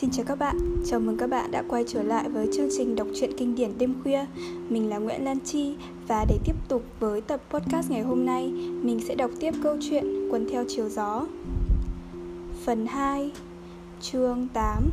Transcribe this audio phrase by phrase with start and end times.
[0.00, 0.56] Xin chào các bạn,
[0.86, 3.78] chào mừng các bạn đã quay trở lại với chương trình đọc truyện kinh điển
[3.78, 4.24] đêm khuya.
[4.68, 5.76] Mình là Nguyễn Lan Chi
[6.08, 8.50] và để tiếp tục với tập podcast ngày hôm nay
[8.82, 11.26] Mình sẽ đọc tiếp câu chuyện quần theo chiều gió.
[12.64, 13.32] Phần 2
[14.00, 14.90] Chương 8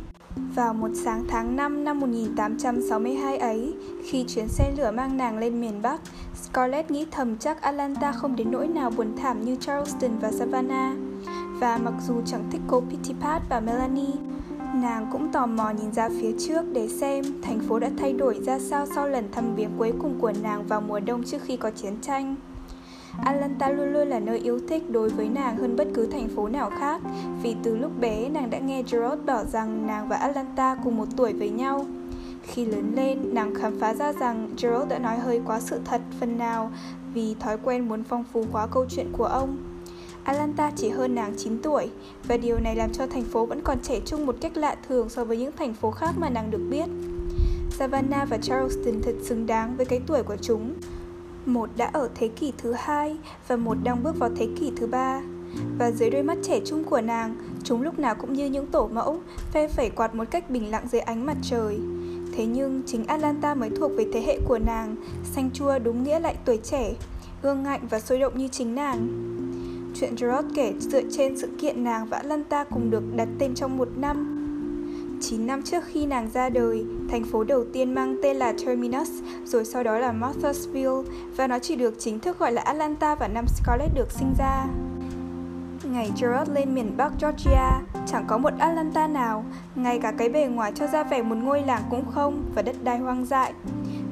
[0.54, 5.60] Vào một sáng tháng 5 năm 1862 ấy Khi chuyến xe lửa mang nàng lên
[5.60, 6.00] miền Bắc
[6.34, 10.96] Scarlett nghĩ thầm chắc Atlanta không đến nỗi nào buồn thảm như Charleston và Savannah.
[11.60, 14.33] Và mặc dù chẳng thích cô Pittipat và Melanie
[14.84, 18.38] Nàng cũng tò mò nhìn ra phía trước để xem thành phố đã thay đổi
[18.42, 21.56] ra sao sau lần thăm viếng cuối cùng của nàng vào mùa đông trước khi
[21.56, 22.36] có chiến tranh.
[23.24, 26.48] Atlanta luôn luôn là nơi yêu thích đối với nàng hơn bất cứ thành phố
[26.48, 27.00] nào khác
[27.42, 31.06] vì từ lúc bé nàng đã nghe Gerard bảo rằng nàng và Atlanta cùng một
[31.16, 31.86] tuổi với nhau.
[32.42, 36.00] Khi lớn lên, nàng khám phá ra rằng Gerald đã nói hơi quá sự thật
[36.20, 36.70] phần nào
[37.14, 39.73] vì thói quen muốn phong phú quá câu chuyện của ông.
[40.24, 41.90] Atlanta chỉ hơn nàng 9 tuổi
[42.28, 45.08] và điều này làm cho thành phố vẫn còn trẻ trung một cách lạ thường
[45.08, 46.84] so với những thành phố khác mà nàng được biết.
[47.70, 50.74] Savannah và Charleston thật xứng đáng với cái tuổi của chúng.
[51.46, 53.16] Một đã ở thế kỷ thứ hai
[53.48, 55.22] và một đang bước vào thế kỷ thứ ba.
[55.78, 58.88] Và dưới đôi mắt trẻ trung của nàng, chúng lúc nào cũng như những tổ
[58.88, 59.20] mẫu,
[59.52, 61.78] phe phẩy quạt một cách bình lặng dưới ánh mặt trời.
[62.36, 66.20] Thế nhưng chính Atlanta mới thuộc về thế hệ của nàng, xanh chua đúng nghĩa
[66.20, 66.92] lại tuổi trẻ,
[67.42, 69.33] gương ngạnh và sôi động như chính nàng.
[69.94, 73.76] Chuyện Gerard kể dựa trên sự kiện nàng và Atlanta cùng được đặt tên trong
[73.76, 74.40] một năm.
[75.20, 79.10] 9 năm trước khi nàng ra đời, thành phố đầu tiên mang tên là Terminus,
[79.44, 81.02] rồi sau đó là Marthasville,
[81.36, 84.66] và nó chỉ được chính thức gọi là Atlanta vào năm Scarlett được sinh ra.
[85.84, 89.44] Ngày Gerard lên miền Bắc Georgia, chẳng có một Atlanta nào,
[89.74, 92.76] ngay cả cái bề ngoài cho ra vẻ một ngôi làng cũng không và đất
[92.84, 93.52] đai hoang dại.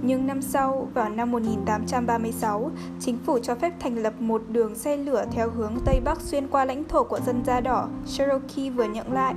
[0.04, 4.96] Nhưng năm sau, vào năm 1836, chính phủ cho phép thành lập một đường xe
[4.96, 8.84] lửa theo hướng Tây Bắc xuyên qua lãnh thổ của dân da đỏ, Cherokee vừa
[8.84, 9.34] nhận lại.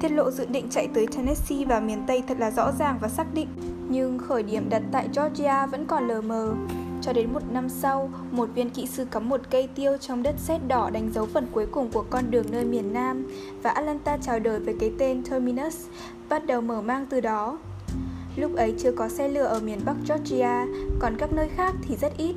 [0.00, 3.08] Tiết lộ dự định chạy tới Tennessee và miền Tây thật là rõ ràng và
[3.08, 3.48] xác định,
[3.88, 6.54] nhưng khởi điểm đặt tại Georgia vẫn còn lờ mờ.
[7.02, 10.34] Cho đến một năm sau, một viên kỹ sư cắm một cây tiêu trong đất
[10.38, 13.26] sét đỏ đánh dấu phần cuối cùng của con đường nơi miền Nam
[13.62, 15.86] và Atlanta chào đời với cái tên Terminus,
[16.28, 17.58] bắt đầu mở mang từ đó.
[18.38, 20.66] Lúc ấy chưa có xe lửa ở miền Bắc Georgia,
[20.98, 22.34] còn các nơi khác thì rất ít.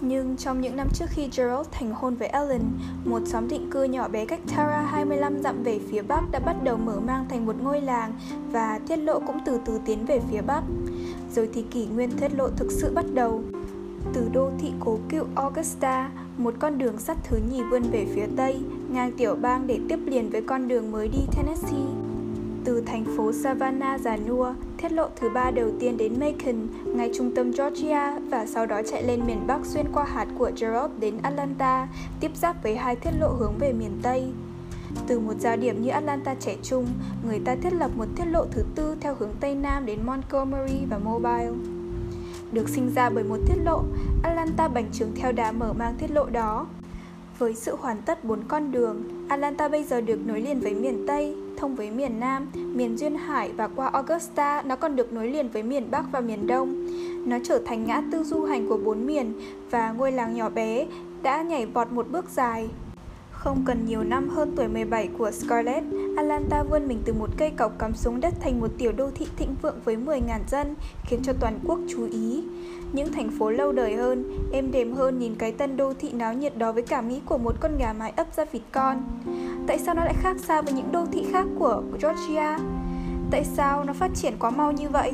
[0.00, 2.62] Nhưng trong những năm trước khi Gerald thành hôn với Ellen,
[3.04, 6.56] một xóm định cư nhỏ bé cách Tara 25 dặm về phía Bắc đã bắt
[6.64, 8.12] đầu mở mang thành một ngôi làng
[8.52, 10.62] và tiết lộ cũng từ từ tiến về phía Bắc.
[11.34, 13.42] Rồi thì kỷ nguyên tiết lộ thực sự bắt đầu.
[14.12, 18.26] Từ đô thị cố cựu Augusta, một con đường sắt thứ nhì vươn về phía
[18.36, 18.60] Tây,
[18.92, 22.05] ngang tiểu bang để tiếp liền với con đường mới đi Tennessee
[22.66, 27.10] từ thành phố Savannah già nua, thiết lộ thứ ba đầu tiên đến Macon, ngay
[27.16, 30.92] trung tâm Georgia và sau đó chạy lên miền Bắc xuyên qua hạt của Gerald
[30.98, 31.88] đến Atlanta,
[32.20, 34.24] tiếp giáp với hai thiết lộ hướng về miền Tây.
[35.06, 36.86] Từ một giao điểm như Atlanta trẻ trung,
[37.28, 40.78] người ta thiết lập một thiết lộ thứ tư theo hướng Tây Nam đến Montgomery
[40.90, 41.52] và Mobile.
[42.52, 43.82] Được sinh ra bởi một thiết lộ,
[44.22, 46.66] Atlanta bành trướng theo đà mở mang thiết lộ đó.
[47.38, 51.04] Với sự hoàn tất bốn con đường, Atlanta bây giờ được nối liền với miền
[51.06, 55.28] Tây, thông với miền Nam, miền Duyên Hải và qua Augusta, nó còn được nối
[55.28, 56.86] liền với miền Bắc và miền Đông.
[57.26, 59.32] Nó trở thành ngã tư du hành của bốn miền
[59.70, 60.86] và ngôi làng nhỏ bé
[61.22, 62.68] đã nhảy vọt một bước dài.
[63.30, 65.86] Không cần nhiều năm hơn tuổi 17 của Scarlett,
[66.16, 69.26] Atlanta vươn mình từ một cây cọc cắm xuống đất thành một tiểu đô thị
[69.36, 70.74] thịnh vượng với 10.000 dân,
[71.04, 72.44] khiến cho toàn quốc chú ý.
[72.96, 76.34] Những thành phố lâu đời hơn, êm đềm hơn nhìn cái tân đô thị náo
[76.34, 79.02] nhiệt đó với cảm nghĩ của một con gà mái ấp ra vịt con.
[79.66, 82.58] Tại sao nó lại khác xa với những đô thị khác của Georgia?
[83.30, 85.12] Tại sao nó phát triển quá mau như vậy?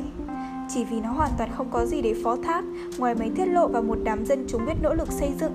[0.69, 2.63] Chỉ vì nó hoàn toàn không có gì để phó thác
[2.97, 5.53] ngoài mấy tiết lộ và một đám dân chúng biết nỗ lực xây dựng.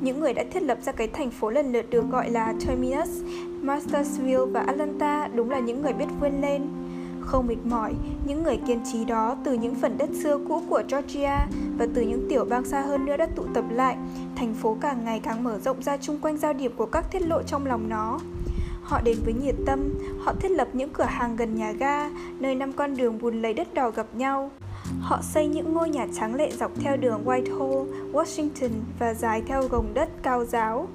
[0.00, 3.22] Những người đã thiết lập ra cái thành phố lần lượt được gọi là Terminus,
[3.62, 6.66] Mastersville và Atlanta đúng là những người biết vươn lên,
[7.26, 7.94] không mệt mỏi,
[8.26, 11.46] những người kiên trì đó từ những phần đất xưa cũ của Georgia
[11.78, 13.96] và từ những tiểu bang xa hơn nữa đã tụ tập lại,
[14.36, 17.22] thành phố càng ngày càng mở rộng ra chung quanh giao điểm của các thiết
[17.22, 18.20] lộ trong lòng nó.
[18.82, 19.94] Họ đến với nhiệt tâm,
[20.24, 23.54] họ thiết lập những cửa hàng gần nhà ga, nơi năm con đường bùn lấy
[23.54, 24.50] đất đỏ gặp nhau.
[25.00, 29.62] Họ xây những ngôi nhà trắng lệ dọc theo đường Whitehall, Washington và dài theo
[29.68, 30.88] gồng đất cao giáo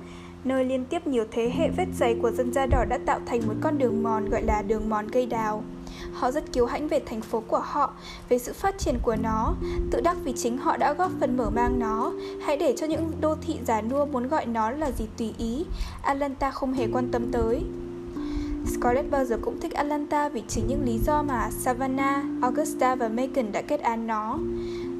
[0.43, 3.41] nơi liên tiếp nhiều thế hệ vết giày của dân da đỏ đã tạo thành
[3.47, 5.63] một con đường mòn gọi là đường mòn cây đào.
[6.13, 7.93] Họ rất kiêu hãnh về thành phố của họ,
[8.29, 9.53] về sự phát triển của nó,
[9.91, 12.11] tự đắc vì chính họ đã góp phần mở mang nó.
[12.41, 15.65] Hãy để cho những đô thị giả nua muốn gọi nó là gì tùy ý,
[16.01, 17.63] Atlanta không hề quan tâm tới.
[18.75, 23.07] Scarlett bao giờ cũng thích Atlanta vì chính những lý do mà Savannah, Augusta và
[23.07, 24.37] Megan đã kết án nó.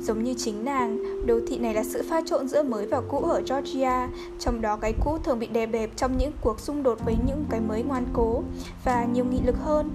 [0.02, 3.20] Giống như chính nàng, đô thị này là sự pha trộn giữa mới và cũ
[3.20, 4.08] ở Georgia,
[4.40, 7.46] trong đó cái cũ thường bị đè bẹp trong những cuộc xung đột với những
[7.50, 8.44] cái mới ngoan cố
[8.86, 9.90] và nhiều nghị lực hơn.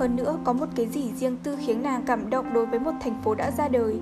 [0.00, 2.92] Hơn nữa, có một cái gì riêng tư khiến nàng cảm động đối với một
[3.00, 3.96] thành phố đã ra đời,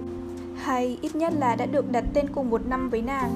[0.56, 3.30] hay ít nhất là đã được đặt tên cùng một năm với nàng.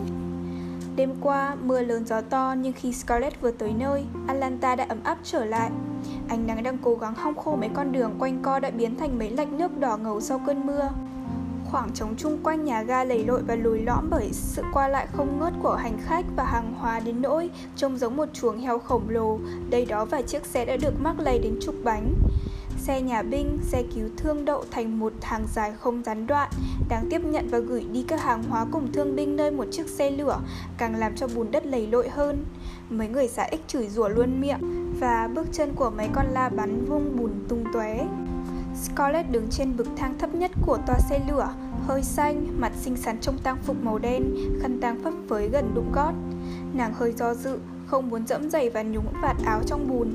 [0.96, 4.98] Đêm qua, mưa lớn gió to nhưng khi Scarlett vừa tới nơi, Atlanta đã ấm
[5.04, 5.70] áp trở lại.
[6.28, 9.18] Ánh nắng đang cố gắng hong khô mấy con đường quanh co đã biến thành
[9.18, 10.90] mấy lạch nước đỏ ngầu sau cơn mưa.
[11.72, 15.06] Khoảng trống chung quanh nhà ga lầy lội và lùi lõm bởi sự qua lại
[15.12, 18.78] không ngớt của hành khách và hàng hóa đến nỗi trông giống một chuồng heo
[18.78, 19.38] khổng lồ,
[19.70, 22.14] đây đó vài chiếc xe đã được mắc lầy đến chục bánh.
[22.78, 26.50] Xe nhà binh, xe cứu thương đậu thành một hàng dài không gián đoạn,
[26.88, 29.88] đang tiếp nhận và gửi đi các hàng hóa cùng thương binh nơi một chiếc
[29.88, 30.40] xe lửa,
[30.78, 32.44] càng làm cho bùn đất lầy lội hơn.
[32.90, 36.48] Mấy người xã ích chửi rủa luôn miệng và bước chân của mấy con la
[36.48, 38.06] bắn vung bùn tung tóe.
[38.82, 41.48] Scarlett đứng trên bậc thang thấp nhất của toa xe lửa,
[41.86, 45.74] hơi xanh, mặt xinh xắn trong tang phục màu đen, khăn tang phấp phới gần
[45.74, 46.12] đụng gót.
[46.74, 50.08] Nàng hơi do dự, không muốn dẫm giày và nhúng vạt áo trong bùn.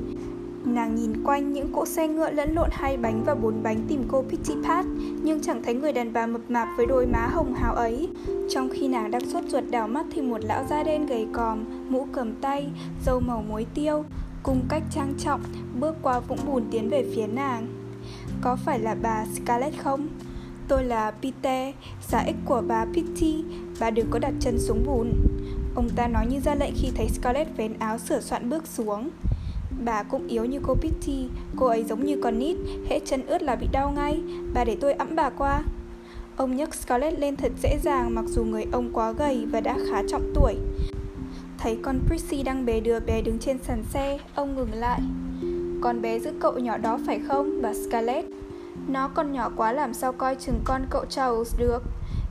[0.64, 4.04] Nàng nhìn quanh những cỗ xe ngựa lẫn lộn hai bánh và bốn bánh tìm
[4.08, 4.86] cô Pitty Pat,
[5.22, 8.08] nhưng chẳng thấy người đàn bà mập mạp với đôi má hồng hào ấy.
[8.50, 11.64] Trong khi nàng đang sốt ruột đảo mắt thì một lão da đen gầy còm,
[11.88, 12.70] mũ cầm tay,
[13.06, 14.04] dâu màu muối tiêu,
[14.42, 15.40] cùng cách trang trọng,
[15.80, 17.66] bước qua vũng bùn tiến về phía nàng.
[18.40, 20.08] Có phải là bà Scarlett không?
[20.68, 23.44] Tôi là Peter, xã ích của bà Pitty,
[23.80, 25.12] bà đừng có đặt chân xuống bùn.
[25.74, 29.10] Ông ta nói như ra lệnh khi thấy Scarlett vén áo sửa soạn bước xuống.
[29.84, 32.56] Bà cũng yếu như cô Pitty, cô ấy giống như con nít,
[32.88, 34.22] hễ chân ướt là bị đau ngay,
[34.54, 35.62] bà để tôi ẵm bà qua.
[36.36, 39.78] Ông nhấc Scarlett lên thật dễ dàng mặc dù người ông quá gầy và đã
[39.90, 40.54] khá trọng tuổi.
[41.58, 45.00] Thấy con Prissy đang bế đứa bé đứng trên sàn xe, ông ngừng lại.
[45.80, 48.28] Con bé giữ cậu nhỏ đó phải không, bà Scarlett?
[48.88, 51.82] Nó còn nhỏ quá làm sao coi chừng con cậu Charles được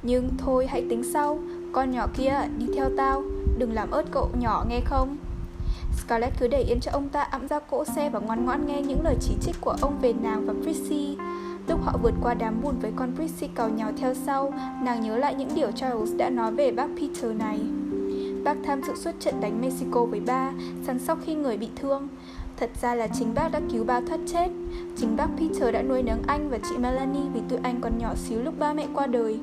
[0.03, 1.39] Nhưng thôi hãy tính sau
[1.71, 3.23] Con nhỏ kia đi theo tao
[3.57, 5.17] Đừng làm ớt cậu nhỏ nghe không
[5.97, 8.81] Scarlett cứ để yên cho ông ta ẵm ra cỗ xe và ngoan ngoãn nghe
[8.81, 11.17] những lời chỉ trích của ông về nàng và Prissy.
[11.67, 14.53] Lúc họ vượt qua đám bùn với con Prissy cào nhào theo sau,
[14.83, 17.59] nàng nhớ lại những điều Charles đã nói về bác Peter này.
[18.43, 20.51] Bác tham dự suốt trận đánh Mexico với ba,
[20.85, 22.07] săn sóc khi người bị thương.
[22.57, 24.47] Thật ra là chính bác đã cứu ba thoát chết.
[24.95, 28.15] Chính bác Peter đã nuôi nấng anh và chị Melanie vì tụi anh còn nhỏ
[28.15, 29.39] xíu lúc ba mẹ qua đời.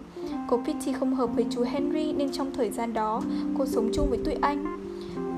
[0.48, 3.22] Cô Pitty không hợp với chú Henry nên trong thời gian đó
[3.58, 4.78] cô sống chung với tụi anh.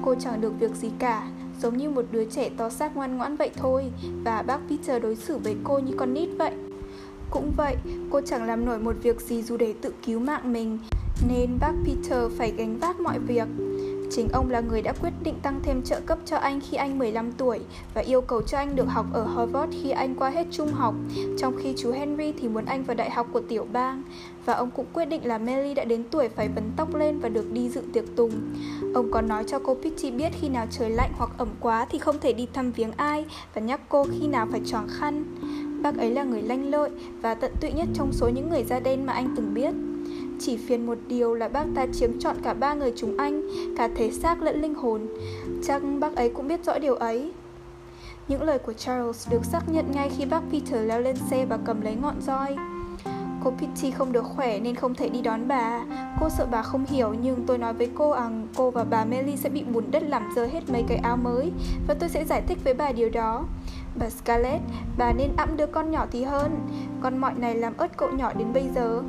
[0.04, 1.28] Cô chẳng được việc gì cả,
[1.62, 3.84] giống như một đứa trẻ to xác ngoan ngoãn vậy thôi
[4.24, 6.52] và bác Peter đối xử với cô như con nít vậy.
[7.30, 7.76] Cũng vậy,
[8.10, 10.78] cô chẳng làm nổi một việc gì dù để tự cứu mạng mình,
[11.28, 13.48] nên bác Peter phải gánh vác mọi việc.
[14.10, 16.98] Chính ông là người đã quyết định tăng thêm trợ cấp cho anh khi anh
[16.98, 17.60] 15 tuổi
[17.94, 20.94] và yêu cầu cho anh được học ở Harvard khi anh qua hết trung học,
[21.38, 24.02] trong khi chú Henry thì muốn anh vào đại học của tiểu bang.
[24.44, 27.28] Và ông cũng quyết định là Melly đã đến tuổi phải vấn tóc lên và
[27.28, 28.32] được đi dự tiệc tùng.
[28.94, 31.98] Ông còn nói cho cô Pitchy biết khi nào trời lạnh hoặc ẩm quá thì
[31.98, 33.24] không thể đi thăm viếng ai
[33.54, 35.24] và nhắc cô khi nào phải choàng khăn.
[35.82, 36.90] Bác ấy là người lanh lợi
[37.22, 39.70] và tận tụy nhất trong số những người da đen mà anh từng biết.
[40.40, 43.42] Chỉ phiền một điều là bác ta chiếm trọn cả ba người chúng anh,
[43.76, 45.06] cả thể xác lẫn linh hồn.
[45.64, 47.32] Chắc bác ấy cũng biết rõ điều ấy.
[48.28, 51.58] Những lời của Charles được xác nhận ngay khi bác Peter leo lên xe và
[51.64, 52.56] cầm lấy ngọn roi.
[53.44, 55.84] Cô Pitty không được khỏe nên không thể đi đón bà.
[56.20, 59.36] Cô sợ bà không hiểu nhưng tôi nói với cô rằng cô và bà Melly
[59.36, 61.52] sẽ bị bùn đất làm dơ hết mấy cái áo mới
[61.88, 63.44] và tôi sẽ giải thích với bà điều đó.
[63.98, 64.62] Bà Scarlett,
[64.98, 66.58] bà nên ẵm đứa con nhỏ thì hơn.
[67.00, 69.02] Con mọi này làm ớt cậu nhỏ đến bây giờ.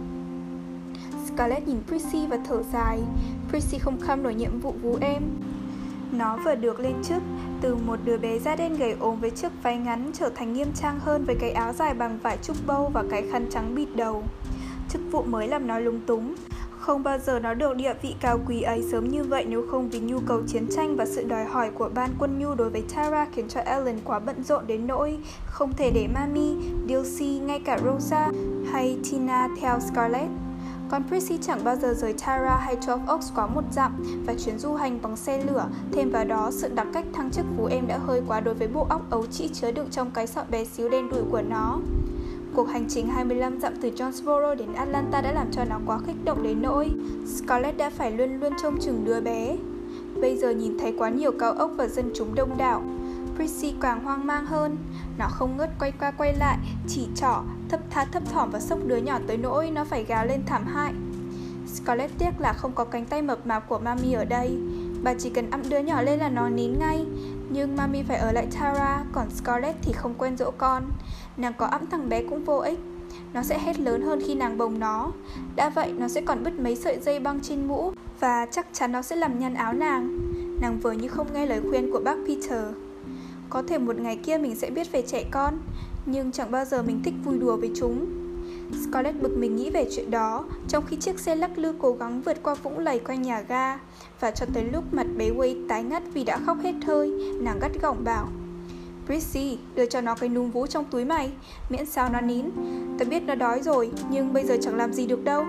[1.38, 3.00] Scarlett nhìn Prissy và thở dài.
[3.50, 5.24] Prissy không kham nổi nhiệm vụ vú em.
[6.12, 7.24] Nó vừa được lên chức,
[7.62, 10.67] từ một đứa bé da đen gầy ốm với chiếc váy ngắn trở thành nghiêm
[10.75, 13.88] trang hơn với cái áo dài bằng vải trúc bâu và cái khăn trắng bịt
[13.96, 14.24] đầu.
[14.89, 16.36] Chức vụ mới làm nó lúng túng.
[16.79, 19.89] Không bao giờ nó được địa vị cao quý ấy sớm như vậy nếu không
[19.89, 22.84] vì nhu cầu chiến tranh và sự đòi hỏi của ban quân nhu đối với
[22.96, 26.56] Tara khiến cho Ellen quá bận rộn đến nỗi không thể để Mami,
[26.88, 28.32] Dilsey, ngay cả Rosa
[28.72, 30.47] hay Tina theo Scarlett.
[30.89, 34.60] Còn Prissy chẳng bao giờ rời Tara hay Twelve Oaks quá một dặm và chuyến
[34.60, 37.88] du hành bằng xe lửa, thêm vào đó sự đặc cách thăng chức phú em
[37.88, 40.65] đã hơi quá đối với bộ óc ấu trĩ chứa đựng trong cái sọ bé
[40.65, 41.79] xíu đen đủi của nó.
[42.56, 46.25] Cuộc hành trình 25 dặm từ Jonesboro đến Atlanta đã làm cho nó quá kích
[46.25, 46.89] động đến nỗi
[47.25, 49.58] Scarlett đã phải luôn luôn trông chừng đứa bé.
[50.22, 52.82] Bây giờ nhìn thấy quá nhiều cao ốc và dân chúng đông đảo,
[53.38, 54.77] Prissy càng hoang mang hơn.
[55.17, 58.79] Nó không ngớt quay qua quay lại, chỉ trỏ, thấp tha thấp thỏm và sốc
[58.86, 60.94] đứa nhỏ tới nỗi nó phải gào lên thảm hại.
[61.67, 64.58] Scarlett tiếc là không có cánh tay mập mạp của Mami ở đây.
[65.03, 67.06] Bà chỉ cần ẵm đứa nhỏ lên là nó nín ngay.
[67.50, 70.84] Nhưng Mami phải ở lại Tara, còn Scarlett thì không quen dỗ con.
[71.38, 72.79] Nàng có ẵm thằng bé cũng vô ích.
[73.34, 75.12] nó sẽ hét lớn hơn khi nàng bồng nó.
[75.56, 78.91] Đã vậy, nó sẽ còn bứt mấy sợi dây băng trên mũ và chắc chắn
[78.91, 80.20] nó sẽ làm nhăn áo nàng.
[80.62, 82.63] Nàng vừa như không nghe lời khuyên của bác Peter.
[83.50, 85.60] Có thể một ngày kia mình sẽ biết về trẻ con,
[86.06, 88.06] nhưng chẳng bao giờ mình thích vui đùa với chúng.
[88.84, 92.22] Scarlett bực mình nghĩ về chuyện đó, trong khi chiếc xe lắc lư cố gắng
[92.22, 93.80] vượt qua vũng lầy quanh nhà ga,
[94.20, 97.12] và cho tới lúc mặt bé Wade tái ngắt vì đã khóc hết hơi,
[97.42, 98.27] nàng gắt gỏng bảo.
[99.06, 101.32] Prissy, đưa cho nó cái núm vú trong túi mày,
[101.70, 102.46] miễn sao nó nín.
[103.00, 105.46] Tớ biết nó đói rồi, nhưng bây giờ chẳng làm gì được đâu.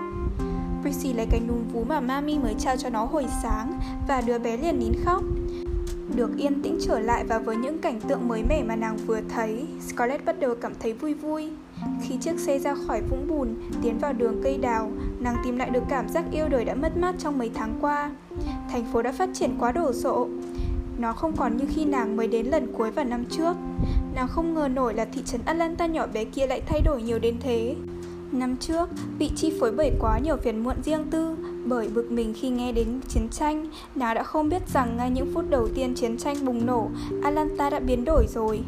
[0.81, 4.39] Prissy lấy cái núm vú mà Mami mới trao cho nó hồi sáng và đứa
[4.39, 5.23] bé liền nín khóc.
[6.15, 9.19] Được yên tĩnh trở lại và với những cảnh tượng mới mẻ mà nàng vừa
[9.29, 11.51] thấy, Scarlett bắt đầu cảm thấy vui vui.
[12.01, 15.69] Khi chiếc xe ra khỏi vũng bùn, tiến vào đường cây đào, nàng tìm lại
[15.69, 18.11] được cảm giác yêu đời đã mất mát trong mấy tháng qua.
[18.71, 20.27] Thành phố đã phát triển quá đổ sộ.
[20.97, 23.53] Nó không còn như khi nàng mới đến lần cuối vào năm trước.
[24.15, 27.19] Nàng không ngờ nổi là thị trấn Atlanta nhỏ bé kia lại thay đổi nhiều
[27.19, 27.75] đến thế.
[28.31, 32.33] Năm trước, bị chi phối bởi quá nhiều phiền muộn riêng tư, bởi bực mình
[32.41, 35.95] khi nghe đến chiến tranh, nàng đã không biết rằng ngay những phút đầu tiên
[35.95, 36.89] chiến tranh bùng nổ,
[37.23, 38.59] Atlanta đã biến đổi rồi.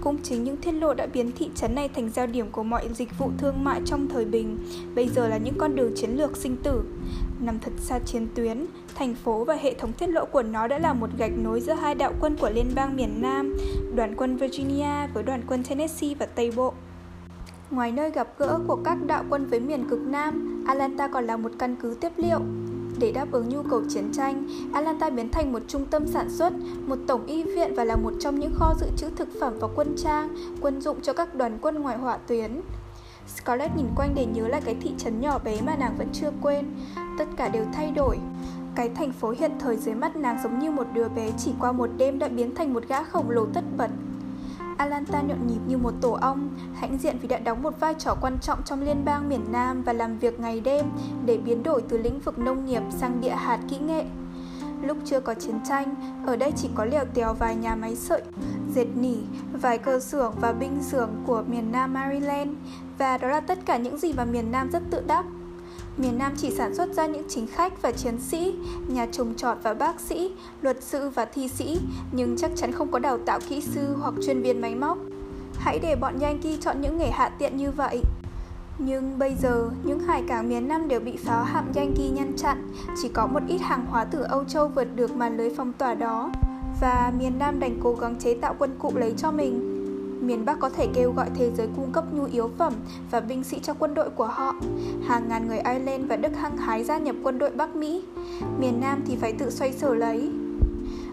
[0.00, 2.88] Cũng chính những thiết lộ đã biến thị trấn này thành giao điểm của mọi
[2.94, 4.58] dịch vụ thương mại trong thời bình,
[4.94, 6.82] bây giờ là những con đường chiến lược sinh tử.
[7.40, 10.78] Nằm thật xa chiến tuyến, thành phố và hệ thống thiết lộ của nó đã
[10.78, 13.56] là một gạch nối giữa hai đạo quân của liên bang miền Nam,
[13.94, 16.74] đoàn quân Virginia với đoàn quân Tennessee và Tây Bộ.
[17.70, 21.36] Ngoài nơi gặp gỡ của các đạo quân với miền cực Nam, Atlanta còn là
[21.36, 22.40] một căn cứ tiếp liệu.
[22.98, 26.52] Để đáp ứng nhu cầu chiến tranh, Atlanta biến thành một trung tâm sản xuất,
[26.86, 29.68] một tổng y viện và là một trong những kho dự trữ thực phẩm và
[29.74, 30.28] quân trang,
[30.60, 32.60] quân dụng cho các đoàn quân ngoài hỏa tuyến.
[33.36, 36.30] Scarlett nhìn quanh để nhớ lại cái thị trấn nhỏ bé mà nàng vẫn chưa
[36.42, 36.66] quên.
[37.18, 38.18] Tất cả đều thay đổi.
[38.74, 41.72] Cái thành phố hiện thời dưới mắt nàng giống như một đứa bé chỉ qua
[41.72, 43.90] một đêm đã biến thành một gã khổng lồ tất bật.
[44.76, 48.16] Atlanta nhộn nhịp như một tổ ong, hãnh diện vì đã đóng một vai trò
[48.20, 50.86] quan trọng trong liên bang miền Nam và làm việc ngày đêm
[51.24, 54.04] để biến đổi từ lĩnh vực nông nghiệp sang địa hạt kỹ nghệ.
[54.82, 55.94] Lúc chưa có chiến tranh,
[56.26, 58.22] ở đây chỉ có lèo tèo vài nhà máy sợi,
[58.74, 59.16] dệt nỉ,
[59.52, 62.50] vài cơ xưởng và binh xưởng của miền Nam Maryland,
[62.98, 65.24] và đó là tất cả những gì mà miền Nam rất tự đắc.
[65.98, 68.54] Miền Nam chỉ sản xuất ra những chính khách và chiến sĩ,
[68.88, 71.78] nhà trồng trọt và bác sĩ, luật sư và thi sĩ,
[72.12, 74.98] nhưng chắc chắn không có đào tạo kỹ sư hoặc chuyên viên máy móc.
[75.58, 78.02] Hãy để bọn Yankee chọn những nghề hạ tiện như vậy.
[78.78, 82.68] Nhưng bây giờ, những hải cảng miền Nam đều bị pháo hạm Yankee ngăn chặn,
[83.02, 85.94] chỉ có một ít hàng hóa từ Âu Châu vượt được màn lưới phong tỏa
[85.94, 86.30] đó.
[86.80, 89.75] Và miền Nam đành cố gắng chế tạo quân cụ lấy cho mình
[90.26, 92.72] miền Bắc có thể kêu gọi thế giới cung cấp nhu yếu phẩm
[93.10, 94.54] và binh sĩ cho quân đội của họ.
[95.06, 98.04] Hàng ngàn người Ireland và Đức hăng hái gia nhập quân đội Bắc Mỹ.
[98.58, 100.32] Miền Nam thì phải tự xoay sở lấy.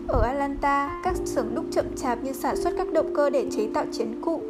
[0.08, 3.70] Ở Atlanta, các xưởng đúc chậm chạp như sản xuất các động cơ để chế
[3.74, 4.41] tạo chiến cụ.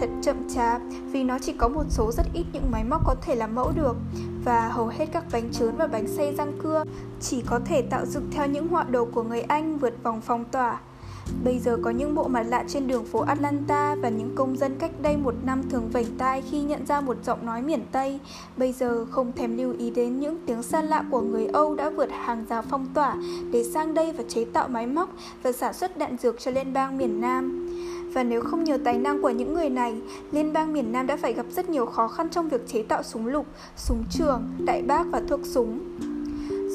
[0.00, 0.80] Thật chậm chạp
[1.12, 3.72] vì nó chỉ có một số rất ít những máy móc có thể làm mẫu
[3.76, 3.96] được
[4.44, 6.84] và hầu hết các bánh trớn và bánh xay răng cưa
[7.20, 10.44] chỉ có thể tạo dựng theo những họa đồ của người Anh vượt vòng phong
[10.44, 10.80] tỏa.
[11.44, 14.76] Bây giờ có những bộ mặt lạ trên đường phố Atlanta và những công dân
[14.78, 18.18] cách đây một năm thường vảnh tai khi nhận ra một giọng nói miền Tây,
[18.56, 21.90] bây giờ không thèm lưu ý đến những tiếng xa lạ của người Âu đã
[21.90, 23.16] vượt hàng rào phong tỏa
[23.52, 25.10] để sang đây và chế tạo máy móc
[25.42, 27.62] và sản xuất đạn dược cho liên bang miền Nam.
[28.14, 30.00] Và nếu không nhờ tài năng của những người này,
[30.32, 33.02] Liên bang miền Nam đã phải gặp rất nhiều khó khăn trong việc chế tạo
[33.02, 35.80] súng lục, súng trường, đại bác và thuốc súng.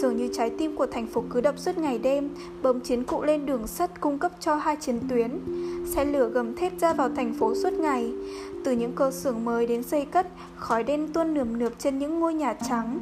[0.02, 2.30] Dường như trái tim của thành phố cứ đập suốt ngày đêm,
[2.62, 5.40] bấm chiến cụ lên đường sắt cung cấp cho hai chiến tuyến.
[5.86, 8.12] Xe lửa gầm thép ra vào thành phố suốt ngày.
[8.64, 12.20] Từ những cơ xưởng mới đến xây cất, khói đen tuôn nườm nượp trên những
[12.20, 13.00] ngôi nhà trắng.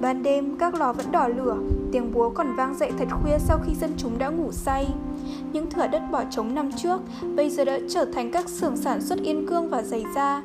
[0.00, 1.56] Ban đêm, các lò vẫn đỏ lửa,
[1.92, 4.86] tiếng búa còn vang dậy thật khuya sau khi dân chúng đã ngủ say.
[5.52, 7.00] Những thửa đất bỏ trống năm trước,
[7.36, 10.42] bây giờ đã trở thành các xưởng sản xuất yên cương và giày da.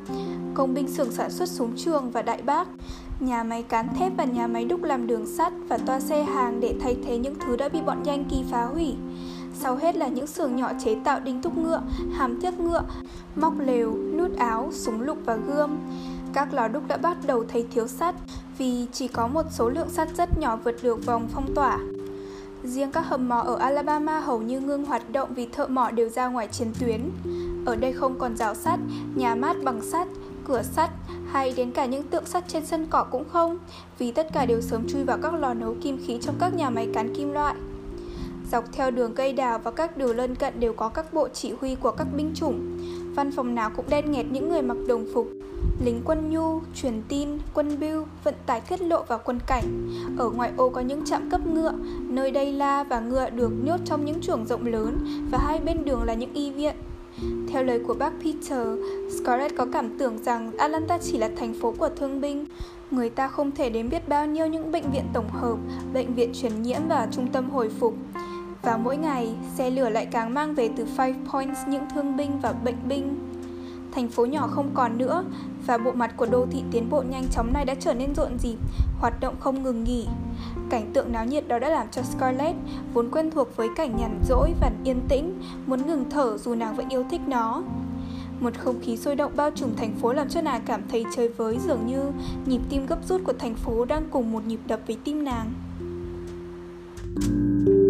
[0.53, 2.67] Công binh xưởng sản xuất súng trường và đại bác
[3.19, 6.60] nhà máy cán thép và nhà máy đúc làm đường sắt và toa xe hàng
[6.60, 8.95] để thay thế những thứ đã bị bọn Yankee phá hủy.
[9.53, 11.81] Sau hết là những xưởng nhỏ chế tạo đinh thúc ngựa,
[12.13, 12.84] hàm thiết ngựa,
[13.36, 15.77] móc lều, nút áo, súng lục và gươm.
[16.34, 18.15] Các lò đúc đã bắt đầu thấy thiếu sắt
[18.57, 21.79] vì chỉ có một số lượng sắt rất nhỏ vượt được vòng phong tỏa.
[22.63, 26.10] Riêng các hầm mỏ ở Alabama hầu như ngưng hoạt động vì thợ mỏ đều
[26.10, 27.01] ra ngoài chiến tuyến.
[27.65, 28.79] Ở đây không còn rào sắt,
[29.15, 30.07] nhà mát bằng sắt,
[30.48, 30.89] cửa sắt
[31.36, 33.58] hay đến cả những tượng sắt trên sân cỏ cũng không,
[33.98, 36.70] vì tất cả đều sớm chui vào các lò nấu kim khí trong các nhà
[36.70, 37.56] máy cán kim loại.
[38.51, 41.54] Dọc theo đường cây đào và các đường lân cận đều có các bộ chỉ
[41.62, 42.77] huy của các binh chủng.
[43.15, 45.27] Văn phòng nào cũng đen nghẹt những người mặc đồng phục,
[45.86, 49.89] lính quân nhu, truyền tin, quân bưu, vận tải kết lộ và quân cảnh.
[50.18, 53.77] Ở ngoại ô có những trạm cấp ngựa, nơi đây la và ngựa được nhốt
[53.86, 54.98] trong những chuồng rộng lớn
[55.32, 56.75] và hai bên đường là những y viện.
[57.48, 58.67] Theo lời của bác Peter,
[59.19, 62.45] Scarlett có cảm tưởng rằng Atlanta chỉ là thành phố của thương binh.
[62.91, 65.57] Người ta không thể đến biết bao nhiêu những bệnh viện tổng hợp,
[65.93, 67.95] bệnh viện truyền nhiễm và trung tâm hồi phục.
[68.62, 72.39] Và mỗi ngày, xe lửa lại càng mang về từ Five Points những thương binh
[72.41, 73.15] và bệnh binh.
[73.91, 75.24] Thành phố nhỏ không còn nữa
[75.65, 78.39] và bộ mặt của đô thị tiến bộ nhanh chóng này đã trở nên rộn
[78.39, 78.57] rịp,
[79.00, 80.07] hoạt động không ngừng nghỉ.
[80.69, 82.57] Cảnh tượng náo nhiệt đó đã làm cho Scarlett,
[82.93, 86.75] vốn quen thuộc với cảnh nhàn rỗi và yên tĩnh, muốn ngừng thở dù nàng
[86.75, 87.63] vẫn yêu thích nó.
[88.39, 91.29] Một không khí sôi động bao trùm thành phố làm cho nàng cảm thấy chơi
[91.29, 92.12] với dường như
[92.45, 95.53] nhịp tim gấp rút của thành phố đang cùng một nhịp đập với tim nàng.
[97.65, 97.85] Lúc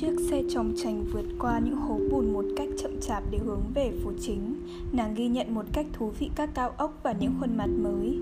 [0.00, 3.62] chiếc xe chồng chành vượt qua những hố bùn một cách chậm chạp để hướng
[3.74, 4.54] về phố chính,
[4.92, 8.18] nàng ghi nhận một cách thú vị các cao ốc và những khuôn mặt mới.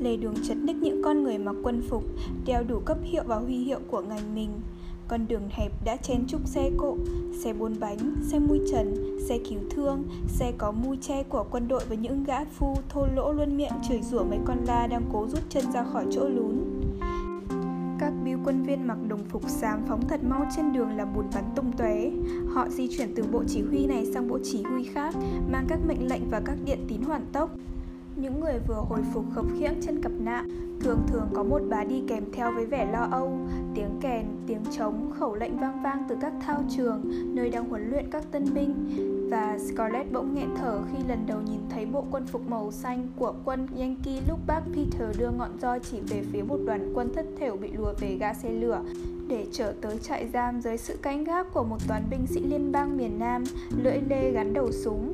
[0.00, 2.04] Lề đường chật ních những con người mặc quân phục,
[2.46, 4.50] đeo đủ cấp hiệu và huy hiệu của ngành mình.
[5.08, 6.96] Con đường hẹp đã chen chúc xe cộ,
[7.44, 11.68] xe bốn bánh, xe mui trần, xe cứu thương, xe có mui che của quân
[11.68, 15.02] đội với những gã phu thô lỗ luôn miệng chửi rủa mấy con la đang
[15.12, 16.77] cố rút chân ra khỏi chỗ lún.
[17.98, 21.24] Các biêu quân viên mặc đồng phục xám phóng thật mau trên đường làm bùn
[21.34, 22.10] bắn tung tóe.
[22.54, 25.14] Họ di chuyển từ bộ chỉ huy này sang bộ chỉ huy khác,
[25.52, 27.50] mang các mệnh lệnh và các điện tín hoàn tốc.
[28.16, 30.48] Những người vừa hồi phục khập khiễng trên cặp nạn
[30.80, 33.38] Thường thường có một bà đi kèm theo với vẻ lo âu
[33.74, 37.02] Tiếng kèn, tiếng trống, khẩu lệnh vang vang từ các thao trường
[37.34, 38.74] Nơi đang huấn luyện các tân binh
[39.30, 43.08] và Scarlett bỗng nghẹn thở khi lần đầu nhìn thấy bộ quân phục màu xanh
[43.16, 47.14] của quân Yankee lúc bác Peter đưa ngọn roi chỉ về phía một đoàn quân
[47.14, 48.82] thất thểu bị lùa về ga xe lửa
[49.28, 52.72] để trở tới trại giam dưới sự canh gác của một toán binh sĩ liên
[52.72, 53.44] bang miền Nam,
[53.82, 55.12] lưỡi lê gắn đầu súng.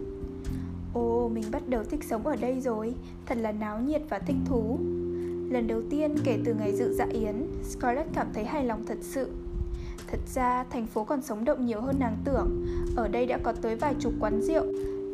[0.95, 2.95] Ồ, mình bắt đầu thích sống ở đây rồi,
[3.27, 4.79] thật là náo nhiệt và thích thú.
[5.51, 8.99] Lần đầu tiên kể từ ngày dự dạ yến, Scarlett cảm thấy hài lòng thật
[9.01, 9.29] sự.
[10.07, 12.67] Thật ra, thành phố còn sống động nhiều hơn nàng tưởng.
[12.97, 14.65] Ở đây đã có tới vài chục quán rượu,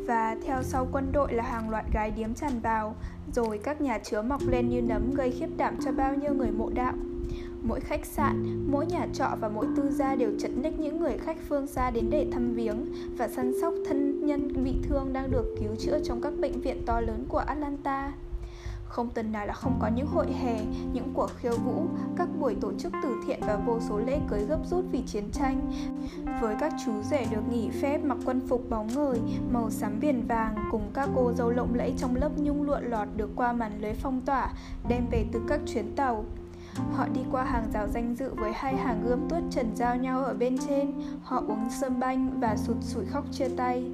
[0.07, 2.95] và theo sau quân đội là hàng loạt gái điếm tràn vào,
[3.33, 6.51] rồi các nhà chứa mọc lên như nấm gây khiếp đảm cho bao nhiêu người
[6.51, 6.93] mộ đạo.
[7.63, 11.17] Mỗi khách sạn, mỗi nhà trọ và mỗi tư gia đều chật ních những người
[11.17, 12.85] khách phương xa đến để thăm viếng
[13.17, 16.81] và săn sóc thân nhân bị thương đang được cứu chữa trong các bệnh viện
[16.85, 18.11] to lớn của Atlanta.
[18.91, 21.85] Không tuần nào là không có những hội hè, những cuộc khiêu vũ,
[22.17, 25.31] các buổi tổ chức từ thiện và vô số lễ cưới gấp rút vì chiến
[25.31, 25.71] tranh.
[26.41, 29.19] Với các chú rể được nghỉ phép mặc quân phục bóng ngời,
[29.51, 33.07] màu xám biển vàng cùng các cô dâu lộng lẫy trong lớp nhung lụa lọt
[33.15, 34.53] được qua màn lưới phong tỏa,
[34.87, 36.25] đem về từ các chuyến tàu.
[36.93, 40.23] Họ đi qua hàng rào danh dự với hai hàng gươm tuốt trần giao nhau
[40.23, 40.91] ở bên trên
[41.23, 43.91] Họ uống sâm banh và sụt sủi khóc chia tay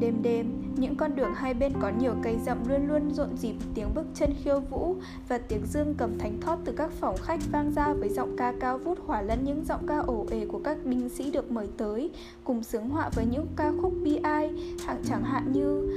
[0.00, 3.54] Đêm đêm, những con đường hai bên có nhiều cây rậm luôn luôn rộn rịp
[3.74, 4.96] tiếng bước chân khiêu vũ
[5.28, 8.52] và tiếng dương cầm thánh thót từ các phòng khách vang ra với giọng ca
[8.60, 11.68] cao vút hòa lẫn những giọng ca ổ ề của các binh sĩ được mời
[11.76, 12.10] tới,
[12.44, 14.50] cùng sướng họa với những ca khúc bi ai,
[14.86, 15.88] hạng chẳng hạn như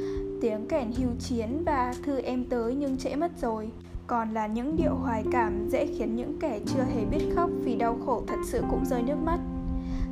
[0.42, 3.70] tiếng kèn hưu chiến và thư em tới nhưng trễ mất rồi
[4.08, 7.76] còn là những điệu hoài cảm dễ khiến những kẻ chưa hề biết khóc vì
[7.76, 9.40] đau khổ thật sự cũng rơi nước mắt.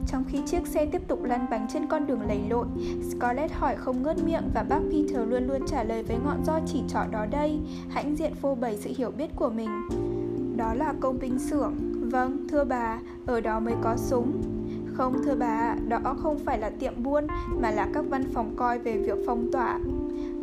[0.07, 2.65] Trong khi chiếc xe tiếp tục lăn bánh trên con đường lầy lội,
[3.11, 6.61] Scarlett hỏi không ngớt miệng và bác Peter luôn luôn trả lời với ngọn roi
[6.65, 9.69] chỉ trỏ đó đây, hãnh diện phô bày sự hiểu biết của mình.
[10.57, 11.73] Đó là công binh xưởng.
[12.11, 14.41] Vâng, thưa bà, ở đó mới có súng.
[14.93, 17.27] Không thưa bà, đó không phải là tiệm buôn
[17.61, 19.79] mà là các văn phòng coi về việc phong tỏa.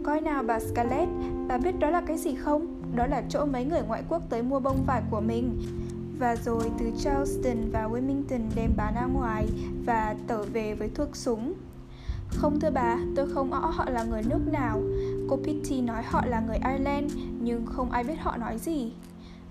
[0.05, 1.09] Coi nào bà Scarlett,
[1.49, 2.67] bà biết đó là cái gì không?
[2.95, 5.59] Đó là chỗ mấy người ngoại quốc tới mua bông vải của mình
[6.21, 9.47] và rồi từ Charleston và Wilmington đem bán ra ngoài
[9.87, 11.53] và tở về với thuốc súng.
[12.29, 14.83] Không thưa bà, tôi không rõ họ là người nước nào.
[15.29, 18.93] Cô Pitty nói họ là người Ireland, nhưng không ai biết họ nói gì.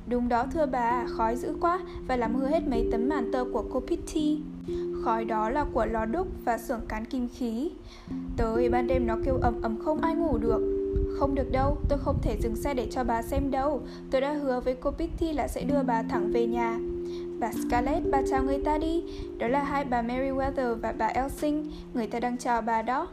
[0.07, 3.45] Đúng đó thưa bà, khói dữ quá và làm hư hết mấy tấm màn tơ
[3.53, 4.39] của cô Pitty.
[5.03, 7.71] Khói đó là của lò đúc và xưởng cán kim khí.
[8.37, 10.88] Tới ban đêm nó kêu ầm ầm không ai ngủ được.
[11.19, 13.81] Không được đâu, tôi không thể dừng xe để cho bà xem đâu.
[14.11, 16.79] Tôi đã hứa với cô Pitty là sẽ đưa bà thẳng về nhà.
[17.39, 19.03] Bà Scarlett, bà chào người ta đi.
[19.37, 21.71] Đó là hai bà Meriwether và bà Elsing.
[21.93, 23.07] Người ta đang chào bà đó.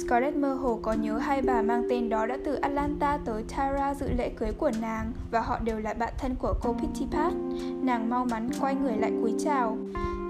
[0.00, 3.94] Scarlett mơ hồ có nhớ hai bà mang tên đó đã từ Atlanta tới Tara
[3.94, 7.32] dự lễ cưới của nàng và họ đều là bạn thân của cô Pitty Pat.
[7.82, 9.76] Nàng mau mắn quay người lại cúi chào.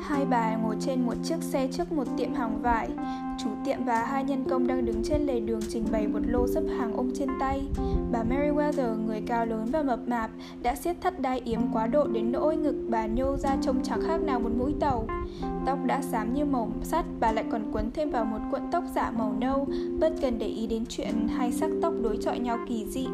[0.03, 2.89] Hai bà ngồi trên một chiếc xe trước một tiệm hàng vải.
[3.43, 6.47] Chủ tiệm và hai nhân công đang đứng trên lề đường trình bày một lô
[6.49, 7.63] sấp hàng ôm trên tay.
[8.13, 10.31] Bà Meriwether, người cao lớn và mập mạp,
[10.63, 14.01] đã siết thắt đai yếm quá độ đến nỗi ngực bà nhô ra trông chẳng
[14.07, 15.07] khác nào một mũi tàu.
[15.67, 18.85] Tóc đã xám như màu sắt, bà lại còn quấn thêm vào một cuộn tóc
[18.95, 19.67] giả màu nâu,
[20.01, 23.07] bất cần để ý đến chuyện hai sắc tóc đối chọi nhau kỳ dị.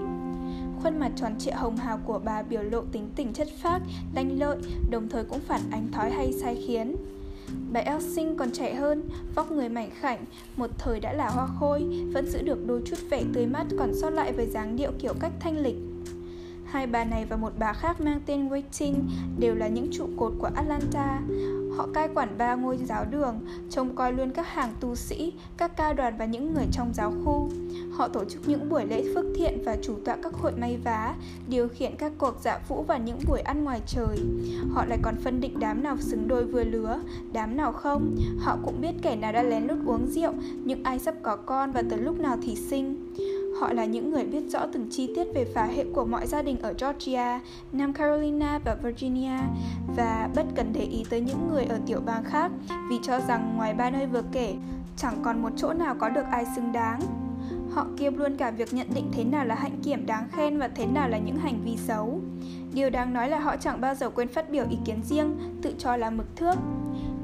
[0.82, 3.82] Khuôn mặt tròn trịa hồng hào của bà biểu lộ tính tình chất phác,
[4.14, 4.58] lanh lợi,
[4.90, 6.96] đồng thời cũng phản ánh thói hay sai khiến.
[7.72, 9.02] Bà Elsing còn trẻ hơn,
[9.34, 10.24] vóc người mảnh khảnh,
[10.56, 13.94] một thời đã là hoa khôi, vẫn giữ được đôi chút vẻ tươi mát còn
[13.94, 15.76] sót lại với dáng điệu kiểu cách thanh lịch.
[16.70, 18.94] Hai bà này và một bà khác mang tên Waiting
[19.38, 21.20] đều là những trụ cột của Atlanta.
[21.76, 23.34] Họ cai quản ba ngôi giáo đường,
[23.70, 27.12] trông coi luôn các hàng tu sĩ, các ca đoàn và những người trong giáo
[27.24, 27.50] khu.
[27.92, 31.14] Họ tổ chức những buổi lễ phước thiện và chủ tọa các hội may vá,
[31.48, 34.18] điều khiển các cuộc dạ vũ và những buổi ăn ngoài trời.
[34.70, 37.00] Họ lại còn phân định đám nào xứng đôi vừa lứa,
[37.32, 38.16] đám nào không.
[38.38, 40.32] Họ cũng biết kẻ nào đã lén lút uống rượu,
[40.64, 43.07] những ai sắp có con và tới lúc nào thì sinh.
[43.58, 46.42] Họ là những người biết rõ từng chi tiết về phá hệ của mọi gia
[46.42, 47.40] đình ở Georgia,
[47.72, 49.38] Nam Carolina và Virginia
[49.96, 52.52] và bất cần để ý tới những người ở tiểu bang khác
[52.90, 54.54] vì cho rằng ngoài ba nơi vừa kể,
[54.96, 57.00] chẳng còn một chỗ nào có được ai xứng đáng.
[57.70, 60.68] Họ kiêm luôn cả việc nhận định thế nào là hạnh kiểm đáng khen và
[60.68, 62.20] thế nào là những hành vi xấu.
[62.74, 65.74] Điều đáng nói là họ chẳng bao giờ quên phát biểu ý kiến riêng, tự
[65.78, 66.54] cho là mực thước.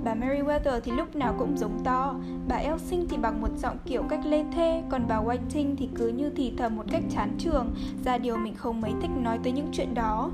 [0.05, 2.15] Bà Meriwether thì lúc nào cũng giống to,
[2.49, 6.09] bà Elsing thì bằng một giọng kiểu cách lê thê, còn bà Whiting thì cứ
[6.09, 9.53] như thì thầm một cách chán trường, ra điều mình không mấy thích nói tới
[9.53, 10.31] những chuyện đó.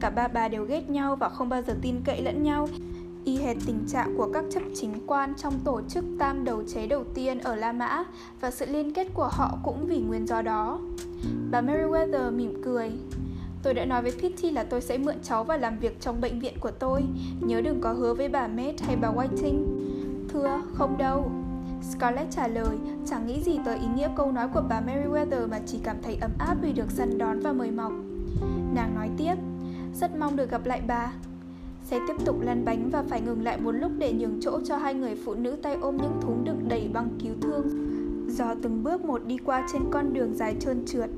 [0.00, 2.68] Cả ba bà đều ghét nhau và không bao giờ tin cậy lẫn nhau,
[3.24, 6.86] y hệt tình trạng của các chấp chính quan trong tổ chức tam đầu chế
[6.86, 8.04] đầu tiên ở La Mã
[8.40, 10.78] và sự liên kết của họ cũng vì nguyên do đó.
[11.50, 12.90] Bà Meriwether mỉm cười.
[13.62, 16.40] Tôi đã nói với Pitty là tôi sẽ mượn cháu và làm việc trong bệnh
[16.40, 17.02] viện của tôi.
[17.40, 19.64] Nhớ đừng có hứa với bà Med hay bà Whiting.
[20.28, 21.30] Thưa, không đâu.
[21.82, 25.60] Scarlett trả lời, chẳng nghĩ gì tới ý nghĩa câu nói của bà Meriwether mà
[25.66, 27.92] chỉ cảm thấy ấm áp vì được săn đón và mời mọc.
[28.74, 29.34] Nàng nói tiếp,
[29.94, 31.12] rất mong được gặp lại bà.
[31.84, 34.76] Xe tiếp tục lăn bánh và phải ngừng lại một lúc để nhường chỗ cho
[34.76, 37.66] hai người phụ nữ tay ôm những thúng đựng đầy băng cứu thương.
[38.28, 41.10] Gió từng bước một đi qua trên con đường dài trơn trượt.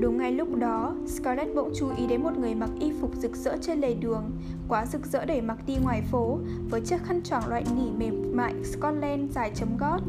[0.00, 3.36] Đúng ngay lúc đó, Scarlett bỗng chú ý đến một người mặc y phục rực
[3.36, 4.30] rỡ trên lề đường,
[4.68, 6.38] quá rực rỡ để mặc đi ngoài phố,
[6.70, 10.00] với chiếc khăn choàng loại nỉ mềm mại Scotland dài chấm gót.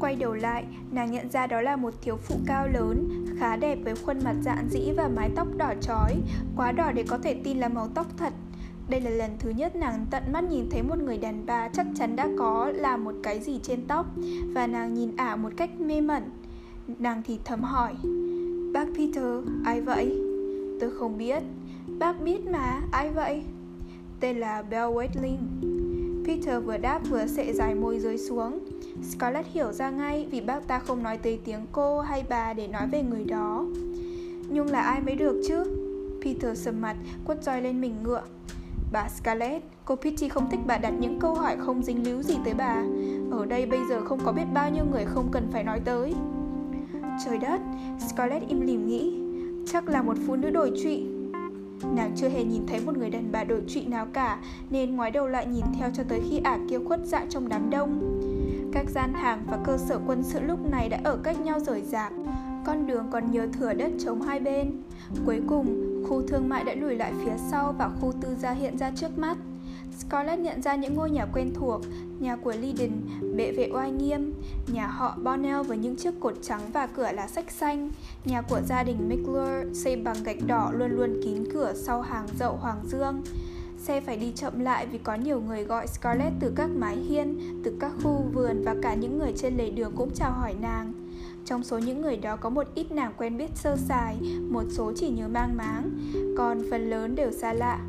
[0.00, 3.78] Quay đầu lại, nàng nhận ra đó là một thiếu phụ cao lớn, khá đẹp
[3.84, 6.14] với khuôn mặt dạn dĩ và mái tóc đỏ chói,
[6.56, 8.32] quá đỏ để có thể tin là màu tóc thật.
[8.90, 11.86] Đây là lần thứ nhất nàng tận mắt nhìn thấy một người đàn bà chắc
[11.94, 14.06] chắn đã có là một cái gì trên tóc
[14.54, 16.22] và nàng nhìn ả một cách mê mẩn.
[16.98, 17.94] Nàng thì thầm hỏi,
[18.78, 19.24] Bác Peter,
[19.64, 20.18] ai vậy?
[20.80, 21.42] Tôi không biết.
[21.98, 23.42] Bác biết mà, ai vậy?
[24.20, 25.36] Tên là Bell Wedling.
[26.26, 28.58] Peter vừa đáp vừa sệ dài môi rơi xuống.
[29.10, 32.68] Scarlett hiểu ra ngay vì bác ta không nói tới tiếng cô hay bà để
[32.68, 33.64] nói về người đó.
[34.48, 35.64] Nhưng là ai mới được chứ?
[36.24, 38.22] Peter sầm mặt, quất roi lên mình ngựa.
[38.92, 42.36] Bà Scarlett, cô Pitty không thích bà đặt những câu hỏi không dính líu gì
[42.44, 42.82] tới bà.
[43.30, 46.14] Ở đây bây giờ không có biết bao nhiêu người không cần phải nói tới.
[47.24, 47.60] Trời đất,
[48.08, 49.12] Scarlett im lìm nghĩ,
[49.66, 51.06] chắc là một phụ nữ đổi trụy.
[51.94, 54.38] Nàng chưa hề nhìn thấy một người đàn bà đổi trụy nào cả,
[54.70, 57.70] nên ngoái đầu lại nhìn theo cho tới khi ả kia khuất dạ trong đám
[57.70, 58.20] đông.
[58.72, 61.82] Các gian hàng và cơ sở quân sự lúc này đã ở cách nhau rời
[61.82, 62.12] rạc,
[62.66, 64.82] con đường còn nhờ thửa đất trống hai bên.
[65.26, 65.66] Cuối cùng,
[66.08, 69.18] khu thương mại đã lùi lại phía sau và khu tư gia hiện ra trước
[69.18, 69.36] mắt.
[69.98, 71.80] Scarlett nhận ra những ngôi nhà quen thuộc,
[72.20, 72.92] nhà của Liden,
[73.36, 74.34] bệ vệ oai nghiêm,
[74.72, 77.90] nhà họ Bonnell với những chiếc cột trắng và cửa lá sách xanh,
[78.24, 82.26] nhà của gia đình McClure xây bằng gạch đỏ luôn luôn kín cửa sau hàng
[82.38, 83.22] dậu Hoàng Dương.
[83.78, 87.60] Xe phải đi chậm lại vì có nhiều người gọi Scarlett từ các mái hiên,
[87.64, 90.92] từ các khu vườn và cả những người trên lề đường cũng chào hỏi nàng.
[91.44, 94.16] Trong số những người đó có một ít nàng quen biết sơ sài,
[94.50, 95.90] một số chỉ nhớ mang máng,
[96.38, 97.80] còn phần lớn đều xa lạ.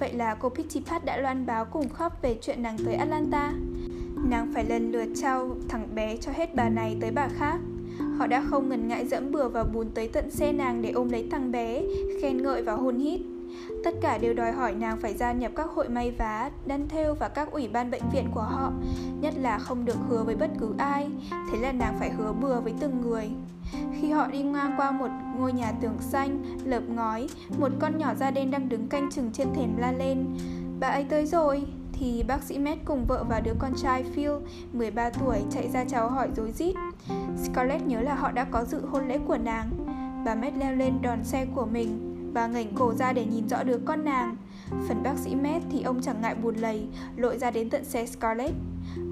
[0.00, 3.52] Vậy là cô Pitipat đã loan báo cùng khóc về chuyện nàng tới Atlanta.
[4.28, 7.56] Nàng phải lần lượt trao thằng bé cho hết bà này tới bà khác.
[8.18, 11.08] Họ đã không ngần ngại dẫm bừa vào bùn tới tận xe nàng để ôm
[11.08, 11.82] lấy thằng bé,
[12.22, 13.20] khen ngợi và hôn hít.
[13.84, 17.14] Tất cả đều đòi hỏi nàng phải gia nhập các hội may vá, đan thêu
[17.14, 18.72] và các ủy ban bệnh viện của họ,
[19.20, 21.08] nhất là không được hứa với bất cứ ai,
[21.52, 23.30] thế là nàng phải hứa bừa với từng người.
[24.00, 28.14] Khi họ đi ngang qua một ngôi nhà tường xanh, lợp ngói, một con nhỏ
[28.14, 30.24] da đen đang đứng canh chừng trên thềm la lên.
[30.80, 34.30] Bà ấy tới rồi, thì bác sĩ Matt cùng vợ và đứa con trai Phil,
[34.72, 36.74] 13 tuổi, chạy ra chào hỏi rối rít.
[37.44, 39.70] Scarlett nhớ là họ đã có dự hôn lễ của nàng.
[40.24, 43.62] Bà Matt leo lên đòn xe của mình, và ngẩng cổ ra để nhìn rõ
[43.62, 44.36] đứa con nàng.
[44.88, 48.06] Phần bác sĩ Matt thì ông chẳng ngại buồn lầy, Lội ra đến tận xe
[48.06, 48.54] Scarlett.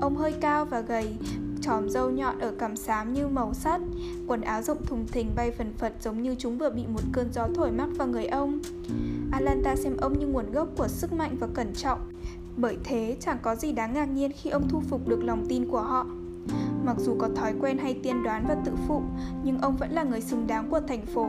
[0.00, 1.16] Ông hơi cao và gầy
[1.61, 3.81] Chòm râu nhọn ở cằm xám như màu sắt.
[4.26, 7.33] Quần áo rộng thùng thình bay phần phật Giống như chúng vừa bị một cơn
[7.33, 8.61] gió thổi mắc vào người ông.
[9.33, 11.98] Atlanta xem ông như nguồn gốc của sức mạnh và cẩn trọng.
[12.57, 15.68] Bởi thế, chẳng có gì đáng ngạc nhiên khi ông thu phục được lòng tin
[15.70, 16.07] của họ.
[16.85, 19.02] Mặc dù có thói quen hay tiên đoán và tự phụ,
[19.44, 21.28] Nhưng ông vẫn là người xứng đáng của thành phố.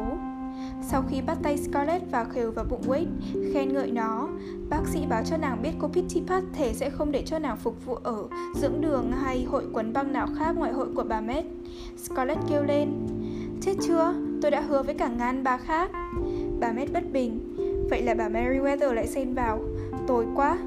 [0.81, 3.05] Sau khi bắt tay Scarlett và khều vào bụng Wade,
[3.53, 4.29] khen ngợi nó,
[4.69, 7.85] bác sĩ báo cho nàng biết cô Pittipat thể sẽ không để cho nàng phục
[7.85, 11.45] vụ ở dưỡng đường hay hội quấn băng nào khác ngoại hội của bà Met.
[11.97, 12.91] Scarlett kêu lên,
[13.61, 15.91] chết chưa, tôi đã hứa với cả ngàn bà khác.
[16.59, 17.55] Bà Met bất bình,
[17.89, 19.59] vậy là bà Meriwether lại xen vào,
[20.07, 20.57] tồi quá.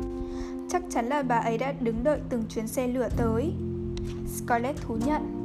[0.69, 3.53] Chắc chắn là bà ấy đã đứng đợi từng chuyến xe lửa tới.
[4.27, 5.42] Scarlett thú nhận,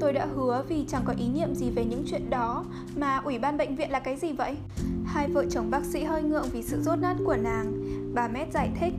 [0.00, 2.64] Tôi đã hứa vì chẳng có ý niệm gì về những chuyện đó
[2.96, 4.56] Mà ủy ban bệnh viện là cái gì vậy?
[5.04, 7.72] Hai vợ chồng bác sĩ hơi ngượng vì sự rốt nát của nàng
[8.14, 8.92] Bà Mét giải thích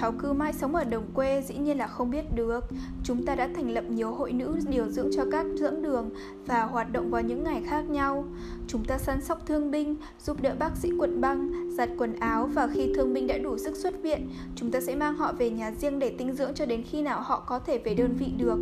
[0.00, 2.64] Cháu cứ mãi sống ở đồng quê dĩ nhiên là không biết được.
[3.04, 6.10] Chúng ta đã thành lập nhiều hội nữ điều dưỡng cho các dưỡng đường
[6.46, 8.24] Và hoạt động vào những ngày khác nhau.
[8.66, 12.46] Chúng ta săn sóc thương binh, giúp đỡ bác sĩ quận băng, giặt quần áo
[12.46, 15.50] Và khi thương binh đã đủ sức xuất viện Chúng ta sẽ mang họ về
[15.50, 18.26] nhà riêng để tinh dưỡng cho đến khi nào họ có thể về đơn vị
[18.38, 18.58] được.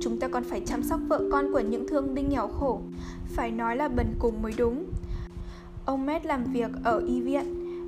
[0.00, 2.80] Chúng ta còn phải chăm sóc vợ con của những thương binh nghèo khổ.
[3.26, 4.84] Phải nói là bần cùng mới đúng.
[5.84, 7.44] Ông Matt làm việc ở y viện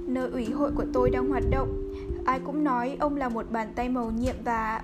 [0.07, 1.86] Nơi ủy hội của tôi đang hoạt động.
[2.27, 4.83] Ai cũng nói ông là một bàn tay màu nhiệm và...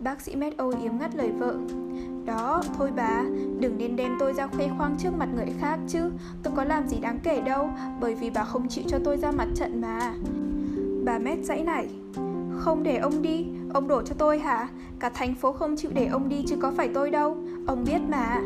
[0.00, 1.56] Bác sĩ Meadow yếm ngắt lời vợ.
[2.24, 3.24] Đó, thôi bà,
[3.58, 6.10] đừng nên đem tôi ra khoe khoang trước mặt người khác chứ.
[6.42, 9.30] Tôi có làm gì đáng kể đâu, bởi vì bà không chịu cho tôi ra
[9.30, 10.14] mặt trận mà.
[11.04, 11.88] Bà Mét dãy nảy.
[12.58, 14.68] Không để ông đi, ông đổ cho tôi hả?
[15.00, 17.36] Cả thành phố không chịu để ông đi chứ có phải tôi đâu.
[17.66, 18.40] Ông biết mà.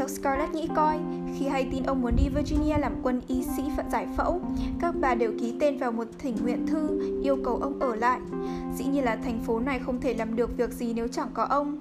[0.00, 0.98] Cháu Scarlett nghĩ coi,
[1.38, 4.40] khi hay tin ông muốn đi Virginia làm quân y sĩ phận giải phẫu,
[4.80, 8.20] các bà đều ký tên vào một thỉnh nguyện thư yêu cầu ông ở lại.
[8.76, 11.44] Dĩ nhiên là thành phố này không thể làm được việc gì nếu chẳng có
[11.44, 11.78] ông.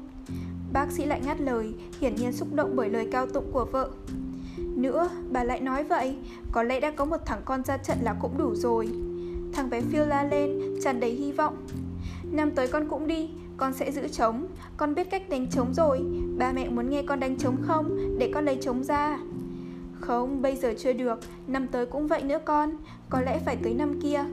[0.73, 3.89] Bác sĩ lại ngắt lời, hiển nhiên xúc động bởi lời cao tụng của vợ.
[4.57, 6.15] Nữa, bà lại nói vậy,
[6.51, 8.89] có lẽ đã có một thằng con ra trận là cũng đủ rồi.
[9.53, 11.67] Thằng bé Phil la lên, tràn đầy hy vọng.
[12.31, 13.29] Năm tới con cũng đi,
[13.59, 14.47] con sẽ giữ trống.
[14.77, 15.99] Con biết cách đánh trống rồi.
[16.37, 18.17] Ba mẹ muốn nghe con đánh trống không?
[18.17, 19.19] Để con lấy trống ra.
[19.99, 21.19] Không, bây giờ chưa được.
[21.47, 22.69] Năm tới cũng vậy nữa con.
[23.09, 24.23] Có lẽ phải tới năm kia.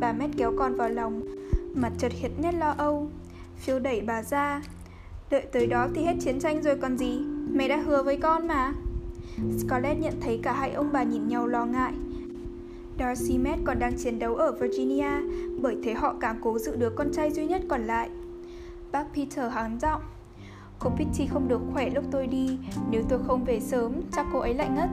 [0.00, 1.22] Bà mét kéo con vào lòng.
[1.74, 3.08] Mặt chợt hiện nét lo âu.
[3.56, 4.62] Phiêu đẩy bà ra.
[5.30, 7.18] Đợi tới đó thì hết chiến tranh rồi còn gì.
[7.52, 8.72] Mẹ đã hứa với con mà.
[9.58, 11.92] Scarlett nhận thấy cả hai ông bà nhìn nhau lo ngại.
[12.98, 15.10] Darcy Met còn đang chiến đấu ở Virginia
[15.60, 18.10] Bởi thế họ càng cố giữ đứa con trai duy nhất còn lại.
[18.92, 20.02] Bác Peter hắng giọng.
[20.78, 22.58] Cô Pitty không được khỏe lúc tôi đi
[22.90, 24.88] Nếu tôi không về sớm chắc cô ấy lại ngất.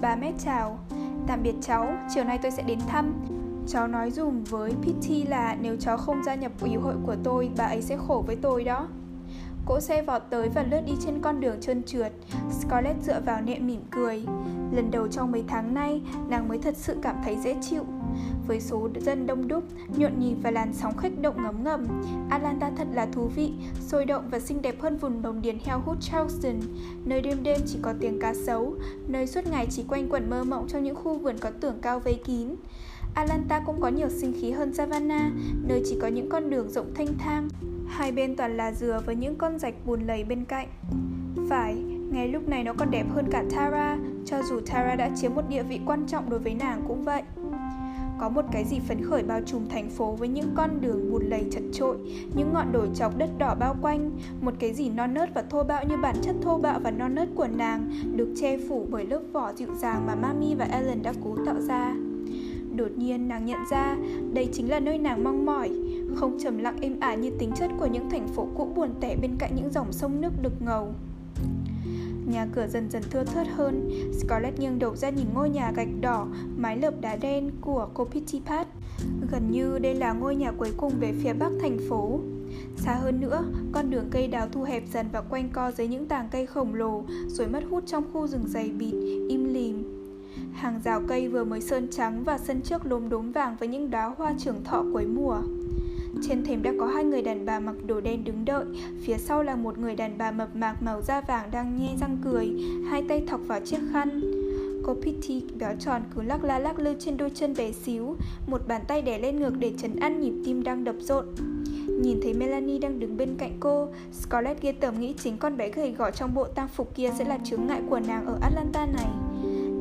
[0.00, 0.78] Bà mẹ chào.
[1.26, 3.12] Tạm biệt cháu, chiều nay tôi sẽ đến thăm.
[3.66, 7.50] Cháu nói dùm với Pitty là nếu cháu không gia nhập ủy hội của tôi
[7.56, 8.88] Bà ấy sẽ khổ với tôi đó.
[9.68, 12.12] Cỗ xe vọt tới và lướt đi trên con đường trơn trượt
[12.60, 14.24] Scarlett dựa vào nệm mỉm cười
[14.72, 17.84] Lần đầu trong mấy tháng nay, nàng mới thật sự cảm thấy dễ chịu
[18.46, 19.64] với số dân đông đúc,
[19.96, 21.86] nhộn nhịp và làn sóng khách động ngấm ngầm.
[22.30, 25.80] Atlanta thật là thú vị, sôi động và xinh đẹp hơn vùng đồng điền heo
[25.80, 26.60] hút Charleston,
[27.04, 28.74] nơi đêm đêm chỉ có tiếng cá sấu,
[29.08, 32.00] nơi suốt ngày chỉ quanh quẩn mơ mộng trong những khu vườn có tường cao
[32.00, 32.48] vây kín.
[33.14, 35.32] Atlanta cũng có nhiều sinh khí hơn Savannah,
[35.68, 37.48] nơi chỉ có những con đường rộng thanh thang.
[37.88, 40.68] Hai bên toàn là dừa với những con rạch bùn lầy bên cạnh.
[41.48, 41.74] Phải,
[42.10, 45.48] ngay lúc này nó còn đẹp hơn cả Tara, cho dù Tara đã chiếm một
[45.48, 47.22] địa vị quan trọng đối với nàng cũng vậy.
[48.20, 51.24] Có một cái gì phấn khởi bao trùm thành phố với những con đường bùn
[51.24, 51.96] lầy chật trội,
[52.36, 55.64] những ngọn đồi chọc đất đỏ bao quanh, một cái gì non nớt và thô
[55.64, 59.06] bạo như bản chất thô bạo và non nớt của nàng được che phủ bởi
[59.06, 61.94] lớp vỏ dịu dàng mà Mami và Ellen đã cố tạo ra.
[62.78, 63.96] Đột nhiên nàng nhận ra
[64.32, 65.70] đây chính là nơi nàng mong mỏi,
[66.14, 69.16] không trầm lặng êm ả như tính chất của những thành phố cũ buồn tẻ
[69.16, 70.94] bên cạnh những dòng sông nước đực ngầu.
[72.26, 73.90] Nhà cửa dần dần thưa thớt hơn.
[74.12, 78.04] Scarlett nghiêng đầu ra nhìn ngôi nhà gạch đỏ Mái lợp đá đen của cô
[78.04, 78.66] Pitipat
[79.30, 82.20] Gần như đây là ngôi nhà cuối cùng về phía bắc thành phố.
[82.76, 86.06] Xa hơn nữa, con đường cây đào thu hẹp dần và quanh co dưới những
[86.06, 88.94] tàng cây khổng lồ Rồi mất hút trong khu rừng dày bịt,
[89.28, 89.77] im lìm.
[90.58, 93.90] Hàng rào cây vừa mới sơn trắng và sân trước lốm đốm vàng với những
[93.90, 95.40] đóa hoa trưởng thọ cuối mùa.
[96.22, 98.64] Trên thềm đã có hai người đàn bà mặc đồ đen đứng đợi.
[99.02, 102.18] Phía sau là một người đàn bà mập mạc màu da vàng đang nhe răng
[102.24, 102.50] cười,
[102.90, 104.20] Hai tay thọc vào chiếc khăn.
[104.84, 108.16] Cô Pitty béo tròn cứ lắc la lắc lư trên đôi chân bé xíu,
[108.46, 111.26] Một bàn tay đè lên ngực để chấn an nhịp tim đang đập rộn.
[112.02, 115.70] Nhìn thấy Melanie đang đứng bên cạnh cô, Scarlett ghê tởm nghĩ chính con bé
[115.70, 118.86] gầy gò trong bộ tang phục kia sẽ là chướng ngại của nàng ở Atlanta
[118.86, 119.37] này.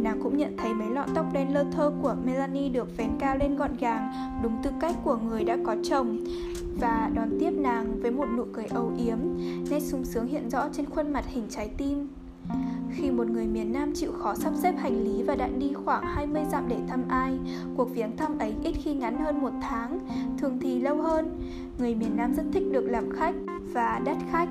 [0.08, 3.38] Nàng cũng nhận thấy mấy lọn tóc đen lơ thơ của Melanie được vén cao
[3.38, 4.12] lên gọn gàng,
[4.43, 6.17] đúng tư cách của người đã có chồng
[6.80, 9.17] và đón tiếp nàng với một nụ cười âu yếm,
[9.70, 12.08] nét sung sướng hiện rõ trên khuôn mặt hình trái tim.
[12.91, 16.04] Khi một người miền Nam chịu khó sắp xếp hành lý và đã đi khoảng
[16.04, 17.39] 20 dặm để thăm ai,
[17.78, 20.00] cuộc viếng thăm ấy ít khi ngắn hơn một tháng,
[20.38, 21.39] thường thì lâu hơn.
[21.80, 23.36] Người miền Nam rất thích được làm khách
[23.74, 24.50] và đắt khách.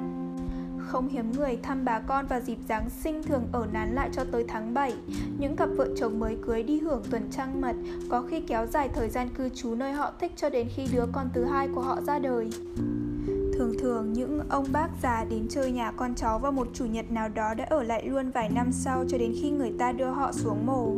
[0.87, 4.25] Không hiếm người thăm bà con vào dịp Giáng sinh thường ở nán lại cho
[4.33, 4.93] tới tháng 7.
[5.39, 7.77] Những cặp vợ chồng mới cưới đi hưởng tuần trăng mật,
[8.09, 11.05] có khi kéo dài thời gian cư trú nơi họ thích cho đến khi đứa
[11.13, 12.51] con thứ hai của họ ra đời.
[13.55, 17.11] Thường thường những ông bác già đến chơi nhà con cháu vào một chủ nhật
[17.11, 20.11] nào đó đã ở lại luôn vài năm sau cho đến khi người ta đưa
[20.11, 20.93] họ xuống mồ.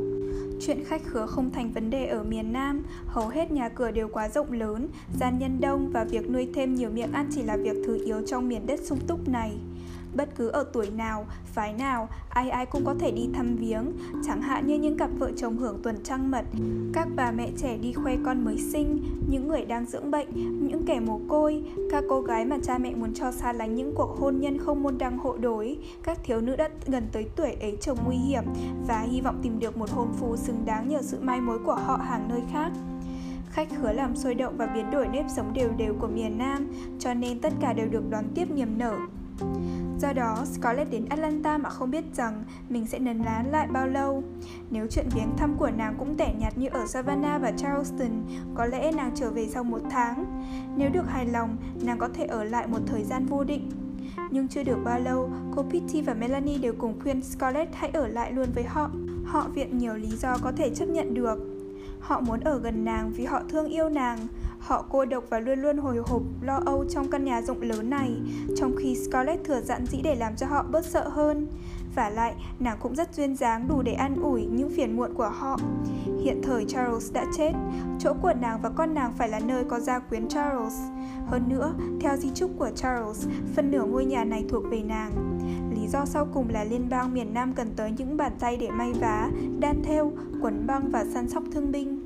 [0.60, 4.08] Chuyện khách khứa không thành vấn đề ở miền Nam, hầu hết nhà cửa đều
[4.08, 4.88] quá rộng lớn,
[5.20, 8.26] gian nhân đông và việc nuôi thêm nhiều miệng ăn chỉ là việc thứ yếu
[8.26, 9.58] trong miền đất sung túc này
[10.14, 13.92] bất cứ ở tuổi nào, phái nào, ai ai cũng có thể đi thăm viếng,
[14.26, 16.44] chẳng hạn như những cặp vợ chồng hưởng tuần trăng mật,
[16.92, 20.28] các bà mẹ trẻ đi khoe con mới sinh, những người đang dưỡng bệnh,
[20.68, 23.94] những kẻ mồ côi, các cô gái mà cha mẹ muốn cho xa lánh những
[23.94, 27.52] cuộc hôn nhân không môn đăng hộ đối, các thiếu nữ đã gần tới tuổi
[27.60, 28.44] ấy chồng nguy hiểm
[28.88, 31.74] và hy vọng tìm được một hôn phu xứng đáng nhờ sự mai mối của
[31.74, 32.72] họ hàng nơi khác.
[33.50, 36.72] Khách khứa làm sôi động và biến đổi nếp sống đều đều của miền Nam,
[36.98, 38.96] cho nên tất cả đều được đón tiếp niềm nở.
[40.00, 43.88] Do đó, Scarlett đến Atlanta mà không biết rằng mình sẽ nấn lán lại bao
[43.88, 44.22] lâu.
[44.70, 48.10] Nếu chuyện viếng thăm của nàng cũng tẻ nhạt như ở Savannah và Charleston,
[48.54, 50.42] có lẽ nàng trở về sau một tháng.
[50.76, 53.70] Nếu được hài lòng, nàng có thể ở lại một thời gian vô định.
[54.30, 58.08] Nhưng chưa được bao lâu, cô Pitty và Melanie đều cùng khuyên Scarlett hãy ở
[58.08, 58.90] lại luôn với họ.
[59.24, 61.38] Họ viện nhiều lý do có thể chấp nhận được.
[62.00, 64.18] Họ muốn ở gần nàng vì họ thương yêu nàng,
[64.58, 67.90] Họ cô độc và luôn luôn hồi hộp, lo âu trong căn nhà rộng lớn
[67.90, 68.10] này,
[68.56, 71.46] trong khi Scarlett thừa dặn dĩ để làm cho họ bớt sợ hơn.
[71.94, 75.28] Và lại, nàng cũng rất duyên dáng đủ để an ủi những phiền muộn của
[75.28, 75.58] họ.
[76.22, 77.52] Hiện thời Charles đã chết,
[77.98, 80.74] chỗ của nàng và con nàng phải là nơi có gia quyến Charles.
[81.26, 85.38] Hơn nữa, theo di trúc của Charles, phần nửa ngôi nhà này thuộc về nàng.
[85.74, 88.70] Lý do sau cùng là liên bang miền Nam cần tới những bàn tay để
[88.70, 92.02] may vá, đan thêu, quấn băng và săn sóc thương binh.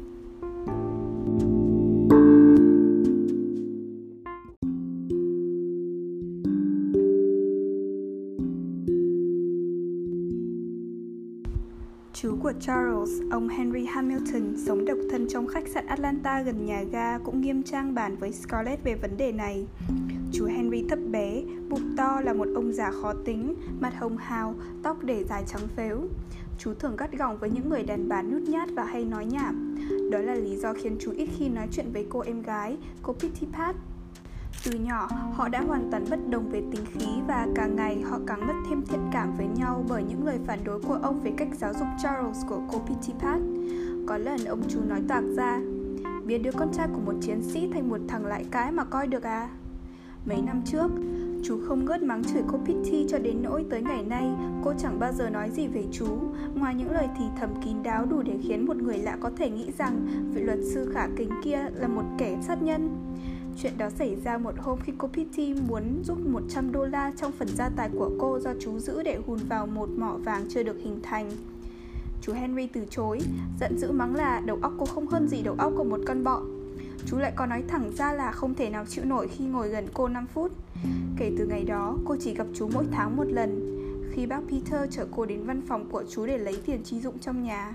[12.22, 16.82] Chú của Charles, ông Henry Hamilton, sống độc thân trong khách sạn Atlanta gần nhà
[16.82, 19.66] ga cũng nghiêm trang bàn với Scarlett về vấn đề này.
[20.32, 24.54] Chú Henry thấp bé, bụng to là một ông già khó tính, mặt hồng hào,
[24.82, 25.98] tóc để dài trắng phếu.
[26.58, 29.76] Chú thường gắt gỏng với những người đàn bà nhút nhát và hay nói nhảm.
[30.10, 33.12] Đó là lý do khiến chú ít khi nói chuyện với cô em gái, cô
[33.12, 33.76] Pitty Pat.
[34.64, 38.18] Từ nhỏ, họ đã hoàn toàn bất đồng về tính khí và càng ngày họ
[38.26, 41.32] càng mất thêm thiện cảm với nhau bởi những lời phản đối của ông về
[41.36, 43.40] cách giáo dục Charles của cô pitipat
[44.06, 45.60] Có lần ông chú nói toạc ra,
[46.24, 49.06] biến đứa con trai của một chiến sĩ thành một thằng lại cái mà coi
[49.06, 49.48] được à?
[50.26, 50.90] Mấy năm trước,
[51.44, 54.30] chú không ngớt mắng chửi cô Pitty cho đến nỗi tới ngày nay
[54.64, 56.06] cô chẳng bao giờ nói gì về chú
[56.54, 59.50] ngoài những lời thì thầm kín đáo đủ để khiến một người lạ có thể
[59.50, 62.90] nghĩ rằng vị luật sư khả kính kia là một kẻ sát nhân.
[63.58, 67.32] Chuyện đó xảy ra một hôm khi cô Pitty muốn rút 100 đô la trong
[67.32, 70.62] phần gia tài của cô do chú giữ để hùn vào một mỏ vàng chưa
[70.62, 71.30] được hình thành.
[72.22, 73.18] Chú Henry từ chối,
[73.60, 76.24] giận dữ mắng là đầu óc cô không hơn gì đầu óc của một con
[76.24, 76.42] bọ.
[77.06, 79.86] Chú lại còn nói thẳng ra là không thể nào chịu nổi khi ngồi gần
[79.94, 80.52] cô 5 phút.
[81.18, 83.78] Kể từ ngày đó, cô chỉ gặp chú mỗi tháng một lần,
[84.12, 87.18] khi bác Peter chở cô đến văn phòng của chú để lấy tiền chi dụng
[87.18, 87.74] trong nhà.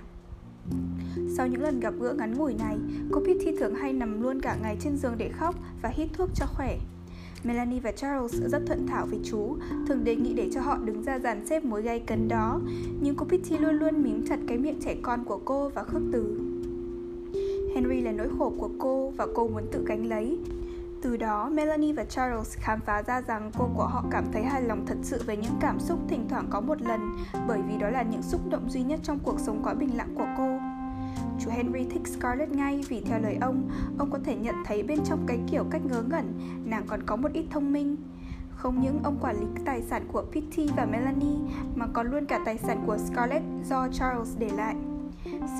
[1.37, 2.77] Sau những lần gặp gỡ ngắn ngủi này,
[3.11, 6.29] cô Pitty thường hay nằm luôn cả ngày trên giường để khóc và hít thuốc
[6.35, 6.77] cho khỏe.
[7.43, 11.03] Melanie và Charles rất thuận thảo với chú, thường đề nghị để cho họ đứng
[11.03, 12.61] ra dàn xếp mối gây cấn đó,
[13.01, 16.01] nhưng cô Pitty luôn luôn mím chặt cái miệng trẻ con của cô và khước
[16.11, 16.39] từ.
[17.75, 20.37] Henry là nỗi khổ của cô và cô muốn tự gánh lấy.
[21.01, 24.61] Từ đó, Melanie và Charles khám phá ra rằng cô của họ cảm thấy hài
[24.61, 27.89] lòng thật sự về những cảm xúc thỉnh thoảng có một lần bởi vì đó
[27.89, 30.59] là những xúc động duy nhất trong cuộc sống quá bình lặng của cô.
[31.39, 34.99] Chú Henry thích Scarlett ngay vì theo lời ông, ông có thể nhận thấy bên
[35.05, 37.95] trong cái kiểu cách ngớ ngẩn, nàng còn có một ít thông minh.
[38.55, 41.39] Không những ông quản lý tài sản của Pitty và Melanie
[41.75, 44.75] mà còn luôn cả tài sản của Scarlett do Charles để lại.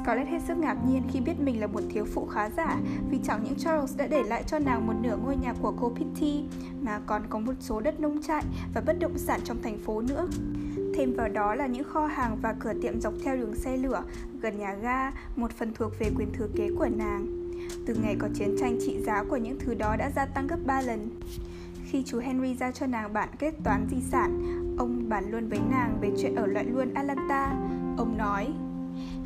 [0.02, 2.78] Scarlett hết sức ngạc nhiên khi biết mình là một thiếu phụ khá giả
[3.10, 5.92] vì chẳng những Charles đã để lại cho nàng một nửa ngôi nhà của cô
[5.96, 6.44] Pitty
[6.82, 10.02] mà còn có một số đất nông trại và bất động sản trong thành phố
[10.02, 10.28] nữa.
[10.96, 14.04] Thêm vào đó là những kho hàng và cửa tiệm dọc theo đường xe lửa
[14.42, 17.52] gần nhà ga, một phần thuộc về quyền thừa kế của nàng.
[17.86, 20.60] Từ ngày có chiến tranh trị giá của những thứ đó đã gia tăng gấp
[20.66, 21.10] 3 lần.
[21.86, 24.40] Khi chú Henry ra cho nàng bản kết toán di sản,
[24.78, 27.54] ông bàn luôn với nàng về chuyện ở loại luôn Atlanta.
[27.98, 28.48] Ông nói,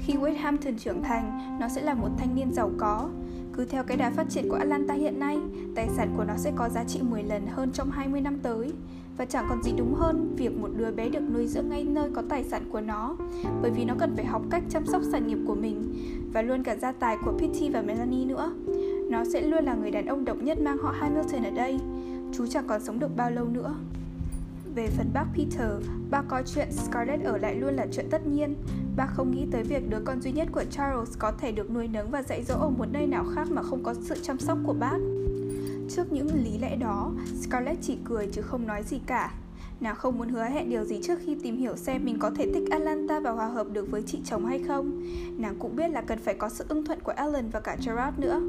[0.05, 3.09] khi West Hampton trưởng thành, nó sẽ là một thanh niên giàu có.
[3.53, 5.37] Cứ theo cái đà phát triển của Atlanta hiện nay,
[5.75, 8.71] tài sản của nó sẽ có giá trị 10 lần hơn trong 20 năm tới.
[9.17, 12.09] Và chẳng còn gì đúng hơn việc một đứa bé được nuôi dưỡng ngay nơi
[12.13, 13.15] có tài sản của nó
[13.61, 15.93] Bởi vì nó cần phải học cách chăm sóc sản nghiệp của mình
[16.33, 18.53] Và luôn cả gia tài của Pitty và Melanie nữa
[19.09, 21.79] Nó sẽ luôn là người đàn ông độc nhất mang họ Hamilton ở đây
[22.33, 23.75] Chú chẳng còn sống được bao lâu nữa
[24.75, 25.71] về phần bác Peter,
[26.09, 28.55] bác coi chuyện Scarlett ở lại luôn là chuyện tất nhiên.
[28.95, 31.87] Bác không nghĩ tới việc đứa con duy nhất của Charles có thể được nuôi
[31.87, 34.57] nấng và dạy dỗ ở một nơi nào khác mà không có sự chăm sóc
[34.65, 34.97] của bác.
[35.89, 37.11] Trước những lý lẽ đó,
[37.41, 39.31] Scarlett chỉ cười chứ không nói gì cả.
[39.81, 42.47] Nàng không muốn hứa hẹn điều gì trước khi tìm hiểu xem mình có thể
[42.53, 45.03] thích Atlanta và hòa hợp được với chị chồng hay không.
[45.37, 48.19] Nàng cũng biết là cần phải có sự ưng thuận của Alan và cả Gerard
[48.19, 48.41] nữa.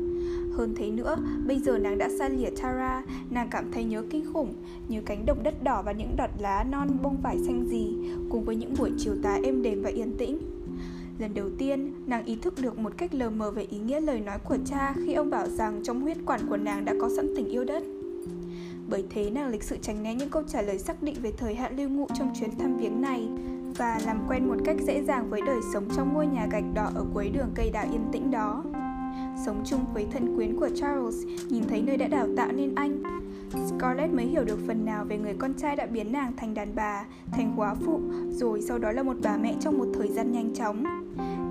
[0.56, 1.16] Hơn thế nữa,
[1.46, 4.54] bây giờ nàng đã xa lìa Tara, nàng cảm thấy nhớ kinh khủng,
[4.88, 7.96] như cánh đồng đất đỏ và những đọt lá non bông vải xanh gì,
[8.30, 10.38] cùng với những buổi chiều tà êm đềm và yên tĩnh.
[11.18, 14.20] Lần đầu tiên, nàng ý thức được một cách lờ mờ về ý nghĩa lời
[14.20, 17.34] nói của cha khi ông bảo rằng trong huyết quản của nàng đã có sẵn
[17.36, 17.82] tình yêu đất.
[18.92, 21.54] Bởi thế nàng lịch sự tránh né những câu trả lời xác định về thời
[21.54, 23.28] hạn lưu ngụ trong chuyến thăm viếng này
[23.76, 26.90] và làm quen một cách dễ dàng với đời sống trong ngôi nhà gạch đỏ
[26.94, 28.64] ở cuối đường cây đào yên tĩnh đó.
[29.46, 31.14] Sống chung với thân quyến của Charles,
[31.48, 33.02] nhìn thấy nơi đã đào tạo nên anh,
[33.68, 36.74] Scarlett mới hiểu được phần nào về người con trai đã biến nàng thành đàn
[36.74, 40.32] bà, thành quá phụ, rồi sau đó là một bà mẹ trong một thời gian
[40.32, 40.84] nhanh chóng.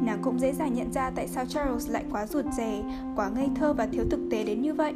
[0.06, 2.84] Nàng cũng dễ dàng nhận ra tại sao Charles lại quá ruột rè,
[3.16, 4.94] quá ngây thơ và thiếu thực tế đến như vậy.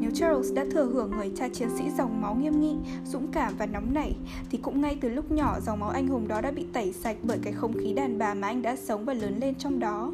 [0.00, 3.52] Nếu Charles đã thừa hưởng người cha chiến sĩ dòng máu nghiêm nghị, dũng cảm
[3.58, 4.16] và nóng nảy,
[4.50, 7.16] thì cũng ngay từ lúc nhỏ dòng máu anh hùng đó đã bị tẩy sạch
[7.22, 10.12] bởi cái không khí đàn bà mà anh đã sống và lớn lên trong đó.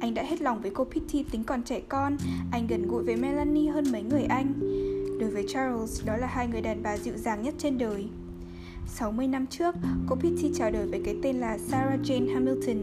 [0.00, 2.16] Anh đã hết lòng với cô Pitty tính còn trẻ con,
[2.52, 4.52] anh gần gũi với Melanie hơn mấy người anh.
[5.20, 8.08] Đối với Charles, đó là hai người đàn bà dịu dàng nhất trên đời.
[8.86, 9.74] 60 năm trước,
[10.08, 12.76] cô Pitty chào đời với cái tên là Sarah Jane Hamilton,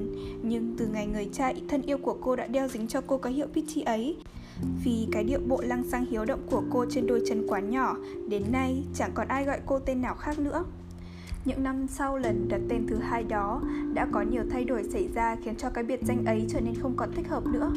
[0.44, 3.34] nhưng từ ngày người cha thân yêu của cô đã đeo dính cho cô cái
[3.34, 4.16] hiệu Pitty ấy,
[4.84, 7.96] vì cái điệu bộ lăng xăng hiếu động của cô trên đôi chân quá nhỏ,
[8.28, 10.66] đến nay chẳng còn ai gọi cô tên nào khác nữa.
[11.46, 13.62] Những năm sau lần đặt tên thứ hai đó,
[13.94, 16.76] đã có nhiều thay đổi xảy ra khiến cho cái biệt danh ấy trở nên
[16.76, 17.72] không còn thích hợp nữa.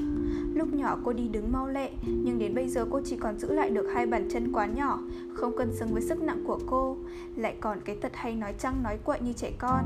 [0.54, 3.52] Lúc nhỏ cô đi đứng mau lẹ, nhưng đến bây giờ cô chỉ còn giữ
[3.52, 4.98] lại được hai bàn chân quá nhỏ,
[5.34, 6.96] không cân xứng với sức nặng của cô,
[7.36, 9.84] lại còn cái tật hay nói trăng nói quậy như trẻ con.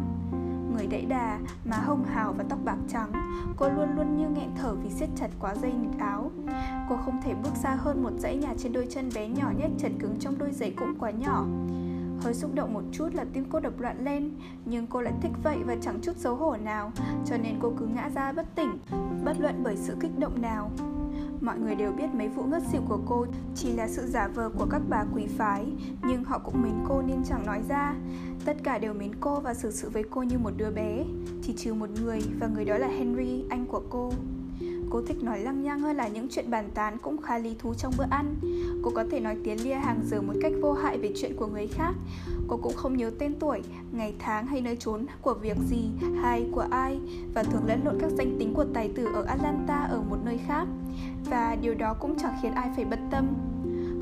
[0.76, 3.12] Người đẫy đà, má hồng hào và tóc bạc trắng,
[3.56, 6.30] cô luôn luôn như nghẹn thở vì siết chặt quá dây nịt áo.
[6.88, 9.70] Cô không thể bước xa hơn một dãy nhà trên đôi chân bé nhỏ nhét
[9.78, 11.46] chật cứng trong đôi giày cũng quá nhỏ.
[12.22, 14.30] Hơi xúc động một chút là tim cô đập loạn lên
[14.64, 16.92] Nhưng cô lại thích vậy và chẳng chút xấu hổ nào
[17.26, 18.78] Cho nên cô cứ ngã ra bất tỉnh
[19.24, 20.70] Bất luận bởi sự kích động nào
[21.46, 24.50] Mọi người đều biết mấy vụ ngất xỉu của cô chỉ là sự giả vờ
[24.58, 25.66] của các bà quý phái,
[26.08, 27.94] nhưng họ cũng mến cô nên chẳng nói ra.
[28.44, 31.04] Tất cả đều mến cô và xử sự với cô như một đứa bé,
[31.42, 34.12] chỉ trừ một người và người đó là Henry, anh của cô.
[34.90, 37.74] Cô thích nói lăng nhăng hơn là những chuyện bàn tán cũng khá lý thú
[37.74, 38.34] trong bữa ăn.
[38.82, 41.46] Cô có thể nói tiếng lia hàng giờ một cách vô hại về chuyện của
[41.46, 41.92] người khác.
[42.48, 43.62] Cô cũng không nhớ tên tuổi,
[43.92, 45.90] ngày tháng hay nơi trốn của việc gì
[46.22, 47.00] hay của ai
[47.34, 50.38] và thường lẫn lộn các danh tính của tài tử ở Atlanta ở một nơi
[50.46, 50.66] khác.
[51.30, 53.26] Và điều đó cũng chẳng khiến ai phải bận tâm.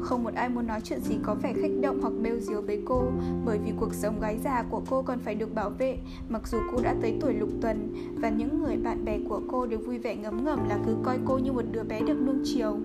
[0.04, 2.82] Không một ai muốn nói chuyện gì có vẻ khách động hoặc bêu diếu với
[2.84, 3.02] cô
[3.44, 5.98] bởi vì cuộc sống gái già của cô còn phải được bảo vệ
[6.28, 9.66] mặc dù cô đã tới tuổi lục tuần và những người bạn bè của cô
[9.66, 12.42] đều vui vẻ ngấm ngầm là cứ coi cô như một đứa bé được nuông
[12.44, 12.76] chiều.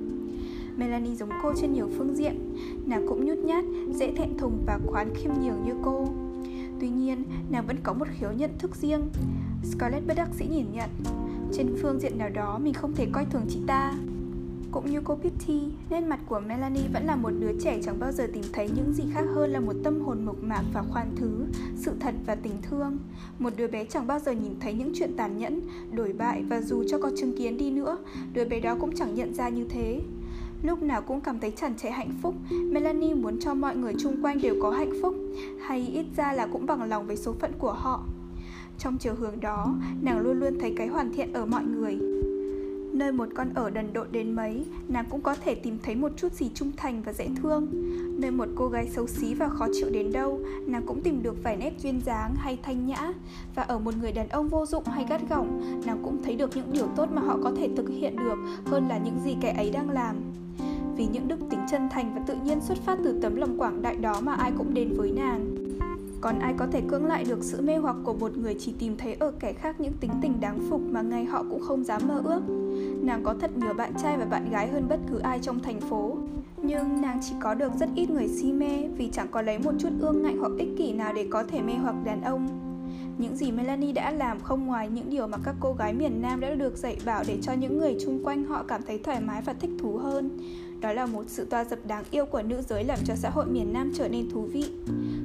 [0.78, 2.56] Melanie giống cô trên nhiều phương diện,
[2.86, 3.64] nàng cũng nhút nhát,
[3.94, 6.08] dễ thẹn thùng và khoán khiêm nhường như cô.
[6.80, 9.02] Tuy nhiên, nàng vẫn có một khiếu nhận thức riêng.
[9.64, 10.90] Scarlett bất đắc dĩ nhìn nhận.
[11.54, 13.94] Trên phương diện nào đó mình không thể coi thường chị ta.
[14.72, 15.60] Cũng như cô Pitty,
[15.90, 18.94] nên mặt của Melanie vẫn là một đứa trẻ chẳng bao giờ tìm thấy những
[18.94, 21.46] gì khác hơn là một tâm hồn mộc mạc và khoan thứ,
[21.76, 22.98] sự thật và tình thương.
[23.40, 25.62] Một đứa bé chẳng bao giờ nhìn thấy những chuyện tàn nhẫn,
[25.92, 27.98] đổi bại và dù cho có chứng kiến đi nữa,
[28.34, 30.02] đứa bé đó cũng chẳng nhận ra như thế.
[30.64, 34.22] Lúc nào cũng cảm thấy tràn trề hạnh phúc, Melanie muốn cho mọi người chung
[34.22, 35.16] quanh đều có hạnh phúc,
[35.62, 38.04] hay ít ra là cũng bằng lòng với số phận của họ.
[38.78, 42.00] Trong chiều hướng đó, nàng luôn luôn thấy cái hoàn thiện ở mọi người,
[43.00, 46.12] Nơi một con ở đần độn đến mấy, nàng cũng có thể tìm thấy một
[46.18, 47.68] chút gì trung thành và dễ thương.
[48.22, 51.44] Nơi một cô gái xấu xí và khó chịu đến đâu, nàng cũng tìm được
[51.44, 53.12] vài nét duyên dáng hay thanh nhã.
[53.56, 56.56] Và ở một người đàn ông vô dụng hay gắt gỏng, nàng cũng thấy được
[56.56, 59.54] những điều tốt mà họ có thể thực hiện được hơn là những gì kẻ
[59.58, 60.16] ấy đang làm
[60.98, 63.82] vì những đức tính chân thành và tự nhiên xuất phát từ tấm lòng quảng
[63.82, 65.69] đại đó mà ai cũng đến với nàng
[66.22, 68.98] còn ai có thể cưỡng lại được sự mê hoặc của một người chỉ tìm
[68.98, 72.02] thấy ở kẻ khác những tính tình đáng phục mà ngay họ cũng không dám
[72.08, 72.42] mơ ước?
[73.02, 75.82] Nàng có thật nhiều bạn trai và bạn gái hơn bất cứ ai trong thành
[75.82, 76.18] phố.
[76.64, 79.72] Nhưng nàng chỉ có được rất ít người si mê Vì chẳng có lấy một
[79.80, 82.66] chút ương ngạnh hoặc ích kỷ nào để có thể mê hoặc đàn ông.
[83.18, 86.40] Những gì Melanie đã làm không ngoài những điều mà các cô gái miền Nam
[86.40, 89.42] đã được dạy bảo để cho những người chung quanh họ cảm thấy thoải mái
[89.42, 90.38] và thích thú hơn.
[90.82, 93.46] Đó là một sự toa dập đáng yêu của nữ giới làm cho xã hội
[93.46, 94.66] miền Nam trở nên thú vị.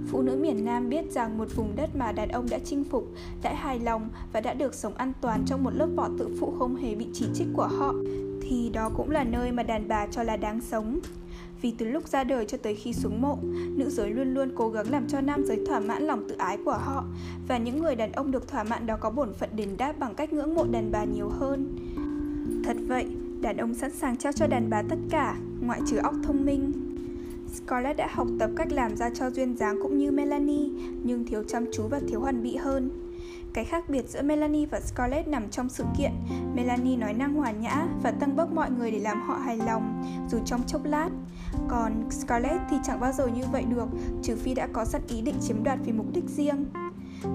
[0.09, 3.09] Phụ nữ miền Nam biết rằng một vùng đất mà đàn ông đã chinh phục,
[3.42, 6.55] đã hài lòng và đã được sống an toàn trong một lớp vỏ tự phụ
[6.59, 7.94] không hề bị chỉ trích của họ
[8.42, 10.98] thì đó cũng là nơi mà đàn bà cho là đáng sống.
[11.62, 13.38] Vì từ lúc ra đời cho tới khi xuống mộ,
[13.76, 16.59] nữ giới luôn luôn cố gắng làm cho nam giới thỏa mãn lòng tự ái
[16.64, 17.05] của họ
[17.48, 20.14] và những người đàn ông được thỏa mãn đó có bổn phận đền đáp bằng
[20.14, 21.76] cách ngưỡng mộ đàn bà nhiều hơn.
[22.64, 23.07] Thật vậy,
[23.45, 26.72] đàn ông sẵn sàng trao cho đàn bà tất cả, ngoại trừ óc thông minh.
[27.55, 30.68] Scarlett đã học tập cách làm ra cho duyên dáng cũng như Melanie,
[31.05, 32.90] nhưng thiếu chăm chú và thiếu hoàn bị hơn.
[33.53, 36.11] Cái khác biệt giữa Melanie và Scarlett nằm trong sự kiện.
[36.55, 40.05] Melanie nói năng hòa nhã và tăng bốc mọi người để làm họ hài lòng,
[40.30, 41.09] dù trong chốc lát.
[41.68, 43.88] Còn Scarlett thì chẳng bao giờ như vậy được,
[44.22, 46.64] trừ phi đã có sẵn ý định chiếm đoạt vì mục đích riêng.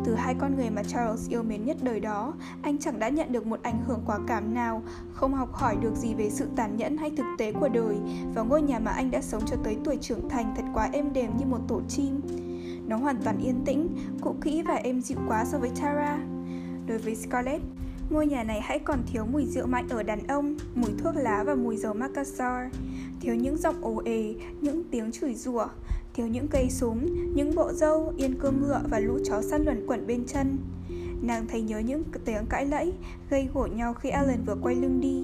[0.06, 3.32] Từ hai con người mà Charles yêu mến nhất đời đó, anh chẳng đã nhận
[3.32, 4.84] được một ảnh hưởng quả cảm nào,
[5.14, 7.96] không học hỏi được gì về sự tàn nhẫn hay thực tế của đời,
[8.36, 11.14] và ngôi nhà mà anh đã sống cho tới tuổi trưởng thành thật quá êm
[11.14, 12.22] đềm như một tổ chim.
[12.88, 13.88] Nó hoàn toàn yên tĩnh,
[14.22, 16.20] cũ kỹ và êm dịu quá so với Tara.
[16.88, 17.64] Đối với Scarlett,
[18.10, 21.44] ngôi nhà này hãy còn thiếu mùi rượu mạnh ở đàn ông, mùi thuốc lá
[21.44, 22.74] và mùi dầu Macassar.
[23.22, 25.68] Thiếu những giọng ồ ề, những tiếng chửi rủa,
[26.14, 27.06] thiếu những cây súng,
[27.36, 30.58] những bộ dâu, yên cương ngựa và lũ chó săn luẩn quẩn bên chân.
[31.22, 32.94] Nàng thấy nhớ những tiếng cãi lẫy,
[33.30, 35.24] gây gổ nhau khi Alan vừa quay lưng đi.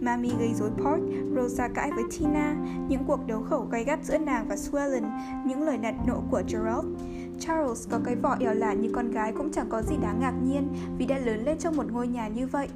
[0.00, 1.02] Mami gây rối Port,
[1.36, 2.56] Rosa cãi với Tina,
[2.88, 5.04] những cuộc đấu khẩu gay gắt giữa nàng và Suellen,
[5.46, 6.86] những lời nạt nộ của Gerald.
[7.38, 10.34] Charles có cái vỏ ẻo lả như con gái cũng chẳng có gì đáng ngạc
[10.44, 10.68] nhiên
[10.98, 12.68] vì đã lớn lên trong một ngôi nhà như vậy.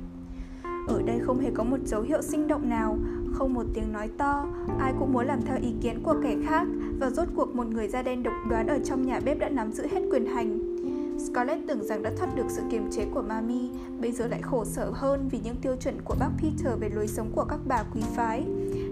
[0.89, 2.99] Ở đây không hề có một dấu hiệu sinh động nào,
[3.39, 4.47] không một tiếng nói to,
[4.79, 6.67] ai cũng muốn làm theo ý kiến của kẻ khác
[6.99, 9.73] và rốt cuộc một người da đen độc đoán ở trong nhà bếp đã nắm
[9.73, 10.77] giữ hết quyền hành.
[11.19, 13.71] Scarlett tưởng rằng đã thoát được sự kiềm chế của Mami,
[14.01, 17.09] bây giờ lại khổ sở hơn vì những tiêu chuẩn của bác Peter về lối
[17.09, 18.45] sống của các bà quý phái.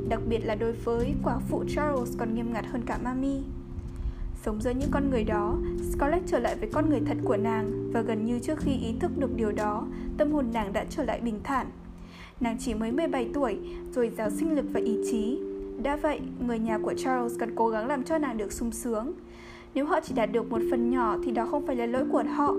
[0.09, 3.42] Đặc biệt là đối với quả phụ Charles còn nghiêm ngặt hơn cả Mami.
[4.42, 5.59] Sống giữa những con người đó,
[5.92, 8.95] Scarlett trở lại với con người thật của nàng và gần như trước khi ý
[9.01, 9.86] thức được điều đó,
[10.18, 11.66] tâm hồn nàng đã trở lại bình thản.
[12.41, 13.57] Nàng chỉ mới 17 tuổi,
[13.95, 15.39] rồi giáo sinh lực và ý chí.
[15.82, 19.12] Đã vậy, người nhà của Charles cần cố gắng làm cho nàng được sung sướng.
[19.74, 22.22] Nếu họ chỉ đạt được một phần nhỏ thì đó không phải là lỗi của
[22.22, 22.55] họ,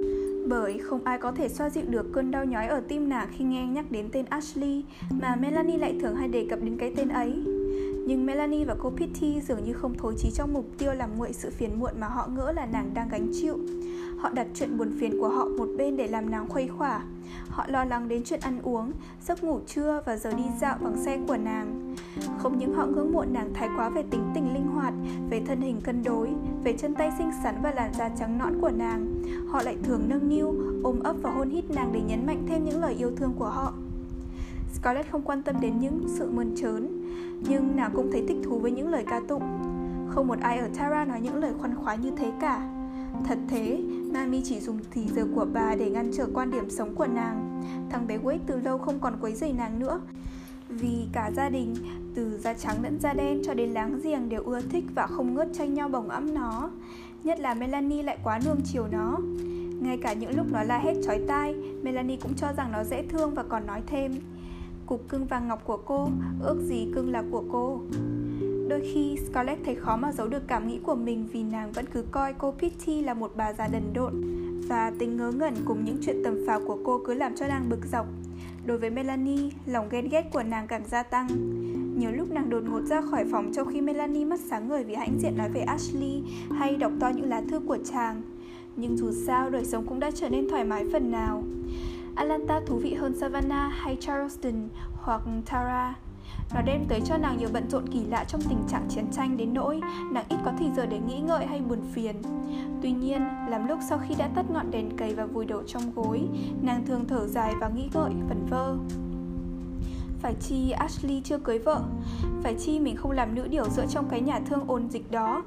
[0.47, 3.43] bởi không ai có thể xoa dịu được cơn đau nhói ở tim nàng khi
[3.43, 4.83] nghe nhắc đến tên Ashley
[5.21, 7.33] mà Melanie lại thường hay đề cập đến cái tên ấy.
[8.07, 11.33] Nhưng Melanie và cô Pitty dường như không thối chí trong mục tiêu làm nguội
[11.33, 13.59] sự phiền muộn mà họ ngỡ là nàng đang gánh chịu.
[14.17, 17.03] Họ đặt chuyện buồn phiền của họ một bên để làm nàng khuây khỏa.
[17.49, 20.97] Họ lo lắng đến chuyện ăn uống, giấc ngủ trưa và giờ đi dạo bằng
[20.97, 21.95] xe của nàng.
[22.37, 24.93] Không những họ ngưỡng mộ nàng thái quá về tính tình linh hoạt,
[25.29, 26.29] về thân hình cân đối,
[26.63, 30.01] về chân tay xinh xắn và làn da trắng nõn của nàng, họ lại thường
[30.07, 33.11] nâng niu, ôm ấp và hôn hít nàng để nhấn mạnh thêm những lời yêu
[33.17, 33.73] thương của họ.
[34.73, 36.87] Scarlett không quan tâm đến những sự mơn trớn,
[37.49, 39.43] nhưng nàng cũng thấy thích thú với những lời ca tụng.
[40.09, 42.69] Không một ai ở Tara nói những lời khoan khoái như thế cả.
[43.23, 43.81] Thật thế,
[44.15, 47.61] Mami chỉ dùng thì giờ của bà để ngăn trở quan điểm sống của nàng.
[47.91, 50.01] Thằng bé Wade từ lâu không còn quấy rầy nàng nữa.
[50.69, 51.75] Vì cả gia đình,
[52.15, 55.35] từ da trắng lẫn da đen cho đến láng giềng đều ưa thích và không
[55.35, 56.69] ngớt tranh nhau bồng ẵm nó.
[57.23, 59.17] Nhất là Melanie lại quá nuông chiều nó.
[59.81, 63.03] Ngay cả những lúc nó la hét chói tai, Melanie cũng cho rằng nó dễ
[63.09, 64.11] thương và còn nói thêm
[64.85, 66.09] Cục cưng vàng ngọc của cô,
[66.41, 67.81] ước gì cưng là của cô
[68.67, 71.85] Đôi khi Scarlett thấy khó mà giấu được cảm nghĩ của mình vì nàng vẫn
[71.93, 74.13] cứ coi cô Pitty là một bà già đần độn
[74.67, 77.69] và tính ngớ ngẩn cùng những chuyện tầm phào của cô cứ làm cho nàng
[77.69, 78.05] bực dọc.
[78.65, 81.27] Đối với Melanie, lòng ghen ghét của nàng càng gia tăng.
[81.99, 84.95] Nhiều lúc nàng đột ngột ra khỏi phòng trong khi Melanie mất sáng ngời vì
[84.95, 88.21] hãnh diện nói về Ashley hay đọc to những lá thư của chàng.
[88.75, 91.43] Nhưng dù sao, đời sống cũng đã trở nên thoải mái phần nào.
[92.15, 95.95] Atlanta thú vị hơn Savannah hay Charleston hoặc Tara.
[96.53, 99.37] Nó đem tới cho nàng nhiều bận rộn kỳ lạ trong tình trạng chiến tranh
[99.37, 99.81] đến nỗi
[100.11, 102.15] nàng ít có thời giờ để nghĩ ngợi hay buồn phiền.
[102.81, 105.91] Tuy nhiên, làm lúc sau khi đã tắt ngọn đèn cầy và vùi đầu trong
[105.95, 106.21] gối,
[106.61, 108.75] nàng thường thở dài và nghĩ ngợi, vẩn vơ.
[110.25, 111.81] Phải chi Ashley chưa cưới vợ
[112.43, 115.43] Phải chi mình không làm nữ điều giữa trong cái nhà thương ồn dịch đó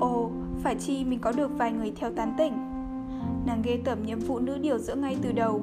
[0.00, 0.30] Ồ,
[0.62, 2.52] phải chi mình có được vài người theo tán tỉnh
[3.46, 5.60] Nàng ghê tởm nhiệm vụ nữ điều giữa ngay từ đầu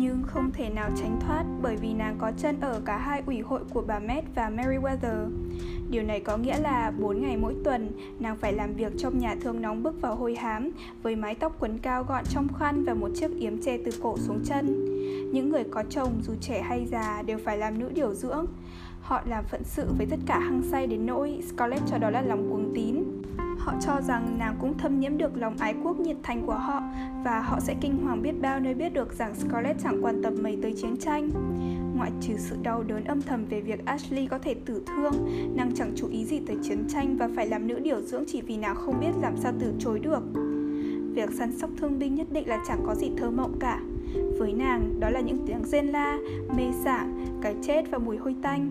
[0.00, 3.40] nhưng không thể nào tránh thoát bởi vì nàng có chân ở cả hai ủy
[3.40, 5.30] hội của bà Met và Meriwether.
[5.90, 7.90] Điều này có nghĩa là 4 ngày mỗi tuần,
[8.20, 10.70] nàng phải làm việc trong nhà thương nóng bức vào hôi hám,
[11.02, 14.18] với mái tóc quấn cao gọn trong khăn và một chiếc yếm che từ cổ
[14.18, 14.66] xuống chân.
[15.32, 18.46] Những người có chồng dù trẻ hay già đều phải làm nữ điều dưỡng.
[19.10, 22.22] Họ làm phận sự với tất cả hăng say đến nỗi Scarlett cho đó là
[22.22, 23.04] lòng cuồng tín.
[23.58, 26.82] Họ cho rằng nàng cũng thâm nhiễm được lòng ái quốc nhiệt thành của họ
[27.24, 30.34] và họ sẽ kinh hoàng biết bao nơi biết được rằng Scarlett chẳng quan tâm
[30.42, 31.30] mấy tới chiến tranh.
[31.96, 35.12] Ngoại trừ sự đau đớn âm thầm về việc Ashley có thể tử thương,
[35.56, 38.40] nàng chẳng chú ý gì tới chiến tranh và phải làm nữ điều dưỡng chỉ
[38.40, 40.22] vì nàng không biết làm sao từ chối được.
[41.14, 43.80] Việc săn sóc thương binh nhất định là chẳng có gì thơ mộng cả.
[44.38, 46.18] với nàng đó là những tiếng rên la,
[46.56, 48.70] mê sảng, cái chết và mùi hôi tanh.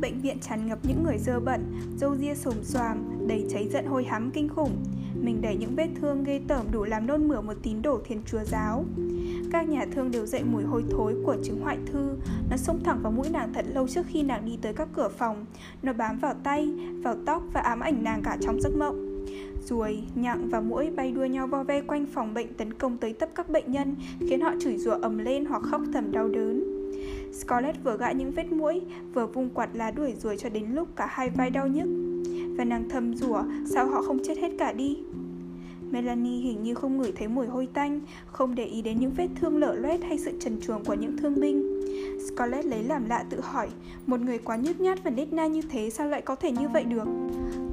[0.00, 3.86] Bệnh viện tràn ngập những người dơ bẩn, râu ria xồm xoàm, đầy cháy giận
[3.86, 4.76] hôi hám kinh khủng.
[5.14, 8.22] Mình đẩy những vết thương ghê tởm đủ làm nôn mửa một tín đồ thiên
[8.26, 8.84] chúa giáo.
[9.52, 12.16] Các nhà thương đều dậy mùi hôi thối của chứng hoại thư
[12.50, 15.08] Nó xông thẳng vào mũi nàng thật lâu trước khi nàng đi tới các cửa
[15.08, 15.46] phòng
[15.82, 16.72] Nó bám vào tay,
[17.02, 19.26] vào tóc và ám ảnh nàng cả trong giấc mộng
[19.66, 23.12] Ruồi, nhặng và mũi bay đua nhau vo ve quanh phòng bệnh tấn công tới
[23.12, 26.79] tấp các bệnh nhân Khiến họ chửi rủa ầm lên hoặc khóc thầm đau đớn
[27.32, 28.80] Scarlett vừa gãi những vết mũi,
[29.14, 31.88] vừa vung quạt lá đuổi ruồi cho đến lúc cả hai vai đau nhức
[32.58, 34.98] Và nàng thầm rủa sao họ không chết hết cả đi
[35.90, 39.28] Melanie hình như không ngửi thấy mùi hôi tanh, không để ý đến những vết
[39.40, 41.80] thương lở loét hay sự trần truồng của những thương binh.
[42.26, 43.68] Scarlett lấy làm lạ tự hỏi,
[44.06, 46.68] một người quá nhút nhát và nết na như thế sao lại có thể như
[46.68, 47.08] vậy được?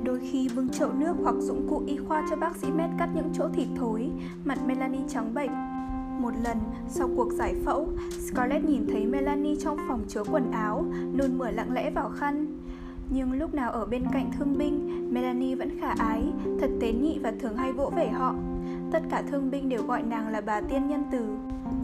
[0.03, 3.10] Đôi khi bưng chậu nước hoặc dụng cụ y khoa cho bác sĩ Med cắt
[3.16, 4.10] những chỗ thịt thối,
[4.45, 5.76] mặt Melanie trắng bệch.
[6.20, 6.57] Một lần,
[6.89, 11.51] sau cuộc giải phẫu, Scarlett nhìn thấy Melanie trong phòng chứa quần áo, nôn mửa
[11.51, 12.45] lặng lẽ vào khăn.
[13.09, 16.24] Nhưng lúc nào ở bên cạnh thương binh, Melanie vẫn khả ái,
[16.59, 18.36] thật tế nhị và thường hay vỗ về họ.
[18.91, 21.38] Tất cả thương binh đều gọi nàng là bà tiên nhân từ.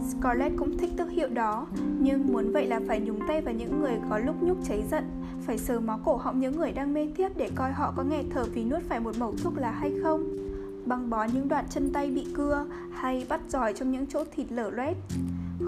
[0.08, 1.66] Scarlett cũng thích tước hiệu đó,
[1.98, 5.04] nhưng muốn vậy là phải nhúng tay vào những người có lúc nhúc cháy giận,
[5.46, 8.22] phải sờ mó cổ họng những người đang mê thiếp để coi họ có nghe
[8.30, 10.44] thở vì nuốt phải một mẩu thuốc lá hay không
[10.86, 14.52] băng bó những đoạn chân tay bị cưa hay bắt giỏi trong những chỗ thịt
[14.52, 14.96] lở loét.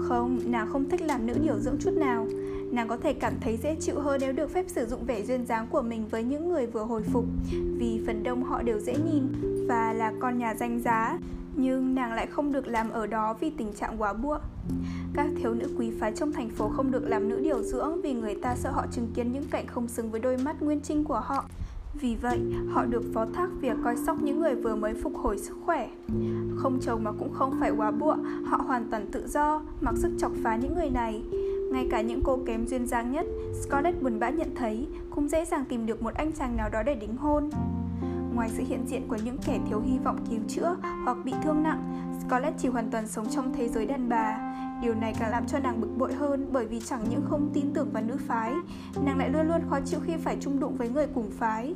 [0.07, 2.27] Không, nàng không thích làm nữ điều dưỡng chút nào.
[2.71, 5.45] Nàng có thể cảm thấy dễ chịu hơn nếu được phép sử dụng vẻ duyên
[5.45, 7.25] dáng của mình với những người vừa hồi phục,
[7.77, 9.23] vì phần đông họ đều dễ nhìn
[9.67, 11.17] và là con nhà danh giá.
[11.55, 14.39] Nhưng nàng lại không được làm ở đó vì tình trạng quá bụa.
[15.13, 18.13] Các thiếu nữ quý phái trong thành phố không được làm nữ điều dưỡng vì
[18.13, 21.03] người ta sợ họ chứng kiến những cảnh không xứng với đôi mắt nguyên trinh
[21.03, 21.45] của họ
[22.01, 22.39] vì vậy,
[22.69, 25.89] họ được phó thác việc coi sóc những người vừa mới phục hồi sức khỏe.
[26.55, 30.11] Không chồng mà cũng không phải quá bụa, họ hoàn toàn tự do, mặc sức
[30.17, 31.23] chọc phá những người này.
[31.71, 33.25] Ngay cả những cô kém duyên dáng nhất,
[33.61, 36.83] Scarlett buồn bã nhận thấy cũng dễ dàng tìm được một anh chàng nào đó
[36.83, 37.49] để đính hôn.
[38.33, 41.63] Ngoài sự hiện diện của những kẻ thiếu hy vọng cứu chữa hoặc bị thương
[41.63, 44.53] nặng, Scarlett chỉ hoàn toàn sống trong thế giới đàn bà.
[44.81, 47.73] Điều này càng làm cho nàng bực bội hơn bởi vì chẳng những không tin
[47.73, 48.53] tưởng vào nữ phái,
[49.05, 51.75] nàng lại luôn luôn khó chịu khi phải chung đụng với người cùng phái.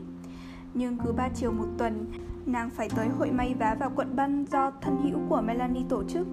[0.73, 2.05] Nhưng cứ ba chiều một tuần,
[2.45, 6.03] nàng phải tới hội may vá vào quận ban do thân hữu của Melanie tổ
[6.03, 6.27] chức.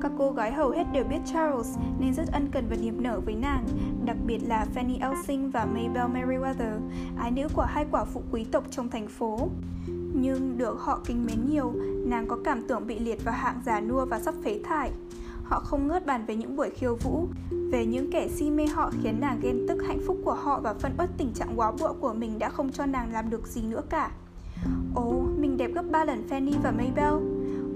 [0.00, 3.20] Các cô gái hầu hết đều biết Charles nên rất ân cần và niềm nở
[3.20, 3.66] với nàng,
[4.04, 6.80] đặc biệt là Fanny Elsing và Mabel Merriweather,
[7.18, 9.48] ái nữ của hai quả phụ quý tộc trong thành phố.
[10.14, 11.72] Nhưng được họ kính mến nhiều,
[12.06, 14.90] nàng có cảm tưởng bị liệt vào hạng già nua và sắp phế thải.
[15.48, 17.28] Họ không ngớt bàn về những buổi khiêu vũ,
[17.70, 20.74] về những kẻ si mê họ khiến nàng ghen tức hạnh phúc của họ và
[20.74, 23.62] phân uất tình trạng quá bụa của mình đã không cho nàng làm được gì
[23.62, 24.10] nữa cả.
[24.94, 27.14] Ồ, mình đẹp gấp ba lần Fanny và maybell.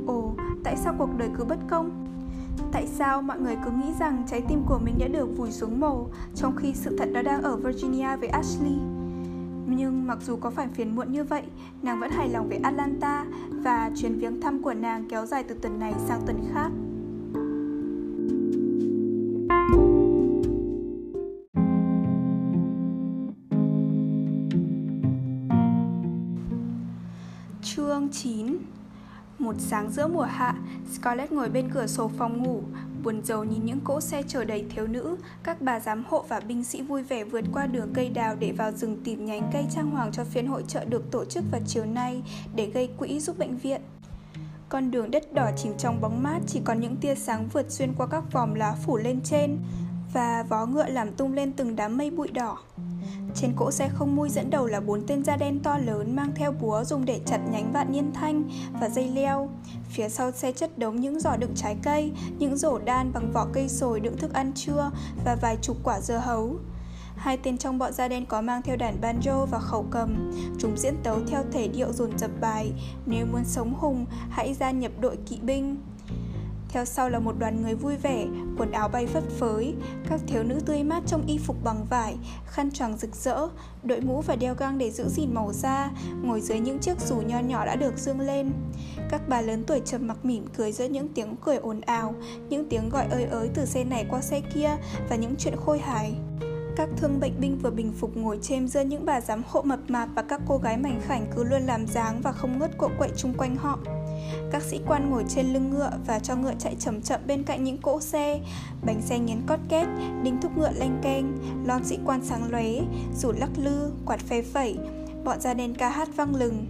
[0.06, 2.06] Ồ, tại sao cuộc đời cứ bất công?
[2.72, 5.80] Tại sao mọi người cứ nghĩ rằng trái tim của mình đã được vùi xuống
[5.80, 8.78] mồ trong khi sự thật đó đang ở Virginia với Ashley?
[9.66, 11.42] Nhưng mặc dù có phải phiền muộn như vậy,
[11.82, 15.54] nàng vẫn hài lòng về Atlanta và chuyến viếng thăm của nàng kéo dài từ
[15.54, 16.70] tuần này sang tuần khác.
[28.00, 28.58] Chương 9
[29.38, 30.54] Một sáng giữa mùa hạ,
[30.92, 32.62] Scarlett ngồi bên cửa sổ phòng ngủ,
[33.02, 36.40] buồn rầu nhìn những cỗ xe chở đầy thiếu nữ, các bà giám hộ và
[36.40, 39.66] binh sĩ vui vẻ vượt qua đường cây đào để vào rừng tìm nhánh cây
[39.74, 42.22] trang hoàng cho phiên hội trợ được tổ chức vào chiều nay
[42.54, 43.80] để gây quỹ giúp bệnh viện.
[44.68, 47.92] Con đường đất đỏ chìm trong bóng mát chỉ còn những tia sáng vượt xuyên
[47.96, 49.58] qua các vòm lá phủ lên trên
[50.12, 52.58] và vó ngựa làm tung lên từng đám mây bụi đỏ.
[53.34, 56.32] Trên cỗ xe không mui dẫn đầu là bốn tên da đen to lớn mang
[56.34, 58.42] theo búa dùng để chặt nhánh vạn niên thanh
[58.80, 59.48] và dây leo.
[59.88, 63.46] Phía sau xe chất đống những giỏ đựng trái cây, những rổ đan bằng vỏ
[63.52, 64.90] cây sồi đựng thức ăn trưa
[65.24, 66.56] và vài chục quả dưa hấu.
[67.16, 70.32] Hai tên trong bọn da đen có mang theo đàn banjo và khẩu cầm.
[70.58, 72.72] Chúng diễn tấu theo thể điệu dồn dập bài
[73.06, 75.76] Nếu muốn sống hùng, hãy gia nhập đội kỵ binh.
[76.72, 78.26] Theo sau là một đoàn người vui vẻ,
[78.58, 79.74] quần áo bay phất phới,
[80.08, 82.16] các thiếu nữ tươi mát trong y phục bằng vải,
[82.46, 83.48] khăn choàng rực rỡ,
[83.82, 85.90] đội mũ và đeo găng để giữ gìn màu da,
[86.22, 88.52] ngồi dưới những chiếc dù nho nhỏ đã được dương lên.
[89.10, 92.14] Các bà lớn tuổi trầm mặc mỉm cười giữa những tiếng cười ồn ào,
[92.48, 94.70] những tiếng gọi ơi ới từ xe này qua xe kia
[95.08, 96.14] và những chuyện khôi hài.
[96.76, 99.80] Các thương bệnh binh vừa bình phục ngồi chêm giữa những bà giám hộ mập
[99.88, 102.88] mạp và các cô gái mảnh khảnh cứ luôn làm dáng và không ngớt cộ
[102.98, 103.78] quậy chung quanh họ.
[104.50, 107.64] Các sĩ quan ngồi trên lưng ngựa và cho ngựa chạy chậm chậm bên cạnh
[107.64, 108.40] những cỗ xe.
[108.86, 109.86] Bánh xe nghiến cót két,
[110.22, 112.72] đinh thúc ngựa lanh keng, lon sĩ quan sáng lóe,
[113.16, 114.78] rủ lắc lư, quạt phê phẩy.
[115.24, 116.66] Bọn da đen ca hát vang lừng.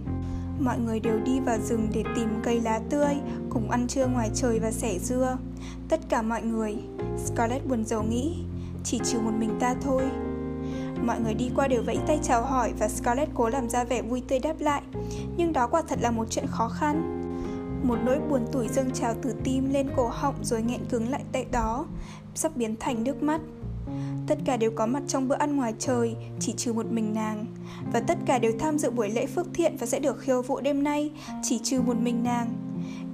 [0.59, 3.15] Mọi người đều đi vào rừng để tìm cây lá tươi,
[3.49, 5.37] cùng ăn trưa ngoài trời và sẻ dưa.
[5.89, 6.75] Tất cả mọi người,
[7.25, 8.35] Scarlett buồn rầu nghĩ,
[8.83, 10.03] chỉ trừ một mình ta thôi.
[11.05, 14.01] Mọi người đi qua đều vẫy tay chào hỏi và Scarlett cố làm ra vẻ
[14.01, 14.81] vui tươi đáp lại.
[15.37, 17.20] Nhưng đó quả thật là một chuyện khó khăn.
[17.83, 21.23] Một nỗi buồn tủi dâng trào từ tim lên cổ họng rồi nghẹn cứng lại
[21.31, 21.85] tại đó,
[22.35, 23.41] sắp biến thành nước mắt.
[24.27, 27.45] Tất cả đều có mặt trong bữa ăn ngoài trời, chỉ trừ một mình nàng.
[27.93, 30.59] Và tất cả đều tham dự buổi lễ phước thiện và sẽ được khiêu vũ
[30.61, 31.11] đêm nay,
[31.43, 32.53] chỉ trừ một mình nàng.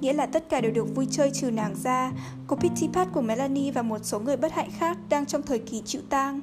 [0.01, 2.11] Nghĩa là tất cả đều được vui chơi trừ nàng ra.
[2.47, 5.59] Cô Pitty Pat của Melanie và một số người bất hạnh khác đang trong thời
[5.59, 6.41] kỳ chịu tang.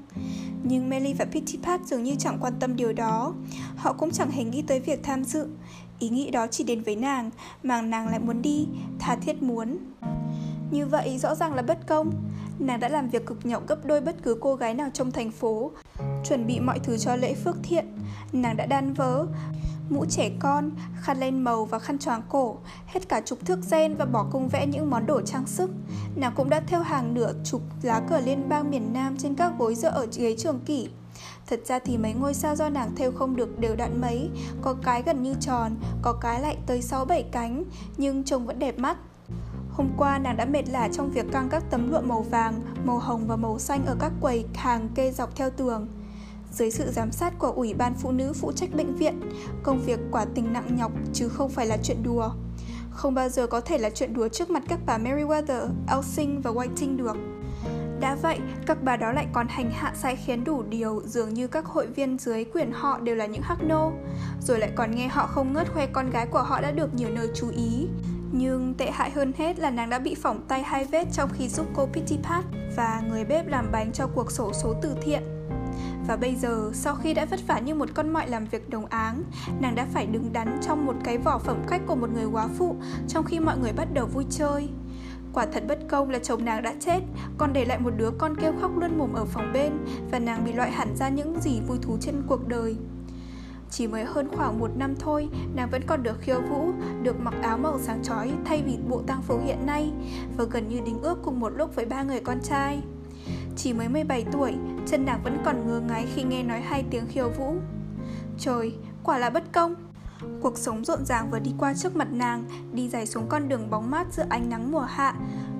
[0.62, 3.34] Nhưng Melly và Pitty Pat dường như chẳng quan tâm điều đó.
[3.76, 5.46] Họ cũng chẳng hề nghĩ tới việc tham dự.
[5.98, 7.30] Ý nghĩ đó chỉ đến với nàng,
[7.62, 8.68] mà nàng lại muốn đi,
[8.98, 9.78] tha thiết muốn.
[10.70, 12.12] Như vậy rõ ràng là bất công.
[12.58, 15.30] Nàng đã làm việc cực nhọc gấp đôi bất cứ cô gái nào trong thành
[15.30, 15.70] phố,
[16.24, 17.86] chuẩn bị mọi thứ cho lễ phước thiện.
[18.32, 19.26] Nàng đã đan vớ,
[19.90, 20.70] mũ trẻ con,
[21.00, 24.48] khăn len màu và khăn choàng cổ, hết cả chục thước gen và bỏ công
[24.48, 25.70] vẽ những món đồ trang sức.
[26.16, 29.52] Nàng cũng đã theo hàng nửa chục lá cờ liên bang miền Nam trên các
[29.58, 30.88] gối dựa ở ghế trường kỷ.
[31.54, 34.30] Thật ra thì mấy ngôi sao do nàng theo không được đều đặn mấy,
[34.62, 37.64] có cái gần như tròn, có cái lại tới 6-7 cánh,
[37.96, 38.96] nhưng trông vẫn đẹp mắt.
[39.70, 42.98] Hôm qua nàng đã mệt lả trong việc căng các tấm lụa màu vàng, màu
[42.98, 45.88] hồng và màu xanh ở các quầy hàng kê dọc theo tường.
[46.52, 49.20] Dưới sự giám sát của Ủy ban Phụ nữ phụ trách bệnh viện,
[49.62, 52.30] công việc quả tình nặng nhọc chứ không phải là chuyện đùa.
[52.90, 56.50] Không bao giờ có thể là chuyện đùa trước mặt các bà Meriwether, Elsing và
[56.50, 57.16] Whiting được.
[58.00, 61.46] Đã vậy, các bà đó lại còn hành hạ sai khiến đủ điều dường như
[61.46, 63.92] các hội viên dưới quyền họ đều là những hắc nô.
[64.40, 67.08] Rồi lại còn nghe họ không ngớt khoe con gái của họ đã được nhiều
[67.10, 67.88] nơi chú ý.
[68.32, 71.48] Nhưng tệ hại hơn hết là nàng đã bị phỏng tay hai vết trong khi
[71.48, 72.44] giúp cô Pitty Pat
[72.76, 75.22] và người bếp làm bánh cho cuộc sổ số từ thiện.
[76.08, 78.86] Và bây giờ, sau khi đã vất vả như một con mọi làm việc đồng
[78.86, 79.22] áng,
[79.60, 82.48] nàng đã phải đứng đắn trong một cái vỏ phẩm khách của một người quá
[82.58, 82.76] phụ
[83.08, 84.68] trong khi mọi người bắt đầu vui chơi.
[85.34, 87.00] Quả thật bất công là chồng nàng đã chết,
[87.38, 89.72] còn để lại một đứa con kêu khóc luôn mồm ở phòng bên
[90.10, 92.76] và nàng bị loại hẳn ra những gì vui thú trên cuộc đời.
[93.70, 96.72] Chỉ mới hơn khoảng một năm thôi, nàng vẫn còn được khiêu vũ,
[97.02, 99.92] được mặc áo màu sáng chói thay vì bộ tang phục hiện nay
[100.36, 102.82] và gần như đính ước cùng một lúc với ba người con trai.
[103.56, 104.54] Chỉ mới 17 tuổi,
[104.86, 107.54] chân nàng vẫn còn ngơ ngáy khi nghe nói hai tiếng khiêu vũ.
[108.38, 108.74] Trời,
[109.04, 109.74] quả là bất công.
[110.42, 113.70] Cuộc sống rộn ràng vừa đi qua trước mặt nàng, đi dài xuống con đường
[113.70, 115.14] bóng mát giữa ánh nắng mùa hạ.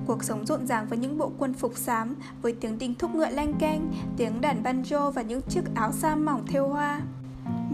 [0.07, 3.29] Cuộc sống rộn ràng với những bộ quân phục xám, với tiếng đinh thúc ngựa
[3.29, 7.01] lanh keng, tiếng đàn banjo và những chiếc áo sa mỏng thêu hoa.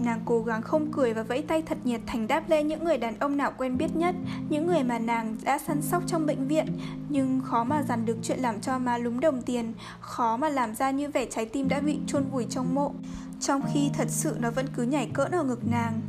[0.04, 2.98] Nàng cố gắng không cười và vẫy tay thật nhiệt thành đáp lễ những người
[2.98, 4.14] đàn ông nào quen biết nhất,
[4.48, 6.66] những người mà nàng đã săn sóc trong bệnh viện,
[7.08, 10.74] nhưng khó mà dằn được chuyện làm cho má lúm đồng tiền, khó mà làm
[10.74, 12.92] ra như vẻ trái tim đã bị chôn vùi trong mộ,
[13.40, 16.00] trong khi thật sự nó vẫn cứ nhảy cỡn ở ngực nàng.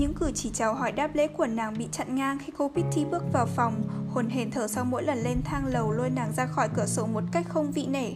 [0.00, 3.04] Những cử chỉ chào hỏi đáp lễ của nàng bị chặn ngang khi cô Pitty
[3.04, 3.82] bước vào phòng,
[4.14, 7.06] hồn hển thở sau mỗi lần lên thang lầu lôi nàng ra khỏi cửa sổ
[7.06, 8.12] một cách không vị nể.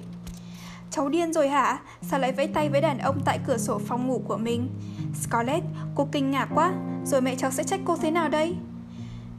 [0.91, 1.81] Cháu điên rồi hả?
[2.03, 4.69] Sao lại vẫy tay với đàn ông tại cửa sổ phòng ngủ của mình?
[5.15, 5.65] Scarlett,
[5.95, 6.75] cô kinh ngạc quá,
[7.05, 8.57] rồi mẹ cháu sẽ trách cô thế nào đây?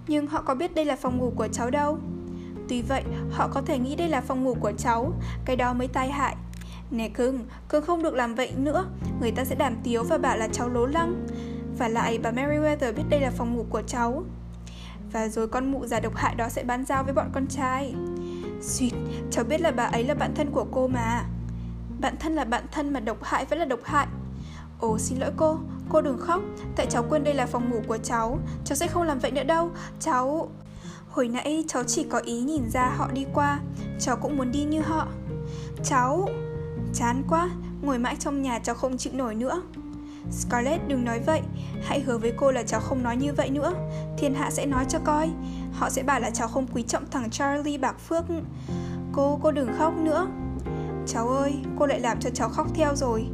[0.07, 1.97] Nhưng họ có biết đây là phòng ngủ của cháu đâu.
[2.69, 5.13] Tuy vậy, họ có thể nghĩ đây là phòng ngủ của cháu,
[5.45, 6.35] cái đó mới tai hại.
[6.91, 8.85] Nè cưng, cưng không được làm vậy nữa,
[9.21, 11.27] người ta sẽ đàm tiếu và bảo là cháu lố lăng.
[11.77, 14.23] Và lại bà Meriwether biết đây là phòng ngủ của cháu.
[15.11, 17.95] Và rồi con mụ già độc hại đó sẽ bán giao với bọn con trai.
[18.61, 18.91] Xuyệt,
[19.31, 21.25] cháu biết là bà ấy là bạn thân của cô mà.
[21.99, 24.07] Bạn thân là bạn thân mà độc hại vẫn là độc hại.
[24.79, 25.59] Ồ xin lỗi cô,
[25.89, 26.41] cô đừng khóc.
[26.75, 28.39] Tại cháu quên đây là phòng ngủ của cháu.
[28.65, 29.71] Cháu sẽ không làm vậy nữa đâu.
[29.99, 30.49] Cháu...
[31.09, 33.59] Hồi nãy cháu chỉ có ý nhìn ra họ đi qua.
[33.99, 35.07] Cháu cũng muốn đi như họ.
[35.83, 36.29] Cháu...
[36.93, 37.49] Chán quá,
[37.81, 39.61] ngồi mãi trong nhà cháu không chịu nổi nữa.
[40.31, 41.41] Scarlett đừng nói vậy.
[41.83, 43.73] Hãy hứa với cô là cháu không nói như vậy nữa.
[44.17, 45.29] Thiên hạ sẽ nói cho coi.
[45.71, 48.23] Họ sẽ bảo là cháu không quý trọng thằng Charlie Bạc Phước.
[49.13, 50.27] Cô, cô đừng khóc nữa.
[51.07, 53.27] Cháu ơi, cô lại làm cho cháu khóc theo rồi.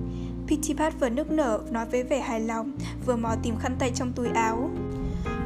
[0.48, 2.72] Pitty vừa nức nở nói với vẻ hài lòng
[3.06, 4.70] Vừa mò tìm khăn tay trong túi áo.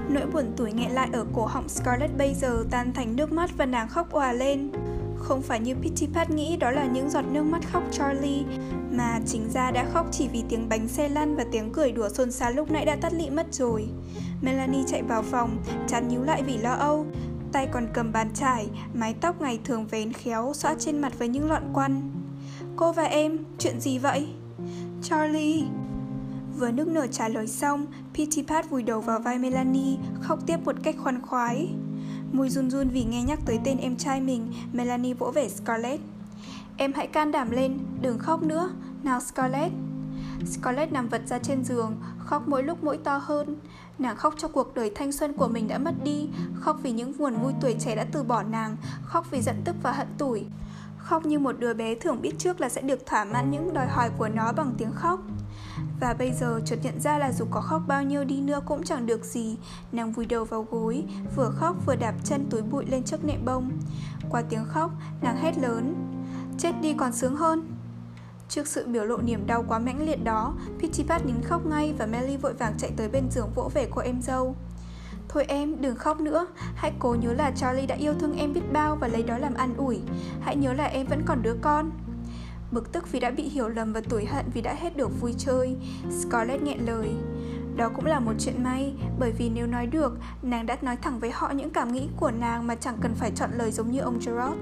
[0.10, 3.50] Nỗi buồn tuổi nghẹn lại ở cổ họng Scarlett bây giờ tan thành nước mắt
[3.58, 4.72] và nàng khóc òa lên.
[5.18, 8.44] Không phải như Pitty nghĩ đó là những giọt nước mắt khóc Charlie.
[8.96, 12.10] Mà chính ra đã khóc chỉ vì tiếng bánh xe lăn và tiếng cười đùa
[12.10, 13.88] xôn xao lúc nãy đã tắt lị mất rồi
[14.42, 17.06] Melanie chạy vào phòng, chán nhíu lại vì lo âu
[17.56, 21.28] tay còn cầm bàn chải, mái tóc ngày thường vén khéo xõa trên mặt với
[21.28, 22.12] những lọn quăn.
[22.76, 24.28] Cô và em, chuyện gì vậy?
[25.04, 25.64] Charlie!
[26.58, 30.58] Vừa nước nở trả lời xong, Pitty Pat vùi đầu vào vai Melanie, khóc tiếp
[30.66, 31.70] một cách khoan khoái.
[32.32, 36.02] Mùi run run vì nghe nhắc tới tên em trai mình, Melanie vỗ về Scarlett.
[36.78, 38.70] Em hãy can đảm lên, đừng khóc nữa,
[39.04, 39.74] nào Scarlett.
[40.46, 43.56] Scarlett nằm vật ra trên giường, khóc mỗi lúc mỗi to hơn.
[44.00, 46.30] Nàng khóc cho cuộc đời thanh xuân của mình đã mất đi.
[46.56, 48.78] Khóc vì những nguồn vui tuổi trẻ đã từ bỏ nàng.
[49.04, 50.46] Khóc vì giận tức và hận tủi.
[50.98, 53.88] Khóc như một đứa bé thường biết trước là sẽ được thỏa mãn những đòi
[53.88, 55.20] hỏi của nó bằng tiếng khóc.
[56.00, 58.84] Và bây giờ chợt nhận ra là dù có khóc bao nhiêu đi nữa cũng
[58.84, 59.58] chẳng được gì.
[59.92, 61.04] Nàng vùi đầu vào gối
[61.36, 63.72] Vừa khóc vừa đạp chân túi bụi lên chiếc nệm bông.
[64.30, 66.15] Qua tiếng khóc nàng hét lớn.
[66.58, 67.68] Chết đi còn sướng hơn.
[68.50, 72.06] Trước sự biểu lộ niềm đau quá mãnh liệt đó Pitipat nín khóc ngay và
[72.06, 74.56] Melly vội vàng chạy tới bên giường vỗ về cô em dâu.
[75.30, 76.48] Thôi em, đừng khóc nữa.
[76.76, 79.54] Hãy cố nhớ là Charlie đã yêu thương em biết bao và lấy đó làm
[79.54, 80.00] an ủi.
[80.42, 81.92] Hãy nhớ là em vẫn còn đứa con.
[82.72, 85.34] Bực tức vì đã bị hiểu lầm và tủi hận vì đã hết được vui
[85.38, 85.76] chơi
[86.10, 87.10] Scarlett nghẹn lời.
[87.76, 91.20] Đó cũng là một chuyện may, bởi vì nếu nói được, nàng đã nói thẳng
[91.20, 94.00] với họ những cảm nghĩ của nàng mà chẳng cần phải chọn lời giống như
[94.00, 94.56] ông Gerard.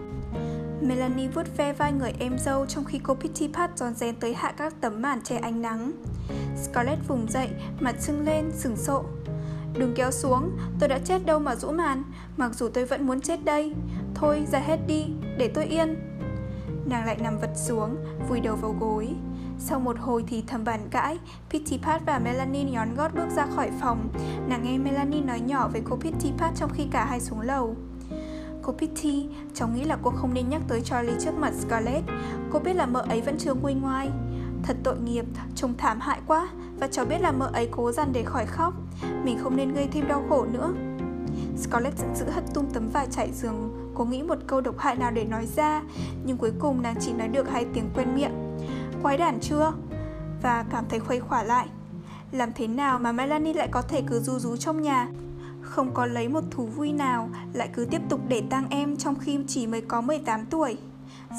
[0.87, 4.33] Melanie vuốt ve vai người em dâu trong khi cô Pitty Pat giòn rén tới
[4.33, 5.91] hạ các tấm màn che ánh nắng.
[6.63, 9.03] Scarlett vùng dậy, mặt sưng lên, sừng sộ.
[9.73, 12.03] Đừng kéo xuống, tôi đã chết đâu mà rũ màn,
[12.37, 13.73] mặc dù tôi vẫn muốn chết đây.
[14.15, 15.05] Thôi, ra hết đi,
[15.37, 15.95] để tôi yên.
[16.85, 17.95] Nàng lại nằm vật xuống,
[18.29, 19.09] vùi đầu vào gối.
[19.59, 21.17] Sau một hồi thì thầm bàn cãi,
[21.49, 24.09] Pitty Pat và Melanie nhón gót bước ra khỏi phòng.
[24.47, 27.75] Nàng nghe Melanie nói nhỏ với cô Pitty Pat trong khi cả hai xuống lầu.
[28.63, 32.05] Cô Pitty, cháu nghĩ là cô không nên nhắc tới Charlie trước mặt Scarlett.
[32.51, 34.09] Cô biết là mợ ấy vẫn chưa nguôi ngoai.
[34.63, 36.49] Thật tội nghiệp, trông thảm hại quá
[36.79, 38.73] Và cháu biết là mợ ấy cố dằn để khỏi khóc
[39.23, 40.73] Mình không nên gây thêm đau khổ nữa
[41.57, 44.95] Scarlett giận dữ hất tung tấm vải chạy giường Cố nghĩ một câu độc hại
[44.95, 45.81] nào để nói ra
[46.25, 48.57] Nhưng cuối cùng nàng chỉ nói được hai tiếng quen miệng
[49.01, 49.73] Quái đản chưa?
[50.41, 51.67] Và cảm thấy khuây khỏa lại
[52.31, 55.07] Làm thế nào mà Melanie lại có thể cứ ru rú trong nhà
[55.73, 59.19] không có lấy một thú vui nào Lại cứ tiếp tục để tang em trong
[59.19, 60.77] khi chỉ mới có 18 tuổi.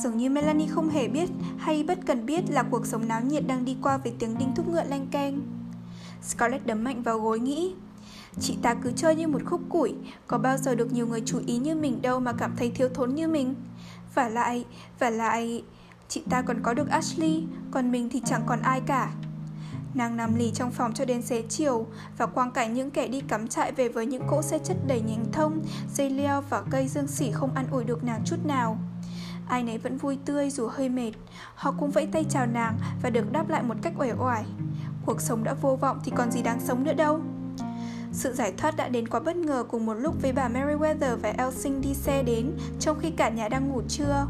[0.02, 1.28] Dường như Melanie không hề biết
[1.58, 4.54] hay bất cần biết là cuộc sống náo nhiệt đang đi qua với tiếng đinh
[4.54, 5.40] thúc ngựa lanh keng.
[6.22, 7.74] Scarlett đấm mạnh vào gối nghĩ
[8.40, 9.94] Chị ta cứ chơi như một khúc củi
[10.26, 12.88] Có bao giờ được nhiều người chú ý như mình đâu mà cảm thấy thiếu
[12.88, 13.54] thốn như mình.
[14.14, 14.64] Và lại,
[14.98, 15.62] và lại
[16.08, 19.12] Chị ta còn có được Ashley Còn mình thì chẳng còn ai cả.
[19.94, 21.86] Nàng nằm lì trong phòng cho đến xế chiều
[22.18, 25.00] và quang cảnh những kẻ đi cắm trại về với những cỗ xe chất đầy
[25.00, 25.62] nhánh thông,
[25.94, 28.78] dây leo và cây dương xỉ không ăn ủi được nàng chút nào.
[29.48, 31.12] Ai nấy vẫn vui tươi dù hơi mệt
[31.54, 34.44] Họ cũng vẫy tay chào nàng và được đáp lại một cách uể oải
[35.06, 37.20] Cuộc sống đã vô vọng thì còn gì đáng sống nữa đâu
[38.14, 41.34] sự giải thoát đã đến quá bất ngờ cùng một lúc với bà Meriwether và
[41.38, 44.26] Elsing đi xe đến trong khi cả nhà đang ngủ trưa.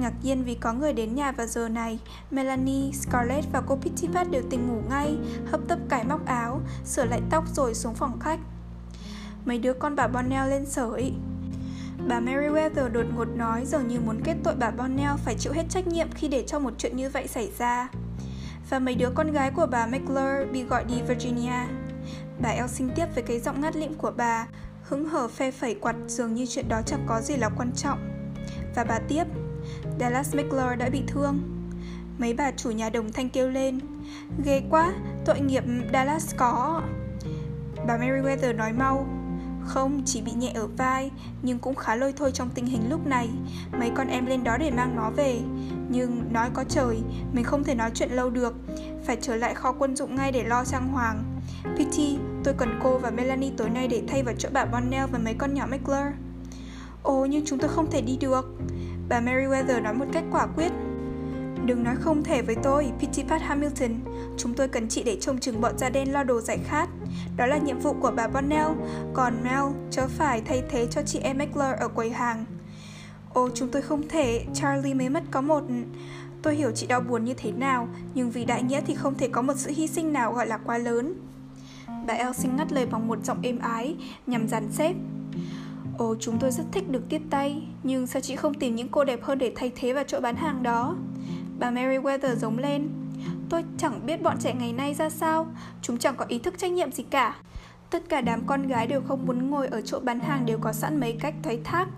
[0.00, 1.98] Ngạc nhiên vì có người đến nhà vào giờ này,
[2.30, 5.16] Melanie, Scarlett và cô Pittipat đều tỉnh ngủ ngay,
[5.50, 8.38] hấp tấp cài móc áo, sửa lại tóc rồi xuống phòng khách.
[9.44, 11.12] Mấy đứa con bà Bonnell lên sởi.
[12.08, 15.64] Bà Meriwether đột ngột nói dường như muốn kết tội bà Bonnell phải chịu hết
[15.68, 17.88] trách nhiệm khi để cho một chuyện như vậy xảy ra.
[18.70, 21.66] Và mấy đứa con gái của bà McClure bị gọi đi Virginia.
[22.40, 24.46] Bà Elsing tiếp với cái giọng ngắt lịm của bà,
[24.82, 27.98] hứng hở phe phẩy quạt dường như chuyện đó chẳng có gì là quan trọng.
[28.74, 29.24] Và bà tiếp,
[30.00, 31.38] Dallas McClure đã bị thương.
[32.18, 33.80] Mấy bà chủ nhà đồng thanh kêu lên,
[34.44, 34.92] ghê quá,
[35.24, 36.82] tội nghiệp Dallas có.
[37.86, 39.06] Bà Meriwether nói mau,
[39.64, 41.10] không, chỉ bị nhẹ ở vai,
[41.42, 43.28] nhưng cũng khá lôi thôi trong tình hình lúc này.
[43.78, 45.38] Mấy con em lên đó để mang nó về.
[45.88, 46.98] Nhưng nói có trời,
[47.32, 48.54] mình không thể nói chuyện lâu được.
[49.06, 51.24] Phải trở lại kho quân dụng ngay để lo sang hoàng.
[51.76, 55.18] Pitty, tôi cần cô và Melanie tối nay để thay vào chỗ bà Bonnell và
[55.18, 56.12] mấy con nhỏ McClure.
[57.02, 58.56] Ồ, nhưng chúng tôi không thể đi được.
[59.10, 60.72] Bà Meriwether nói một cách quả quyết.
[61.64, 63.90] Đừng nói không thể với tôi, Pitty Hamilton.
[64.36, 66.88] Chúng tôi cần chị để trông chừng bọn da đen lo đồ giải khát.
[67.36, 68.68] Đó là nhiệm vụ của bà Bonnell,
[69.14, 72.44] còn Mel chớ phải thay thế cho chị em McClure ở quầy hàng.
[73.32, 75.62] Ồ, chúng tôi không thể, Charlie mới mất có một...
[76.42, 79.28] Tôi hiểu chị đau buồn như thế nào, nhưng vì đại nghĩa thì không thể
[79.28, 81.14] có một sự hy sinh nào gọi là quá lớn.
[82.06, 83.96] Bà Elsing ngắt lời bằng một giọng êm ái,
[84.26, 84.94] nhằm dàn xếp.
[86.00, 89.04] Ồ, chúng tôi rất thích được tiếp tay, nhưng sao chị không tìm những cô
[89.04, 90.96] đẹp hơn để thay thế vào chỗ bán hàng đó?
[91.58, 92.88] Bà Meriwether giống lên.
[93.48, 95.46] Tôi chẳng biết bọn trẻ ngày nay ra sao,
[95.82, 97.36] chúng chẳng có ý thức trách nhiệm gì cả.
[97.90, 100.72] Tất cả đám con gái đều không muốn ngồi ở chỗ bán hàng đều có
[100.72, 101.88] sẵn mấy cách thoái thác.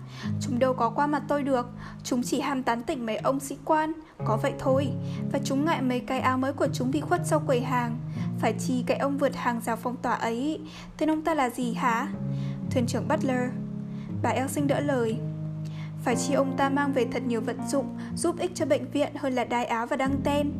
[0.41, 1.69] Chúng đâu có qua mặt tôi được,
[2.03, 3.93] chúng chỉ ham tán tỉnh mấy ông sĩ quan,
[4.25, 4.87] có vậy thôi.
[5.31, 7.97] Và chúng ngại mấy cái áo mới của chúng bị khuất sau quầy hàng.
[8.39, 10.59] Phải chi cái ông vượt hàng rào phong tỏa ấy,
[10.97, 12.07] tên ông ta là gì hả?
[12.71, 13.49] Thuyền trưởng Butler.
[14.23, 15.17] Bà Elsing đỡ lời.
[16.03, 19.15] Phải chi ông ta mang về thật nhiều vật dụng giúp ích cho bệnh viện
[19.15, 20.51] hơn là đai áo và đăng ten.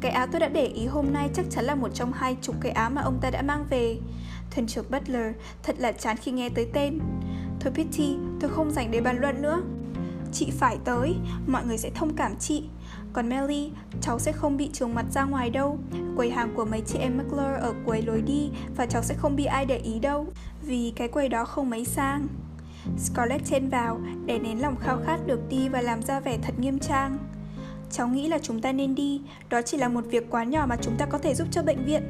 [0.00, 2.56] Cái áo tôi đã để ý hôm nay chắc chắn là một trong hai chục
[2.60, 3.96] cái áo mà ông ta đã mang về.
[4.50, 6.98] Thuyền trưởng Butler thật là chán khi nghe tới tên.
[7.60, 9.62] Thôi Pitty, tôi không dành để bàn luận nữa.
[10.32, 11.14] Chị phải tới,
[11.46, 12.64] mọi người sẽ thông cảm chị.
[13.12, 13.70] Còn Melly,
[14.00, 15.78] cháu sẽ không bị trường mặt ra ngoài đâu
[16.16, 19.36] Quầy hàng của mấy chị em McClure ở cuối lối đi Và cháu sẽ không
[19.36, 20.26] bị ai để ý đâu
[20.62, 22.26] Vì cái quầy đó không mấy sang
[22.98, 26.54] Scarlett chen vào để nén lòng khao khát được đi và làm ra vẻ thật
[26.58, 27.18] nghiêm trang
[27.90, 29.20] Cháu nghĩ là chúng ta nên đi
[29.50, 31.84] Đó chỉ là một việc quá nhỏ mà chúng ta có thể giúp cho bệnh
[31.84, 32.02] viện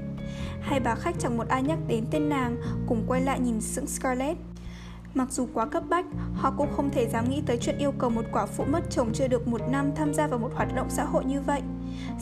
[0.60, 2.56] Hai bà khách chẳng một ai nhắc đến tên nàng
[2.88, 4.38] Cùng quay lại nhìn sững Scarlett
[5.14, 8.10] Mặc dù quá cấp bách, họ cũng không thể dám nghĩ tới chuyện yêu cầu
[8.10, 10.90] một quả phụ mất chồng chưa được một năm tham gia vào một hoạt động
[10.90, 11.62] xã hội như vậy.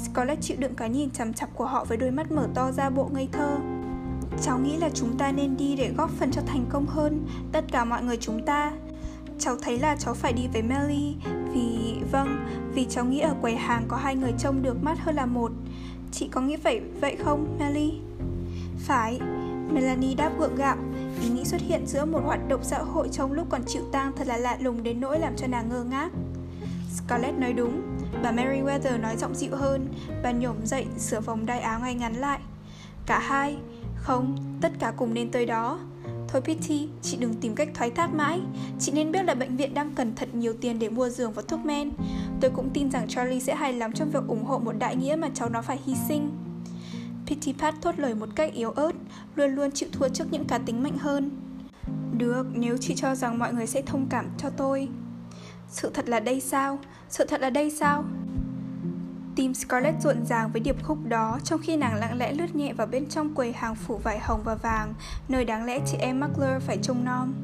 [0.05, 2.91] Scarlett chịu đựng cái nhìn chằm chặp của họ với đôi mắt mở to ra
[2.91, 3.57] bộ ngây thơ.
[4.43, 7.64] Cháu nghĩ là chúng ta nên đi để góp phần cho thành công hơn, tất
[7.72, 8.72] cả mọi người chúng ta.
[9.39, 11.14] Cháu thấy là cháu phải đi với Melly
[11.53, 11.97] vì...
[12.12, 15.26] Vâng, vì cháu nghĩ ở quầy hàng có hai người trông được mắt hơn là
[15.26, 15.53] một.
[16.12, 17.93] Chị có nghĩ vậy vậy không, Melly?
[18.78, 19.20] Phải,
[19.72, 20.76] Melanie đáp gượng gạo
[21.22, 24.12] Ý nghĩ xuất hiện giữa một hoạt động xã hội trong lúc còn chịu tang
[24.16, 26.11] thật là lạ lùng đến nỗi làm cho nàng ngơ ngác.
[26.97, 27.83] Scarlett nói đúng,
[28.22, 29.87] bà Meriwether nói giọng dịu hơn,
[30.22, 32.41] bà nhổm dậy sửa vòng đai áo ngay ngắn lại.
[33.07, 33.57] Cả hai,
[34.03, 35.79] không, tất cả cùng nên tới đó.
[36.29, 38.41] Thôi Pitty, chị đừng tìm cách thoái thác mãi
[38.79, 41.43] Chị nên biết là bệnh viện đang cần thật nhiều tiền để mua giường và
[41.49, 41.91] thuốc men
[42.41, 45.17] Tôi cũng tin rằng Charlie sẽ hài lòng trong việc ủng hộ một đại nghĩa
[45.17, 46.31] mà cháu nó phải hy sinh
[47.31, 48.93] Pitty Pat thốt lời một cách yếu ớt,
[49.35, 51.31] luôn luôn chịu thua trước những cá tính mạnh hơn.
[52.19, 54.89] Được, nếu chị cho rằng mọi người sẽ thông cảm cho tôi.
[55.69, 56.79] Sự thật là đây sao?
[57.09, 58.05] Sự thật là đây sao?
[59.41, 62.72] Tim Scarlett rộn ràng với điệp khúc đó trong khi nàng lặng lẽ lướt nhẹ
[62.72, 64.95] vào bên trong quầy hàng phủ vải hồng và vàng,
[65.28, 67.34] nơi đáng lẽ chị em Muggler phải trông nom.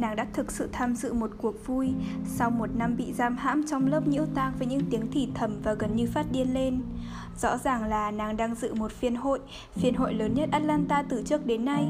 [0.00, 1.92] Nàng đã thực sự tham dự một cuộc vui.
[2.26, 5.60] Sau một năm bị giam hãm trong lớp nhiễu tang với những tiếng thì thầm
[5.62, 6.82] và gần như phát điên lên.
[7.40, 9.40] Rõ ràng là nàng đang dự một phiên hội
[9.74, 11.88] Phiên hội lớn nhất Atlanta từ trước đến nay.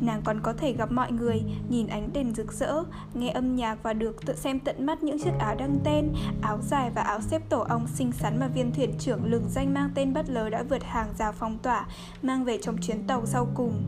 [0.00, 2.82] Nàng còn có thể gặp mọi người, nhìn ánh đèn rực rỡ,
[3.14, 6.58] nghe âm nhạc và được tự xem tận mắt những chiếc áo đăng tên, áo
[6.62, 9.90] dài và áo xếp tổ ong xinh xắn mà viên thuyền trưởng lừng danh mang
[9.94, 11.86] tên bất lờ đã vượt hàng rào phong tỏa,
[12.22, 13.82] mang về trong chuyến tàu sau cùng.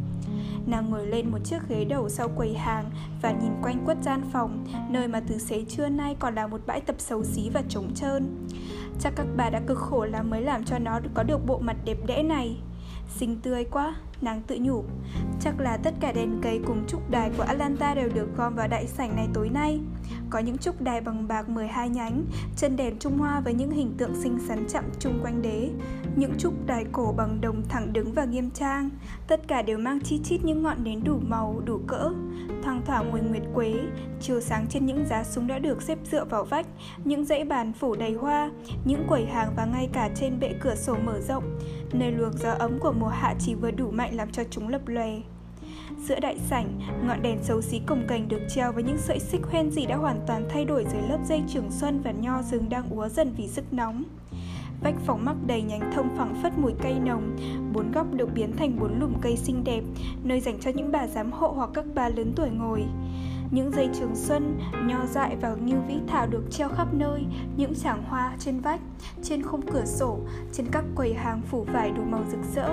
[0.67, 2.91] Nàng ngồi lên một chiếc ghế đầu sau quầy hàng
[3.23, 6.61] và nhìn quanh quất gian phòng, nơi mà từ xế trưa nay còn là một
[6.67, 8.47] bãi tập xấu xí và trống trơn.
[9.01, 11.77] Chắc các bà đã cực khổ lắm mới làm cho nó có được bộ mặt
[11.85, 12.57] đẹp đẽ này.
[13.09, 14.85] Xinh tươi quá, nàng tự nhủ.
[15.41, 18.69] Chắc là tất cả đèn cây cùng trúc đài của Atlanta đều được gom vào
[18.69, 19.81] đại sảnh này tối nay.
[20.31, 22.25] Có những trúc đài bằng bạc 12 nhánh,
[22.57, 25.71] chân đèn trung hoa với những hình tượng xinh xắn chậm chung quanh đế.
[26.17, 28.91] Những trúc đài cổ bằng đồng thẳng đứng và nghiêm trang.
[29.27, 32.11] Tất cả đều mang chi chít những ngọn nến đủ màu, đủ cỡ.
[32.63, 33.75] Thoang thoảng mùi nguyệt quế,
[34.21, 36.67] chiều sáng trên những giá súng đã được xếp dựa vào vách,
[37.05, 38.51] những dãy bàn phủ đầy hoa,
[38.85, 41.59] những quầy hàng và ngay cả trên bệ cửa sổ mở rộng,
[41.95, 44.89] nơi luồng gió ấm của mùa hạ chỉ vừa đủ mạnh làm cho chúng lập
[44.89, 45.21] lòe.
[45.99, 49.41] Giữa đại sảnh, ngọn đèn xấu xí cồng cành được treo với những sợi xích
[49.51, 52.69] hoen gì đã hoàn toàn thay đổi dưới lớp dây trường xuân và nho rừng
[52.69, 54.05] đang úa dần vì sức nóng.
[54.83, 57.37] Vách phòng mắc đầy nhánh thông phẳng phất mùi cây nồng,
[57.73, 59.83] bốn góc được biến thành bốn lùm cây xinh đẹp,
[60.25, 62.85] nơi dành cho những bà giám hộ hoặc các bà lớn tuổi ngồi.
[63.53, 67.25] Những dây trường xuân, nho dại và ngưu vĩ thảo được treo khắp nơi,
[67.57, 68.81] những tràng hoa trên vách,
[69.23, 70.19] trên khung cửa sổ,
[70.53, 72.69] trên các quầy hàng phủ vải đủ màu rực rỡ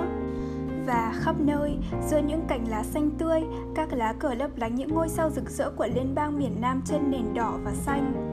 [0.86, 1.76] và khắp nơi,
[2.08, 3.42] giữa những cành lá xanh tươi,
[3.74, 6.82] các lá cờ lấp lánh những ngôi sao rực rỡ của liên bang miền nam
[6.84, 8.26] trên nền đỏ và xanh.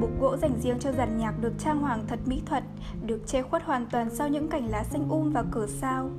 [0.00, 2.64] Bục gỗ dành riêng cho dàn nhạc được trang hoàng thật mỹ thuật,
[3.06, 6.10] được che khuất hoàn toàn sau những cành lá xanh um và cờ sao.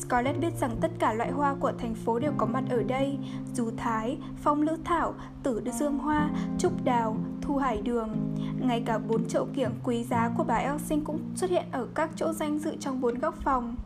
[0.00, 3.18] Scarlett biết rằng tất cả loại hoa của thành phố đều có mặt ở đây,
[3.54, 8.34] dù thái, phong lữ thảo, tử dương hoa, trúc đào, thu hải đường.
[8.60, 12.10] Ngay cả bốn chậu kiểng quý giá của bà Elsin cũng xuất hiện ở các
[12.16, 13.76] chỗ danh dự trong bốn góc phòng.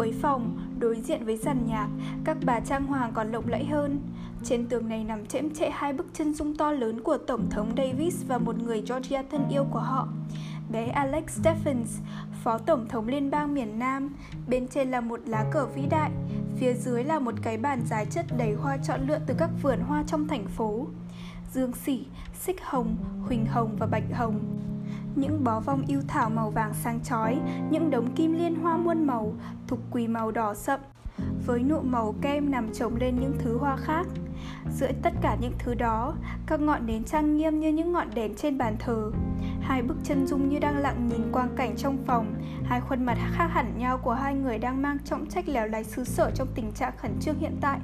[0.00, 1.88] Cuối phòng, đối diện với sàn nhạc,
[2.24, 4.00] các bà trang hoàng còn lộng lẫy hơn.
[4.44, 7.72] Trên tường này nằm chễm chệ hai bức chân dung to lớn của Tổng thống
[7.76, 10.08] Davis và một người Georgia thân yêu của họ.
[10.70, 11.98] Bé Alex Stephens,
[12.42, 14.14] Phó Tổng thống Liên bang miền Nam,
[14.48, 16.10] bên trên là một lá cờ vĩ đại,
[16.56, 19.80] phía dưới là một cái bàn dài chất đầy hoa chọn lựa từ các vườn
[19.80, 20.86] hoa trong thành phố.
[21.52, 22.06] Dương sỉ,
[22.40, 22.96] xích hồng,
[23.28, 24.40] huỳnh hồng và bạch hồng
[25.14, 27.38] những bó vong yêu thảo màu vàng sáng chói,
[27.70, 29.32] những đống kim liên hoa muôn màu,
[29.66, 30.80] thục quỳ màu đỏ sậm,
[31.46, 34.06] với nụ màu kem nằm chồng lên những thứ hoa khác.
[34.72, 36.14] Giữa tất cả những thứ đó,
[36.46, 39.10] các ngọn nến trang nghiêm như những ngọn đèn trên bàn thờ.
[39.60, 42.34] Hai bức chân dung như đang lặng nhìn quang cảnh trong phòng,
[42.64, 45.84] hai khuôn mặt khác hẳn nhau của hai người đang mang trọng trách lèo lái
[45.84, 47.78] xứ sở trong tình trạng khẩn trương hiện tại.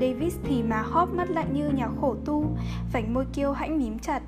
[0.00, 2.56] Davis thì má hóp mắt lạnh như nhà khổ tu,
[2.92, 4.22] vành môi kiêu hãnh mím chặt,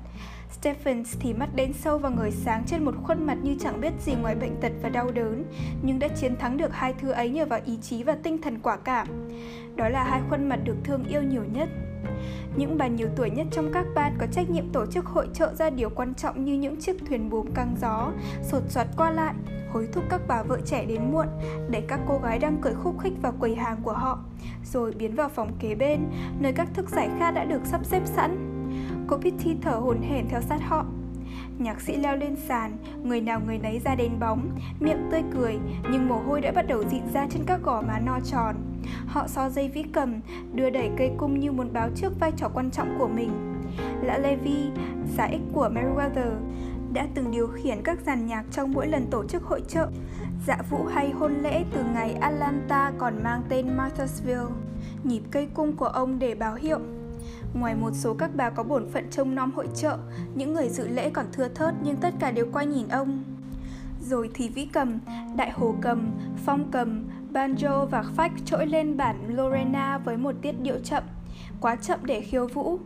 [0.61, 3.93] Stephens thì mắt đen sâu và người sáng trên một khuôn mặt như chẳng biết
[3.99, 5.45] gì ngoài bệnh tật và đau đớn,
[5.81, 8.59] nhưng đã chiến thắng được hai thứ ấy nhờ vào ý chí và tinh thần
[8.59, 9.07] quả cảm.
[9.75, 11.69] Đó là hai khuôn mặt được thương yêu nhiều nhất.
[12.55, 15.53] Những bà nhiều tuổi nhất trong các ban có trách nhiệm tổ chức hội trợ
[15.53, 18.11] ra điều quan trọng như những chiếc thuyền buồm căng gió,
[18.43, 19.33] sột soạt qua lại,
[19.71, 21.27] hối thúc các bà vợ trẻ đến muộn,
[21.69, 24.19] để các cô gái đang cười khúc khích vào quầy hàng của họ,
[24.71, 25.99] rồi biến vào phòng kế bên,
[26.39, 28.52] nơi các thức giải khát đã được sắp xếp sẵn.
[29.07, 30.85] Cô Pitty thở hổn hển theo sát họ.
[31.57, 34.49] Nhạc sĩ leo lên sàn, người nào người nấy ra đến bóng,
[34.79, 35.59] miệng tươi cười,
[35.91, 38.55] nhưng mồ hôi đã bắt đầu dịn ra trên các gò má no tròn.
[39.07, 40.19] Họ so dây vĩ cầm,
[40.53, 43.31] đưa đẩy cây cung như muốn báo trước vai trò quan trọng của mình.
[44.03, 44.69] Lã Levi,
[45.17, 46.31] giả ích của Meriwether,
[46.93, 49.87] đã từng điều khiển các dàn nhạc trong mỗi lần tổ chức hội trợ.
[50.47, 54.45] Dạ vũ hay hôn lễ từ ngày Atlanta còn mang tên Marthasville.
[55.03, 56.79] Nhịp cây cung của ông để báo hiệu
[57.53, 59.97] Ngoài một số các bà có bổn phận trông nom hội trợ,
[60.35, 63.23] những người dự lễ còn thưa thớt nhưng tất cả đều quay nhìn ông.
[64.01, 64.99] Rồi thì vĩ cầm,
[65.35, 66.11] đại hồ cầm,
[66.45, 71.03] phong cầm, banjo và phách trỗi lên bản Lorena với một tiết điệu chậm,
[71.61, 72.79] quá chậm để khiêu vũ.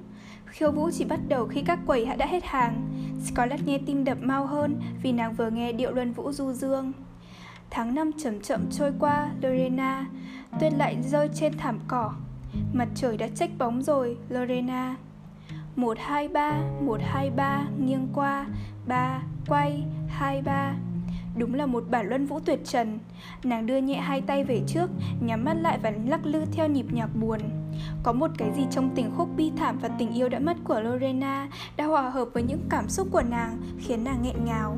[0.45, 2.89] Khiêu vũ chỉ bắt đầu khi các quầy đã hết hàng.
[3.25, 6.91] Scarlett nghe tim đập mau hơn vì nàng vừa nghe điệu luân vũ du dương.
[7.69, 10.05] Tháng năm chậm chậm trôi qua, Lorena,
[10.59, 12.13] tuyết lại rơi trên thảm cỏ.
[12.73, 14.95] Mặt trời đã trách bóng rồi, Lorena.
[15.75, 18.45] 123, 123, nghiêng qua.
[18.87, 20.75] 3, quay, 23
[21.37, 22.99] Đúng là một bản luân vũ tuyệt trần.
[23.43, 24.89] Nàng đưa nhẹ hai tay về trước
[25.21, 27.39] Nhắm mắt lại và lắc lư theo nhịp nhạc buồn.
[28.03, 30.79] Có một cái gì trong tình khúc bi thảm và tình yêu đã mất của
[30.79, 31.47] Lorena
[31.77, 34.77] Đã hòa hợp với những cảm xúc của nàng Khiến nàng nghẹn ngào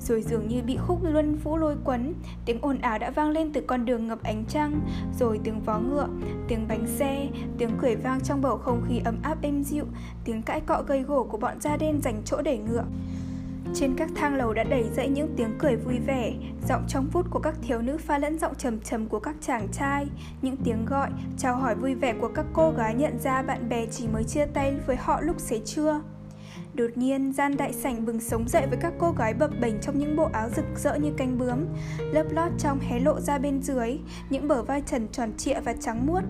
[0.00, 3.52] rồi dường như bị khúc luân vũ lôi quấn tiếng ồn ào đã vang lên
[3.52, 4.80] từ con đường ngập ánh trăng
[5.18, 6.08] rồi tiếng vó ngựa
[6.48, 7.28] tiếng bánh xe
[7.58, 9.84] tiếng cười vang trong bầu không khí ấm áp êm dịu
[10.24, 12.84] tiếng cãi cọ gây gổ của bọn da đen dành chỗ để ngựa
[13.74, 16.32] trên các thang lầu đã đầy dẫy những tiếng cười vui vẻ,
[16.68, 19.68] giọng trong phút của các thiếu nữ pha lẫn giọng trầm trầm của các chàng
[19.72, 20.06] trai,
[20.42, 23.86] những tiếng gọi, chào hỏi vui vẻ của các cô gái nhận ra bạn bè
[23.86, 26.00] chỉ mới chia tay với họ lúc xế trưa.
[26.74, 29.98] Đột nhiên, gian đại sảnh bừng sống dậy với các cô gái bập bềnh trong
[29.98, 31.58] những bộ áo rực rỡ như cánh bướm,
[32.12, 33.98] lớp lót trong hé lộ ra bên dưới,
[34.30, 36.20] những bờ vai trần tròn trịa và trắng muốt,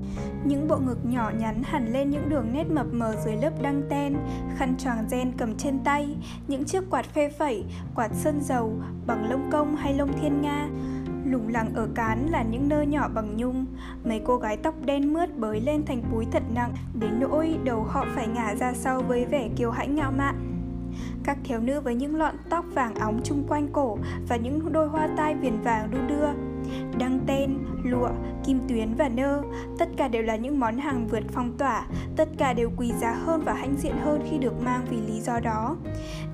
[0.44, 3.82] những bộ ngực nhỏ nhắn hẳn lên những đường nét mập mờ dưới lớp đăng
[3.90, 4.16] ten,
[4.56, 6.16] khăn choàng ren cầm trên tay,
[6.48, 7.64] những chiếc quạt phe phẩy,
[7.94, 8.72] quạt sơn dầu,
[9.06, 10.68] bằng lông công hay lông thiên nga,
[11.30, 13.66] Lủng lẳng ở cán là những nơ nhỏ bằng nhung.
[14.04, 17.82] Mấy cô gái tóc đen mướt bới lên thành búi thật nặng, Đến nỗi đầu
[17.82, 20.59] họ phải ngả ra sau với vẻ kiêu hãnh ngạo mạn
[21.24, 23.98] các thiếu nữ với những lọn tóc vàng óng chung quanh cổ
[24.28, 26.26] và những đôi hoa tai viền vàng đu đưa
[26.98, 28.08] đăng tên, lụa,
[28.44, 29.42] kim tuyến và nơ,
[29.78, 33.12] tất cả đều là những món hàng vượt phong tỏa, tất cả đều quý giá
[33.12, 35.76] hơn và hãnh diện hơn khi được mang vì lý do đó.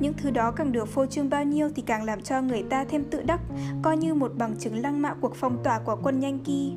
[0.01, 2.85] Những thứ đó càng được phô trương bao nhiêu thì càng làm cho người ta
[2.85, 3.41] thêm tự đắc,
[3.83, 6.73] coi như một bằng chứng lăng mạ cuộc phong tỏa của quân nhanh kỳ.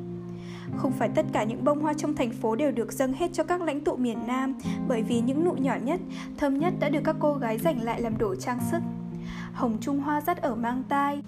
[0.76, 3.44] Không phải tất cả những bông hoa trong thành phố đều được dâng hết cho
[3.44, 4.54] các lãnh tụ miền Nam,
[4.88, 6.00] bởi vì những nụ nhỏ nhất,
[6.36, 8.78] thơm nhất đã được các cô gái dành lại làm đồ trang sức.
[9.52, 11.22] Hồng trung hoa dắt ở mang tai,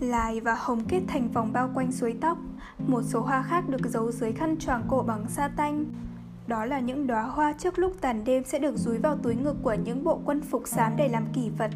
[0.00, 2.38] lài và hồng kết thành vòng bao quanh suối tóc.
[2.86, 5.84] Một số hoa khác được giấu dưới khăn choàng cổ bằng sa tanh.
[6.46, 9.56] Đó là những đóa hoa trước lúc tàn đêm sẽ được dúi vào túi ngực
[9.62, 11.70] của những bộ quân phục xám để làm kỷ vật.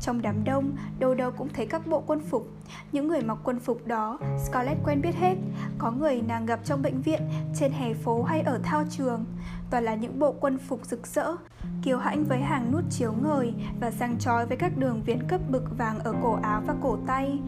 [0.00, 2.48] Trong đám đông, đâu đâu cũng thấy các bộ quân phục.
[2.92, 5.34] Những người mặc quân phục đó, Scarlett quen biết hết.
[5.78, 7.20] Có người nàng gặp trong bệnh viện,
[7.54, 9.24] trên hè phố hay ở thao trường.
[9.70, 11.36] Toàn là những bộ quân phục rực rỡ,
[11.82, 15.40] kiêu hãnh với hàng nút chiếu ngời và sang trói với các đường viền cấp
[15.50, 17.38] bực vàng ở cổ áo và cổ tay.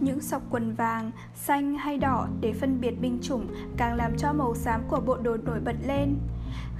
[0.00, 3.46] Những sọc quần vàng, xanh hay đỏ để phân biệt binh chủng
[3.76, 6.16] càng làm cho màu xám của bộ đồ nổi bật lên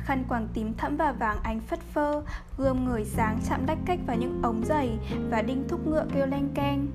[0.04, 2.22] khăn quàng tím thẫm và vàng ánh phất phơ,
[2.58, 4.98] gươm người sáng chạm đách cách vào những ống giày
[5.30, 6.86] và đinh thúc ngựa kêu leng keng.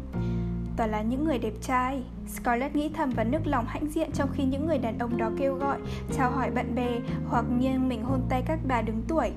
[0.77, 4.29] Toàn là những người đẹp trai Scarlett nghĩ thầm và nức lòng hãnh diện trong
[4.33, 5.77] khi những người đàn ông đó kêu gọi,
[6.17, 9.31] chào hỏi bạn bè hoặc nghiêng mình hôn tay các bà đứng tuổi.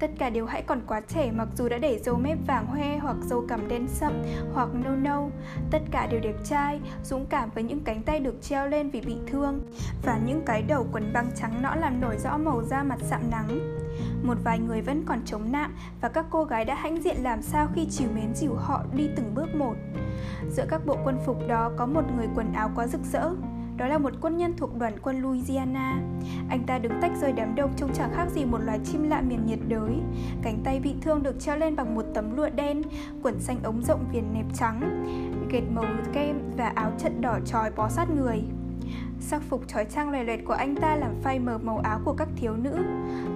[0.00, 2.98] Tất cả đều hãy còn quá trẻ mặc dù đã để dâu mép vàng hoe
[2.98, 4.22] hoặc dâu cằm đen sậm
[4.54, 5.30] hoặc nâu nâu.
[5.70, 9.00] Tất cả đều đẹp trai, dũng cảm với những cánh tay được treo lên vì
[9.00, 9.60] bị thương
[10.02, 13.30] và những cái đầu quần băng trắng nõn làm nổi rõ màu da mặt sạm
[13.30, 13.76] nắng.
[14.22, 17.42] Một vài người vẫn còn chống nạm và các cô gái đã hãnh diện làm
[17.42, 19.74] sao khi chiều mến dìu họ đi từng bước một.
[20.50, 23.30] Giữa các bộ quân phục đó có một người quần áo quá rực rỡ,
[23.80, 26.00] đó là một quân nhân thuộc đoàn quân Louisiana.
[26.48, 29.20] Anh ta đứng tách rời đám đông trông chẳng khác gì một loài chim lạ
[29.20, 29.92] miền nhiệt đới.
[30.42, 32.82] Cánh tay bị thương được treo lên bằng một tấm lụa đen,
[33.22, 35.04] quần xanh ống rộng viền nẹp trắng,
[35.50, 38.42] gệt màu kem và áo trận đỏ trói bó sát người.
[39.20, 42.12] Sắc phục trói trang lòe loẹt của anh ta làm phai mờ màu áo của
[42.12, 42.76] các thiếu nữ.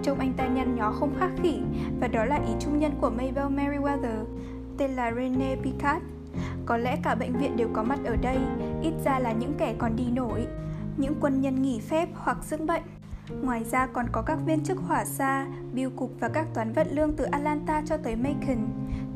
[0.02, 1.60] Trông anh ta nhăn nhó không khác khỉ,
[2.00, 4.24] và đó là ý trung nhân của Mabel Merriweather,
[4.78, 6.04] tên là Rene Picard.
[6.66, 8.38] Có lẽ cả bệnh viện đều có mặt ở đây,
[8.82, 10.46] ít ra là những kẻ còn đi nổi,
[10.96, 12.82] những quân nhân nghỉ phép hoặc dưỡng bệnh.
[13.42, 16.86] Ngoài ra còn có các viên chức hỏa xa, biêu cục và các toán vận
[16.90, 18.68] lương từ Atlanta cho tới Macon.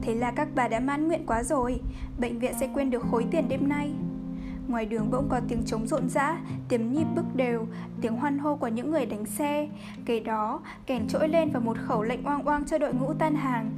[0.03, 1.81] Thế là các bà đã mãn nguyện quá rồi,
[2.19, 3.93] bệnh viện sẽ quên được khối tiền đêm nay.
[4.69, 6.37] Ngoài đường bỗng có tiếng trống rộn rã,
[6.69, 7.67] tiếng nhịp bước đều,
[8.01, 9.69] tiếng hoan hô của những người đánh xe.
[10.07, 13.35] Kế đó, kèn trỗi lên và một khẩu lệnh oang oang cho đội ngũ tan
[13.35, 13.71] hàng.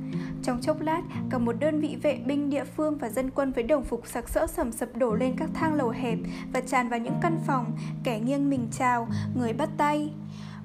[0.42, 3.64] Trong chốc lát, cả một đơn vị vệ binh địa phương và dân quân với
[3.64, 6.18] đồng phục sặc sỡ sầm sập đổ lên các thang lầu hẹp
[6.52, 7.72] và tràn vào những căn phòng,
[8.04, 10.12] kẻ nghiêng mình chào, người bắt tay.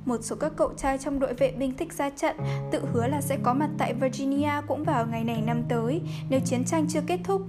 [0.05, 2.35] Một số các cậu trai trong đội vệ binh thích ra trận
[2.71, 6.39] tự hứa là sẽ có mặt tại Virginia cũng vào ngày này năm tới nếu
[6.39, 7.41] chiến tranh chưa kết thúc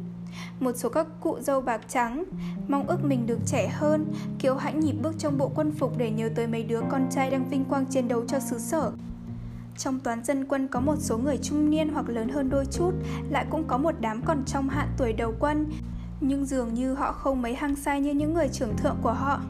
[0.60, 2.24] một số các cụ dâu bạc trắng,
[2.68, 4.12] mong ước mình được trẻ hơn.
[4.38, 7.30] Kiều hãnh nhịp bước trong bộ quân phục để nhớ tới mấy đứa con trai
[7.30, 8.92] đang vinh quang chiến đấu cho xứ sở.
[9.78, 12.90] Trong toán dân quân có một số người trung niên hoặc lớn hơn đôi chút,
[13.30, 15.66] lại cũng có một đám còn trong hạn tuổi đầu quân.
[16.20, 19.40] Nhưng dường như họ không mấy hăng say như những người trưởng thượng của họ.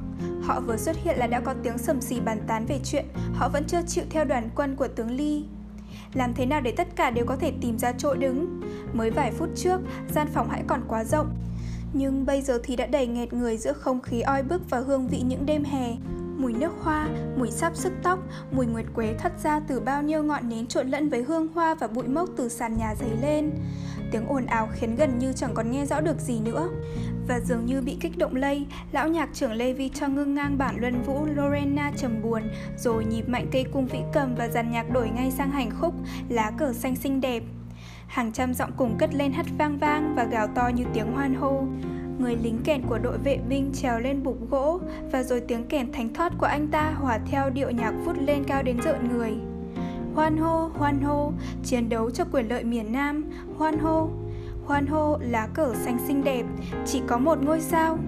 [0.43, 3.05] Họ vừa xuất hiện là đã có tiếng sầm xì bàn tán về chuyện
[3.35, 5.45] họ vẫn chưa chịu theo đoàn quân của tướng ly
[6.17, 8.61] làm thế nào để tất cả đều có thể tìm ra chỗ đứng?
[8.93, 9.81] Mới vài phút trước
[10.15, 11.27] gian phòng hãy còn quá rộng.
[11.93, 15.09] Nhưng bây giờ thì đã đầy nghẹt người giữa không khí oi bức và hương
[15.09, 15.97] vị những đêm hè.
[16.39, 18.19] Mùi nước hoa, mùi sáp sức tóc,
[18.51, 21.75] mùi nguyệt quế thoát ra từ bao nhiêu ngọn nến trộn lẫn với hương hoa
[21.75, 23.51] và bụi mốc từ sàn nhà dấy lên.
[24.11, 26.69] Tiếng ồn ào khiến gần như chẳng còn nghe rõ được gì nữa.
[27.29, 30.77] Và dường như bị kích động lây, lão nhạc trưởng Levi cho ngưng ngang bản
[30.81, 32.43] luân vũ Lorena trầm buồn,
[32.79, 35.95] rồi nhịp mạnh cây cung vĩ cầm và dàn nhạc đổi ngay sang hành khúc,
[36.29, 37.43] lá cờ xanh xinh đẹp.
[38.07, 41.35] Hàng trăm giọng cùng cất lên hắt vang vang và gào to như tiếng hoan
[41.35, 41.65] hô.
[42.19, 44.81] Người lính kèn của đội vệ binh trèo lên bục gỗ
[45.13, 48.45] và rồi tiếng kèn thánh thoát của anh ta hòa theo điệu nhạc vút lên
[48.45, 49.33] cao đến rợn người.
[50.17, 51.33] Hoan hô, hoan hô,
[51.65, 53.25] chiến đấu cho quyền lợi miền Nam,
[53.59, 54.09] hoan hô.
[54.67, 56.47] Hoan hô, lá cờ xanh xinh đẹp,
[56.87, 57.99] chỉ có một ngôi sao.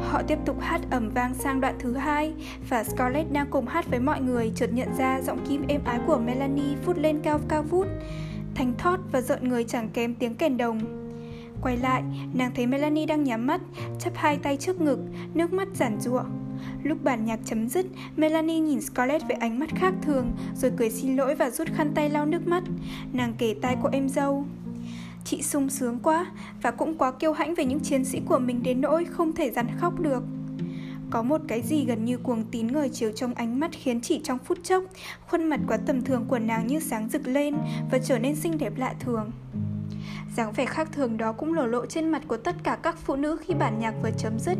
[0.00, 2.32] Họ tiếp tục hát ẩm vang sang đoạn thứ hai
[2.68, 6.00] và Scarlett đang cùng hát với mọi người chợt nhận ra giọng kim êm ái
[6.06, 7.86] của Melanie phút lên cao cao vút,
[8.54, 10.80] thanh thót và rợn người chẳng kém tiếng kèn đồng.
[11.62, 12.02] Quay lại,
[12.34, 13.60] nàng thấy Melanie đang nhắm mắt,
[13.98, 14.98] chắp hai tay trước ngực,
[15.34, 16.26] nước mắt giản ruộng.
[16.82, 20.90] Lúc bản nhạc chấm dứt, Melanie nhìn Scarlett với ánh mắt khác thường, rồi cười
[20.90, 22.62] xin lỗi và rút khăn tay lau nước mắt.
[23.12, 24.44] Nàng kể tai của em dâu.
[25.24, 26.26] Chị sung sướng quá
[26.62, 29.50] và cũng quá kiêu hãnh về những chiến sĩ của mình đến nỗi không thể
[29.50, 30.22] dằn khóc được.
[31.10, 34.20] Có một cái gì gần như cuồng tín ngời chiều trong ánh mắt khiến chỉ
[34.24, 34.84] trong phút chốc,
[35.26, 37.54] khuôn mặt quá tầm thường của nàng như sáng rực lên
[37.90, 39.30] và trở nên xinh đẹp lạ thường
[40.36, 43.16] dáng vẻ khác thường đó cũng lổ lộ trên mặt của tất cả các phụ
[43.16, 44.58] nữ khi bản nhạc vừa chấm dứt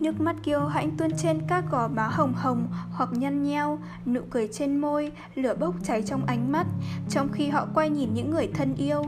[0.00, 4.20] Nước mắt kiêu hãnh tuôn trên các gò má hồng hồng hoặc nhăn nheo, nụ
[4.30, 6.66] cười trên môi, lửa bốc cháy trong ánh mắt,
[7.10, 9.04] trong khi họ quay nhìn những người thân yêu.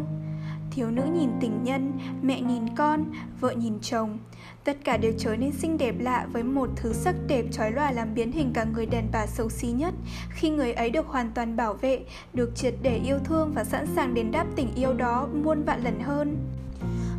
[0.70, 1.93] Thiếu nữ nhìn tình nhân,
[2.23, 3.05] mẹ nhìn con,
[3.40, 4.19] vợ nhìn chồng.
[4.64, 7.93] Tất cả đều trở nên xinh đẹp lạ với một thứ sắc đẹp trói lòa
[7.93, 9.94] làm biến hình cả người đàn bà xấu xí nhất
[10.31, 12.01] khi người ấy được hoàn toàn bảo vệ,
[12.35, 15.85] được triệt để yêu thương và sẵn sàng đền đáp tình yêu đó muôn vạn
[15.85, 16.36] lần hơn.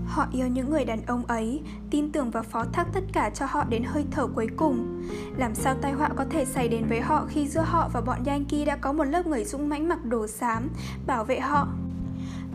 [0.07, 3.45] Họ yêu những người đàn ông ấy, tin tưởng và phó thác tất cả cho
[3.45, 5.03] họ đến hơi thở cuối cùng.
[5.37, 8.25] Làm sao tai họa có thể xảy đến với họ khi giữa họ và bọn
[8.25, 10.69] Yankee đã có một lớp người dũng mãnh mặc đồ xám,
[11.07, 11.67] bảo vệ họ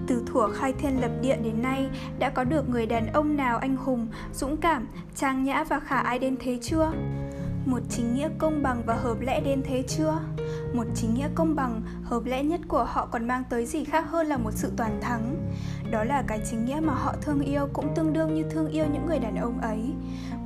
[0.09, 1.89] từ thuở khai thiên lập địa đến nay
[2.19, 5.99] đã có được người đàn ông nào anh hùng, dũng cảm, trang nhã và khả
[5.99, 6.93] ai đến thế chưa?
[7.67, 10.19] Một chính nghĩa công bằng và hợp lẽ đến thế chưa?
[10.75, 14.05] Một chính nghĩa công bằng, hợp lẽ nhất của họ còn mang tới gì khác
[14.11, 15.53] hơn là một sự toàn thắng.
[15.91, 18.85] Đó là cái chính nghĩa mà họ thương yêu, cũng tương đương như thương yêu
[18.93, 19.81] những người đàn ông ấy.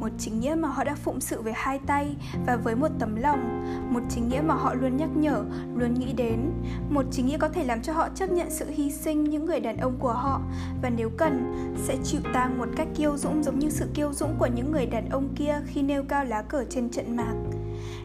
[0.00, 2.16] Một chính nghĩa mà họ đã phụng sự với hai tay
[2.46, 3.64] và với một tấm lòng.
[3.90, 5.44] Một chính nghĩa mà họ luôn nhắc nhở,
[5.76, 6.50] luôn nghĩ đến.
[6.90, 9.60] Một chính nghĩa có thể làm cho họ chấp nhận sự hy sinh những người
[9.60, 10.40] đàn ông của họ.
[10.82, 14.34] Và nếu cần, sẽ chịu tang một cách kiêu dũng giống như sự kiêu dũng
[14.38, 17.34] của những người đàn ông kia khi nêu cao lá cờ trên trận mạc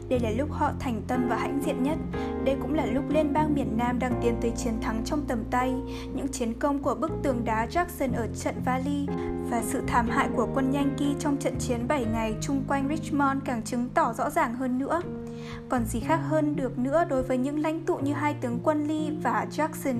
[0.09, 1.97] đây là lúc họ thành tâm và hãnh diện nhất.
[2.43, 5.43] Đây cũng là lúc liên bang miền Nam đang tiến tới chiến thắng trong tầm
[5.51, 5.75] tay.
[6.13, 9.07] Những chiến công của bức tường đá Jackson ở trận Valley
[9.49, 13.39] và sự thảm hại của quân Yankee trong trận chiến 7 ngày chung quanh Richmond
[13.45, 15.01] càng chứng tỏ rõ ràng hơn nữa.
[15.69, 18.87] Còn gì khác hơn được nữa đối với những lãnh tụ như hai tướng quân
[18.87, 19.95] Lee và Jackson.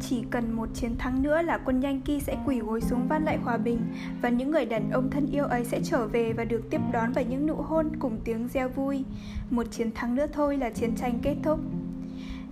[0.00, 3.36] Chỉ cần một chiến thắng nữa là quân Yankee sẽ quỳ gối xuống van lại
[3.36, 3.80] hòa bình
[4.22, 7.12] và những người đàn ông thân yêu ấy sẽ trở về và được tiếp đón
[7.14, 9.04] bởi những nụ hôn cùng tiếng reo vui.
[9.50, 11.60] Một chiến thắng nữa thôi là chiến tranh kết thúc.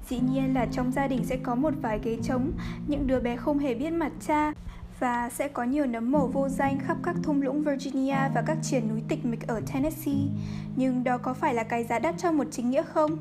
[0.08, 2.52] Dĩ nhiên là trong gia đình sẽ có một vài ghế trống,
[2.86, 4.52] những đứa bé không hề biết mặt cha
[5.00, 8.58] và sẽ có nhiều nấm mồ vô danh khắp các thung lũng Virginia và các
[8.62, 10.28] triển núi tịch mịch ở Tennessee.
[10.76, 13.18] Nhưng đó có phải là cái giá đắt cho một chính nghĩa không?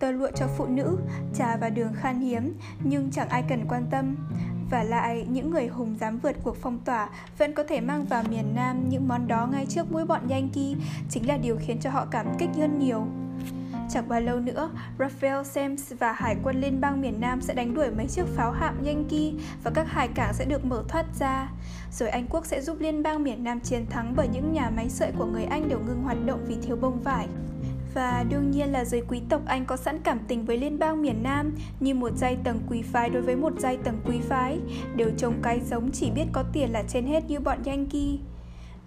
[0.00, 0.98] Tơ lụa cho phụ nữ,
[1.34, 2.54] trà và đường khan hiếm,
[2.84, 4.16] nhưng chẳng ai cần quan tâm.
[4.70, 7.08] Và lại, những người hùng dám vượt cuộc phong tỏa
[7.38, 10.74] vẫn có thể mang vào miền Nam những món đó ngay trước mũi bọn Yankee
[11.10, 13.06] chính là điều khiến cho họ cảm kích hơn nhiều.
[13.90, 17.74] Chẳng bao lâu nữa, Raphael Sams và Hải quân Liên bang miền Nam sẽ đánh
[17.74, 19.32] đuổi mấy chiếc pháo hạm Yankee
[19.62, 21.48] và các hải cảng sẽ được mở thoát ra.
[21.92, 24.88] Rồi Anh quốc sẽ giúp Liên bang miền Nam chiến thắng bởi những nhà máy
[24.88, 27.28] sợi của người Anh đều ngừng hoạt động vì thiếu bông vải.
[27.94, 31.02] Và đương nhiên là giới quý tộc Anh có sẵn cảm tình với liên bang
[31.02, 34.58] miền Nam như một giai tầng quý phái đối với một giai tầng quý phái,
[34.96, 38.16] đều trông cái giống chỉ biết có tiền là trên hết như bọn Yankee.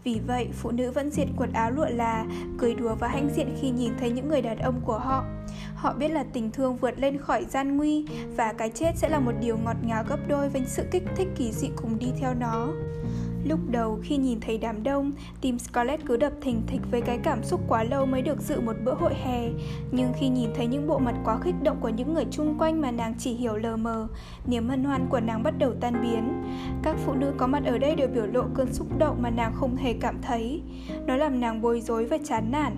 [0.04, 2.26] Vì vậy, phụ nữ vẫn diệt quần áo lụa là,
[2.58, 5.26] cười đùa và hãnh diện khi nhìn thấy những người đàn ông của họ.
[5.76, 8.06] Họ biết là tình thương vượt lên khỏi gian nguy
[8.36, 11.28] và cái chết sẽ là một điều ngọt ngào gấp đôi với sự kích thích
[11.38, 12.68] kỳ dị cùng đi theo nó.
[13.44, 15.12] Lúc đầu khi nhìn thấy đám đông,
[15.42, 18.62] tim Scarlett cứ đập thình thịch với cái cảm xúc quá lâu mới được dự
[18.62, 19.50] một bữa hội hè.
[19.92, 22.82] Nhưng khi nhìn thấy những bộ mặt quá kích động của những người chung quanh
[22.82, 24.08] mà nàng chỉ hiểu lờ mờ,
[24.46, 26.44] niềm hân hoan của nàng bắt đầu tan biến.
[26.84, 29.54] Các phụ nữ có mặt ở đây đều biểu lộ cơn xúc động mà nàng
[29.54, 30.62] không hề cảm thấy.
[31.08, 32.76] Nó làm nàng bối rối và chán nản.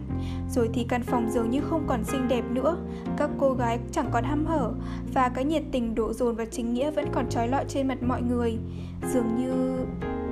[0.49, 2.77] Rồi thì căn phòng dường như không còn xinh đẹp nữa,
[3.17, 4.73] các cô gái chẳng còn hăm hở
[5.13, 8.03] và cái nhiệt tình đổ dồn và chính nghĩa vẫn còn trói lọi trên mặt
[8.03, 8.57] mọi người.
[9.13, 9.75] Dường như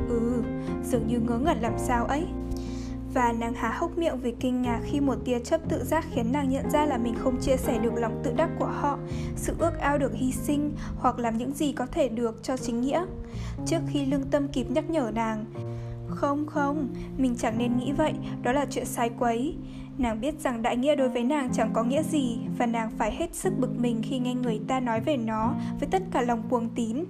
[0.09, 0.43] Ừ,
[0.83, 2.25] dường như ngớ ngẩn làm sao ấy
[3.13, 6.31] và nàng há hốc miệng vì kinh ngạc khi một tia chấp tự giác khiến
[6.31, 8.97] nàng nhận ra là mình không chia sẻ được lòng tự đắc của họ,
[9.35, 12.81] sự ước ao được hy sinh hoặc làm những gì có thể được cho chính
[12.81, 13.05] nghĩa.
[13.65, 15.45] Trước khi lương tâm kịp nhắc nhở nàng,
[16.07, 16.87] không không,
[17.17, 18.13] mình chẳng nên nghĩ vậy,
[18.43, 19.55] đó là chuyện sai quấy.
[19.97, 23.11] Nàng biết rằng đại nghĩa đối với nàng chẳng có nghĩa gì và nàng phải
[23.11, 26.43] hết sức bực mình khi nghe người ta nói về nó với tất cả lòng
[26.49, 27.05] cuồng tín.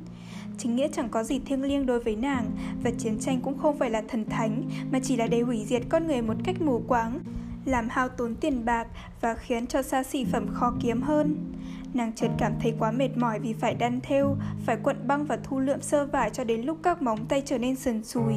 [0.57, 2.45] Chính nghĩa chẳng có gì thiêng liêng đối với nàng
[2.83, 5.81] và chiến tranh cũng không phải là thần thánh mà chỉ là để hủy diệt
[5.89, 7.19] con người một cách mù quáng,
[7.65, 8.87] làm hao tốn tiền bạc
[9.21, 11.53] và khiến cho xa xỉ phẩm khó kiếm hơn.
[11.93, 14.35] Nàng chợt cảm thấy quá mệt mỏi vì phải đan thêu,
[14.65, 17.57] phải cuộn băng và thu lượm sơ vải cho đến lúc các móng tay trở
[17.57, 18.33] nên sần sùi.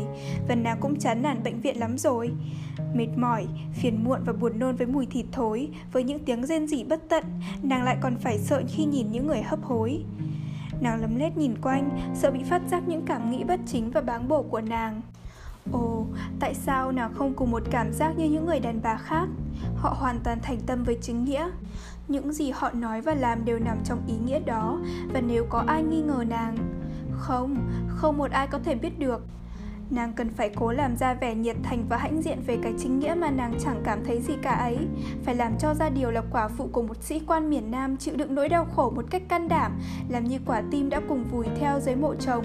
[0.48, 2.30] Và nàng cũng chán nản bệnh viện lắm rồi.
[2.94, 6.66] Mệt mỏi, phiền muộn và buồn nôn với mùi thịt thối, với những tiếng rên
[6.66, 7.24] rỉ bất tận,
[7.62, 10.04] nàng lại còn phải sợ khi nhìn những người hấp hối.
[10.80, 14.00] Nàng lấm lét nhìn quanh, sợ bị phát giác những cảm nghĩ bất chính và
[14.00, 15.00] báng bổ của nàng.
[15.72, 16.06] Ồ,
[16.40, 19.28] tại sao nàng không cùng một cảm giác như những người đàn bà khác?
[19.76, 21.50] Họ hoàn toàn thành tâm với chính nghĩa.
[22.08, 24.80] Những gì họ nói và làm đều nằm trong ý nghĩa đó,
[25.12, 26.56] và nếu có ai nghi ngờ nàng,
[27.12, 27.56] không,
[27.88, 29.22] không một ai có thể biết được.
[29.90, 32.98] Nàng cần phải cố làm ra vẻ nhiệt thành và hãnh diện về cái chính
[32.98, 34.78] nghĩa mà nàng chẳng cảm thấy gì cả ấy.
[35.24, 38.16] Phải làm cho ra điều là quả phụ của một sĩ quan miền Nam chịu
[38.16, 39.72] đựng nỗi đau khổ một cách can đảm
[40.08, 42.44] Làm như quả tim đã cùng vùi theo dưới mộ chồng.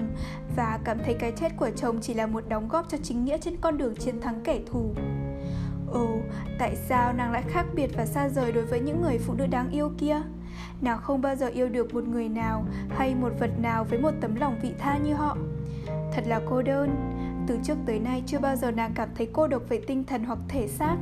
[0.56, 3.38] Và cảm thấy cái chết của chồng chỉ là một đóng góp cho chính nghĩa
[3.38, 4.94] trên con đường chiến thắng kẻ thù.
[5.92, 6.08] Ồ,
[6.58, 9.46] tại sao nàng lại khác biệt và xa rời đối với những người phụ nữ
[9.46, 10.22] đáng yêu kia?
[10.80, 12.64] Nàng không bao giờ yêu được một người nào
[12.96, 15.36] hay một vật nào với một tấm lòng vị tha như họ.
[16.12, 16.96] Thật là cô đơn
[17.46, 20.24] từ trước tới nay chưa bao giờ nàng cảm thấy cô độc về tinh thần
[20.24, 20.96] hoặc thể xác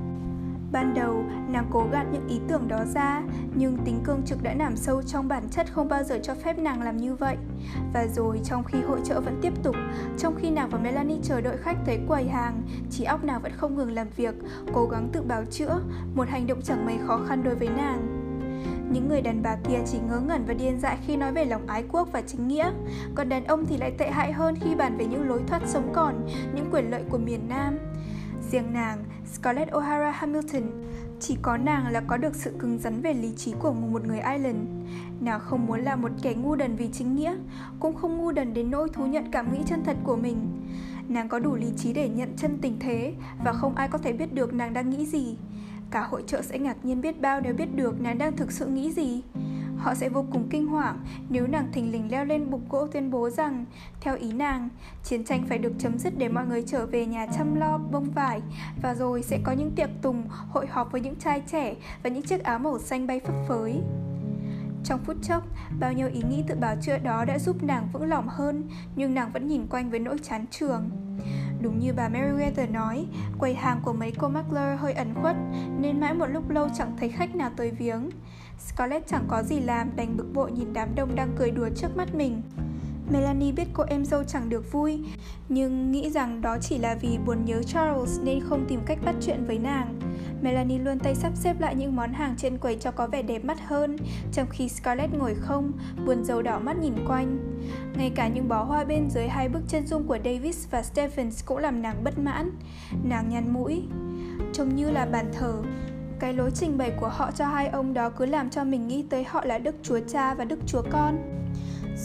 [0.72, 3.22] Ban đầu, nàng cố gạt những ý tưởng đó ra,
[3.54, 6.58] nhưng tính cương trực đã nằm sâu trong bản chất không bao giờ cho phép
[6.58, 7.36] nàng làm như vậy.
[7.94, 9.76] Và rồi, trong khi hội trợ vẫn tiếp tục,
[10.18, 13.52] trong khi nàng và Melanie chờ đợi khách tới quầy hàng, trí óc nàng vẫn
[13.56, 14.34] không ngừng làm việc,
[14.72, 15.80] cố gắng tự bào chữa,
[16.14, 18.19] một hành động chẳng mấy khó khăn đối với nàng.
[18.90, 21.66] Những người đàn bà kia chỉ ngớ ngẩn và điên dại khi nói về lòng
[21.66, 22.70] ái quốc và chính nghĩa,
[23.14, 25.92] còn đàn ông thì lại tệ hại hơn khi bàn về những lối thoát sống
[25.92, 27.78] còn, những quyền lợi của miền Nam.
[28.50, 30.62] Riêng nàng, Scarlett O'Hara Hamilton,
[31.20, 34.20] chỉ có nàng là có được sự cứng rắn về lý trí của một người
[34.20, 34.58] Ireland.
[35.20, 37.36] Nàng không muốn là một kẻ ngu đần vì chính nghĩa,
[37.80, 40.36] cũng không ngu đần đến nỗi thú nhận cảm nghĩ chân thật của mình.
[41.08, 43.14] Nàng có đủ lý trí để nhận chân tình thế
[43.44, 45.36] và không ai có thể biết được nàng đang nghĩ gì.
[45.90, 48.66] Cả hội trợ sẽ ngạc nhiên biết bao nếu biết được nàng đang thực sự
[48.66, 49.22] nghĩ gì.
[49.76, 50.98] Họ sẽ vô cùng kinh hoàng
[51.28, 53.64] nếu nàng thình lình leo lên bục gỗ tuyên bố rằng,
[54.00, 54.68] theo ý nàng,
[55.04, 58.10] chiến tranh phải được chấm dứt để mọi người trở về nhà chăm lo bông
[58.10, 58.40] vải
[58.82, 62.22] và rồi sẽ có những tiệc tùng, hội họp với những trai trẻ và những
[62.22, 63.80] chiếc áo màu xanh bay phấp phới.
[64.84, 65.42] Trong phút chốc,
[65.80, 69.14] bao nhiêu ý nghĩ tự bào chữa đó đã giúp nàng vững lòng hơn, nhưng
[69.14, 70.90] nàng vẫn nhìn quanh với nỗi chán trường.
[71.60, 73.06] Đúng như bà Meriwether nói,
[73.38, 75.36] quầy hàng của mấy cô Makler hơi ẩn khuất,
[75.78, 78.10] nên mãi một lúc lâu chẳng thấy khách nào tới viếng.
[78.58, 81.96] Scarlett chẳng có gì làm, đành bực bội nhìn đám đông đang cười đùa trước
[81.96, 82.42] mắt mình.
[83.10, 85.00] Melanie biết cô em dâu chẳng được vui,
[85.48, 89.14] nhưng nghĩ rằng đó chỉ là vì buồn nhớ Charles nên không tìm cách bắt
[89.20, 90.00] chuyện với nàng.
[90.42, 93.44] Melanie luôn tay sắp xếp lại những món hàng trên quầy cho có vẻ đẹp
[93.44, 93.96] mắt hơn,
[94.32, 95.72] trong khi Scarlett ngồi không,
[96.06, 97.38] buồn rầu đỏ mắt nhìn quanh.
[97.96, 101.44] Ngay cả những bó hoa bên dưới hai bức chân dung của Davis và Stephens
[101.44, 102.50] cũng làm nàng bất mãn.
[103.04, 103.82] Nàng nhăn mũi.
[104.52, 105.62] Trông như là bàn thờ,
[106.18, 109.04] cái lối trình bày của họ cho hai ông đó cứ làm cho mình nghĩ
[109.10, 111.18] tới họ là Đức Chúa Cha và Đức Chúa Con.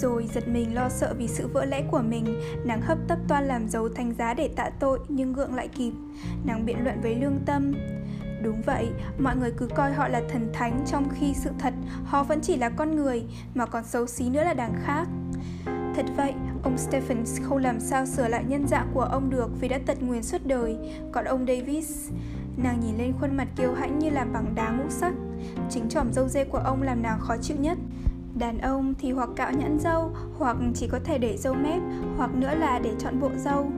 [0.01, 3.47] Rồi giật mình lo sợ vì sự vỡ lẽ của mình Nàng hấp tấp toan
[3.47, 5.91] làm dấu thánh giá để tạ tội Nhưng gượng lại kịp
[6.45, 7.73] Nàng biện luận với lương tâm
[8.43, 11.73] Đúng vậy, mọi người cứ coi họ là thần thánh Trong khi sự thật
[12.05, 13.23] họ vẫn chỉ là con người
[13.55, 15.07] Mà còn xấu xí nữa là đằng khác
[15.95, 19.67] Thật vậy, ông Stephens không làm sao sửa lại nhân dạng của ông được vì
[19.67, 20.77] đã tật nguyền suốt đời.
[21.11, 22.09] Còn ông Davis,
[22.57, 25.13] nàng nhìn lên khuôn mặt kiêu hãnh như làm bằng đá ngũ sắc.
[25.69, 27.77] Chính tròm dâu dê của ông làm nàng khó chịu nhất.
[28.35, 31.81] Đàn ông thì hoặc cạo nhãn dâu, hoặc chỉ có thể để dâu mép,
[32.17, 33.71] hoặc nữa là để chọn bộ dâu.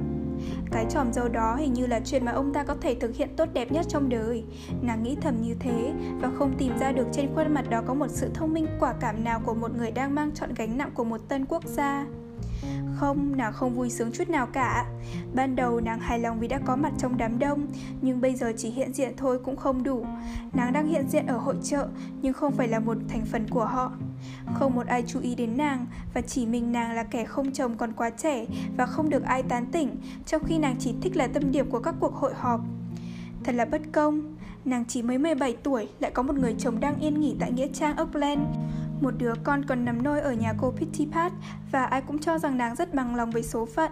[0.71, 3.29] Cái tròm dâu đó hình như là chuyện mà ông ta có thể thực hiện
[3.37, 4.43] tốt đẹp nhất trong đời
[4.81, 7.93] Nàng nghĩ thầm như thế Và không tìm ra được trên khuôn mặt đó có
[7.93, 10.91] một sự thông minh quả cảm nào của một người đang mang trọn gánh nặng
[10.93, 12.05] của một tân quốc gia
[12.95, 14.85] không, nàng không vui sướng chút nào cả.
[15.33, 17.67] Ban đầu nàng hài lòng vì đã có mặt trong đám đông,
[18.01, 20.05] nhưng bây giờ chỉ hiện diện thôi cũng không đủ.
[20.53, 21.87] Nàng đang hiện diện ở hội trợ,
[22.21, 23.91] nhưng không phải là một thành phần của họ.
[24.53, 27.77] Không một ai chú ý đến nàng và chỉ mình nàng là kẻ không chồng
[27.77, 28.45] còn quá trẻ
[28.77, 29.95] và không được ai tán tỉnh,
[30.25, 32.61] trong khi nàng chỉ thích là tâm điểm của các cuộc hội họp.
[33.43, 34.35] Thật là bất công,
[34.65, 37.67] nàng chỉ mới 17 tuổi lại có một người chồng đang yên nghỉ tại Nghĩa
[37.73, 38.41] Trang Oakland
[39.01, 41.31] một đứa con còn nằm nôi ở nhà cô Pitty Pat
[41.71, 43.91] và ai cũng cho rằng nàng rất bằng lòng với số phận.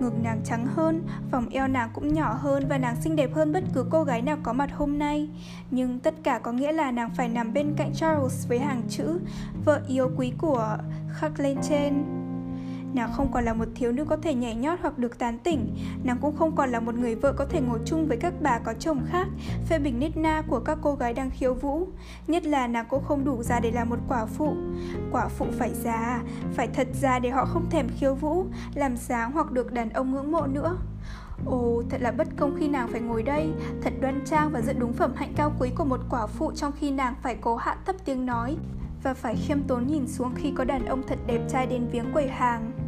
[0.00, 3.52] Ngực nàng trắng hơn, vòng eo nàng cũng nhỏ hơn và nàng xinh đẹp hơn
[3.52, 5.28] bất cứ cô gái nào có mặt hôm nay.
[5.70, 9.20] Nhưng tất cả có nghĩa là nàng phải nằm bên cạnh Charles với hàng chữ
[9.64, 10.76] Vợ yêu quý của
[11.12, 12.19] khắc lên trên.
[12.94, 15.76] Nàng không còn là một thiếu nữ có thể nhảy nhót hoặc được tán tỉnh.
[16.04, 18.58] Nàng cũng không còn là một người vợ có thể ngồi chung với các bà
[18.58, 19.26] có chồng khác
[19.66, 21.88] Phê bình nít na của các cô gái đang khiêu vũ.
[22.26, 24.54] Nhất là nàng cũng không đủ già để làm một quả phụ.
[25.12, 26.22] Quả phụ phải già,
[26.52, 30.12] phải thật già để họ không thèm khiêu vũ Làm sáng hoặc được đàn ông
[30.12, 30.76] ngưỡng mộ nữa.
[31.46, 33.52] Ồ, thật là bất công khi nàng phải ngồi đây,
[33.82, 36.72] thật đoan trang và giữ đúng phẩm hạnh cao quý của một quả phụ trong
[36.72, 38.56] khi nàng phải cố hạ thấp tiếng nói
[39.02, 42.12] và phải khiêm tốn nhìn xuống khi có đàn ông thật đẹp trai đến viếng
[42.12, 42.79] quầy hàng.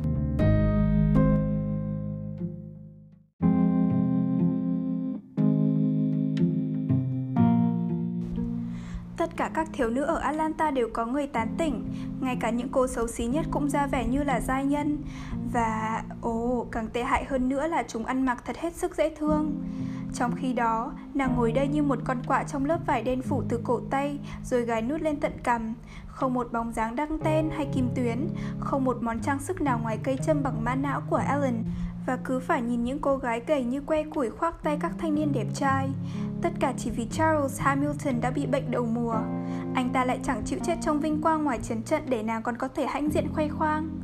[9.55, 13.09] Các thiếu nữ ở Atlanta đều có người tán tỉnh, ngay cả những cô xấu
[13.09, 14.99] xí nhất cũng ra vẻ như là giai nhân.
[15.53, 19.15] Và, ồ, càng tệ hại hơn nữa là chúng ăn mặc thật hết sức dễ
[19.19, 19.63] thương.
[20.15, 23.43] Trong khi đó, nàng ngồi đây như một con quạ trong lớp vải đen phủ
[23.49, 25.75] từ cổ tay, rồi gái nút lên tận cằm.
[26.07, 28.29] Không một bóng dáng đăng tên hay kim tuyến,
[28.61, 31.65] không một món trang sức nào ngoài cây châm bằng mã não của Ellen
[32.07, 35.15] và cứ phải nhìn những cô gái gầy như que củi khoác tay các thanh
[35.15, 35.89] niên đẹp trai.
[36.43, 39.17] Tất cả chỉ vì Charles Hamilton đã bị bệnh đầu mùa.
[39.75, 42.57] Anh ta lại chẳng chịu chết trong vinh quang ngoài chiến trận để nàng còn
[42.57, 44.01] có thể hãnh diện khoe khoang.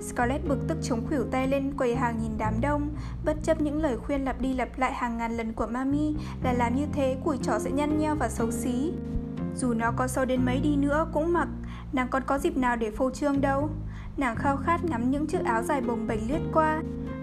[0.00, 2.90] Scarlett bực tức chống khuỷu tay lên quầy hàng nhìn đám đông,
[3.24, 6.52] bất chấp những lời khuyên lặp đi lặp lại hàng ngàn lần của Mami là
[6.52, 8.92] làm như thế củi trỏ sẽ nhăn nheo và xấu xí.
[9.56, 11.48] Dù nó có sâu đến mấy đi nữa cũng mặc,
[11.92, 13.70] nàng còn có dịp nào để phô trương đâu.
[14.16, 16.82] Nàng khao khát ngắm những chiếc áo dài bồng bềnh lướt qua,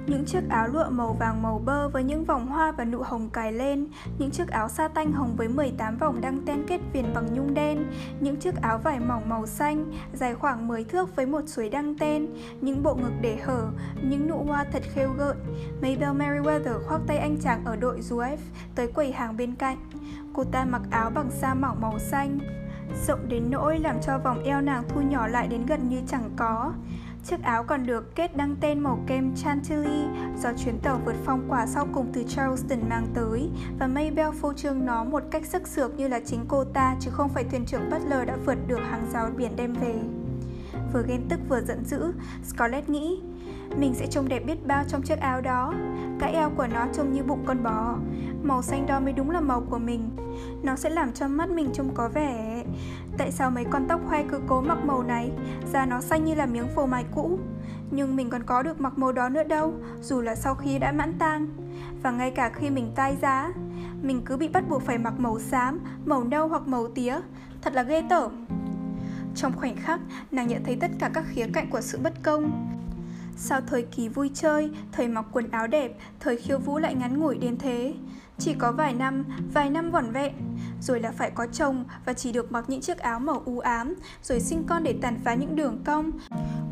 [0.10, 3.30] những chiếc áo lụa màu vàng màu bơ với những vòng hoa và nụ hồng
[3.30, 3.88] cài lên,
[4.20, 7.54] những chiếc áo sa tanh hồng với 18 vòng đăng ten kết viền bằng nhung
[7.54, 7.86] đen,
[8.20, 11.98] những chiếc áo vải mỏng màu xanh, dài khoảng 10 thước với một suối đăng
[11.98, 12.28] ten,
[12.62, 13.68] những bộ ngực để hở,
[14.04, 15.36] những nụ hoa thật khêu gợi.
[15.82, 18.38] Mabel Merriweather khoác tay anh chàng ở đội UF
[18.76, 19.78] tới quầy hàng bên cạnh.
[20.34, 22.40] Cô ta mặc áo bằng sa mỏng màu xanh,
[23.08, 26.30] rộng đến nỗi làm cho vòng eo nàng thu nhỏ lại đến gần như chẳng
[26.36, 26.74] có.
[27.30, 30.04] Chiếc áo còn được kết đăng tên màu kem Chantilly
[30.38, 33.50] do chuyến tàu vượt phong quả sau cùng từ Charleston mang tới.
[33.80, 37.12] Và Maybell phô trương nó một cách sức sược như là chính cô ta chứ
[37.12, 39.96] không phải thuyền trưởng Butler đã vượt được hàng rào biển đem về.
[40.94, 43.22] Vừa ghen tức vừa giận dữ, Scarlett nghĩ
[43.78, 45.74] mình sẽ trông đẹp biết bao trong chiếc áo đó.
[46.20, 47.96] Cái eo của nó trông như bụng con bò.
[48.44, 50.10] Màu xanh đó mới đúng là màu của mình.
[50.64, 52.64] Nó sẽ làm cho mắt mình trông có vẻ
[53.20, 55.32] Tại sao mấy con tóc hoay cứ cố mặc màu này?
[55.74, 57.40] Da nó xanh như là miếng phô mai cũ.
[57.92, 60.92] Nhưng mình còn có được mặc màu đó nữa đâu Dù là sau khi đã
[60.92, 61.48] mãn tang.
[62.04, 63.54] Và ngay cả khi mình tai giá
[64.02, 67.20] Mình cứ bị bắt buộc phải mặc màu xám Màu nâu hoặc màu tía.
[67.62, 68.46] Thật là ghê tởm.
[69.36, 70.00] Trong khoảnh khắc,
[70.32, 72.70] nàng nhận thấy tất cả các khía cạnh của sự bất công.
[73.36, 77.20] Sao thời kỳ vui chơi, thời mặc quần áo đẹp, thời khiêu vũ lại ngắn
[77.20, 77.94] ngủi đến thế?
[78.40, 80.34] Chỉ có vài năm, vài năm vỏn vẹn,
[80.82, 83.96] rồi là phải có chồng và chỉ được mặc những chiếc áo màu u ám,
[84.24, 86.12] rồi sinh con để tàn phá những đường cong,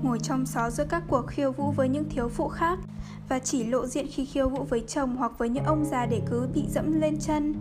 [0.04, 2.80] ngồi trong xó giữa các cuộc khiêu vũ với những thiếu phụ khác,
[3.30, 6.22] và chỉ lộ diện khi khiêu vũ với chồng hoặc với những ông già để
[6.30, 7.56] cứ bị dẫm lên chân.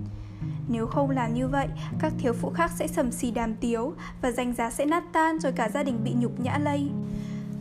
[0.69, 1.69] Nếu không làm như vậy,
[1.99, 5.39] các thiếu phụ khác sẽ sầm xì đàm tiếu và danh giá sẽ nát tan
[5.41, 6.91] rồi cả gia đình bị nhục nhã lây.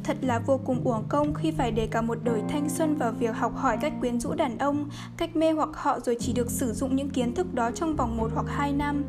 [0.05, 3.11] Thật là vô cùng uổng công khi phải để cả một đời thanh xuân vào
[3.11, 6.51] việc học hỏi cách quyến rũ đàn ông, cách mê hoặc họ rồi chỉ được
[6.51, 9.03] sử dụng những kiến thức đó trong vòng 1 hoặc 2 năm.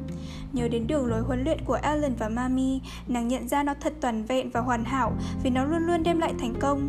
[0.52, 3.92] Nhớ đến đường lối huấn luyện của Alan và Mami, nàng nhận ra nó thật
[4.00, 5.12] toàn vẹn và hoàn hảo
[5.42, 6.88] vì nó luôn luôn đem lại thành công.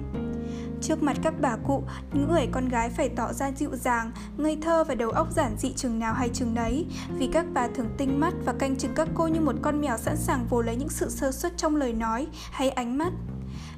[0.82, 4.58] Trước mặt các bà cụ, những người con gái phải tỏ ra dịu dàng, ngây
[4.62, 6.86] thơ và đầu óc giản dị chừng nào hay chừng đấy,
[7.18, 9.98] vì các bà thường tinh mắt và canh chừng các cô như một con mèo
[9.98, 13.14] sẵn sàng vồ lấy những sự sơ suất trong lời nói hay ánh mắt.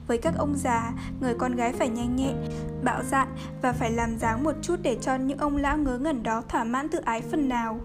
[0.09, 2.35] Với các ông già, người con gái phải nhanh nhẹn,
[2.83, 3.27] bạo dạn
[3.61, 6.63] và phải làm dáng một chút để cho những ông lão ngớ ngẩn đó thỏa
[6.63, 7.79] mãn tự ái phần nào.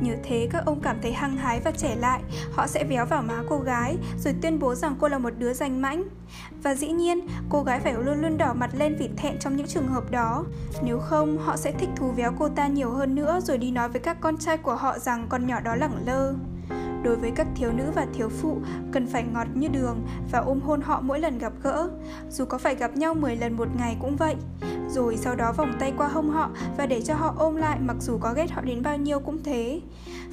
[0.00, 2.22] Như thế các ông cảm thấy hăng hái và trẻ lại,
[2.52, 5.52] họ sẽ véo vào má cô gái rồi tuyên bố rằng cô là một đứa
[5.52, 6.04] danh mãnh.
[6.62, 9.66] Và dĩ nhiên, cô gái phải luôn luôn đỏ mặt lên vì thẹn trong những
[9.66, 10.44] trường hợp đó.
[10.82, 13.88] Nếu không, họ sẽ thích thú véo cô ta nhiều hơn nữa rồi đi nói
[13.88, 16.34] với các con trai của họ rằng con nhỏ đó lẳng lơ.
[17.04, 18.58] Đối với các thiếu nữ và thiếu phụ,
[18.92, 21.88] cần phải ngọt như đường và ôm hôn họ mỗi lần gặp gỡ,
[22.30, 24.36] dù có phải gặp nhau 10 lần một ngày cũng vậy.
[24.94, 27.96] Rồi sau đó vòng tay qua hông họ và để cho họ ôm lại, mặc
[28.00, 29.80] dù có ghét họ đến bao nhiêu cũng thế.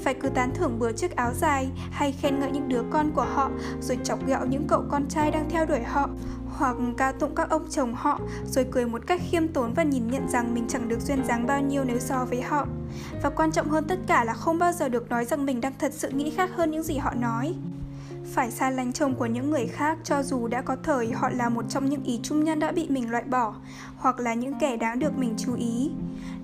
[0.04, 3.26] Phải cứ tán thưởng bừa chiếc áo dài hay khen ngợi những đứa con của
[3.34, 3.52] họ,
[3.82, 6.10] rồi chọc ghẹo những cậu con trai đang theo đuổi họ,
[6.58, 10.08] hoặc ca tụng các ông chồng họ, rồi cười một cách khiêm tốn và nhìn
[10.08, 12.68] nhận rằng mình chẳng được duyên dáng bao nhiêu nếu so với họ.
[13.24, 15.74] Và quan trọng hơn tất cả là không bao giờ được nói rằng mình đang
[15.80, 17.56] thật sự nghĩ khác hơn những gì họ nói.
[18.34, 21.50] Phải xa lánh chồng của những người khác cho dù đã có thời họ là
[21.50, 23.56] một trong những ý trung nhân đã bị mình loại bỏ
[23.98, 25.92] hoặc là những kẻ đáng được mình chú ý.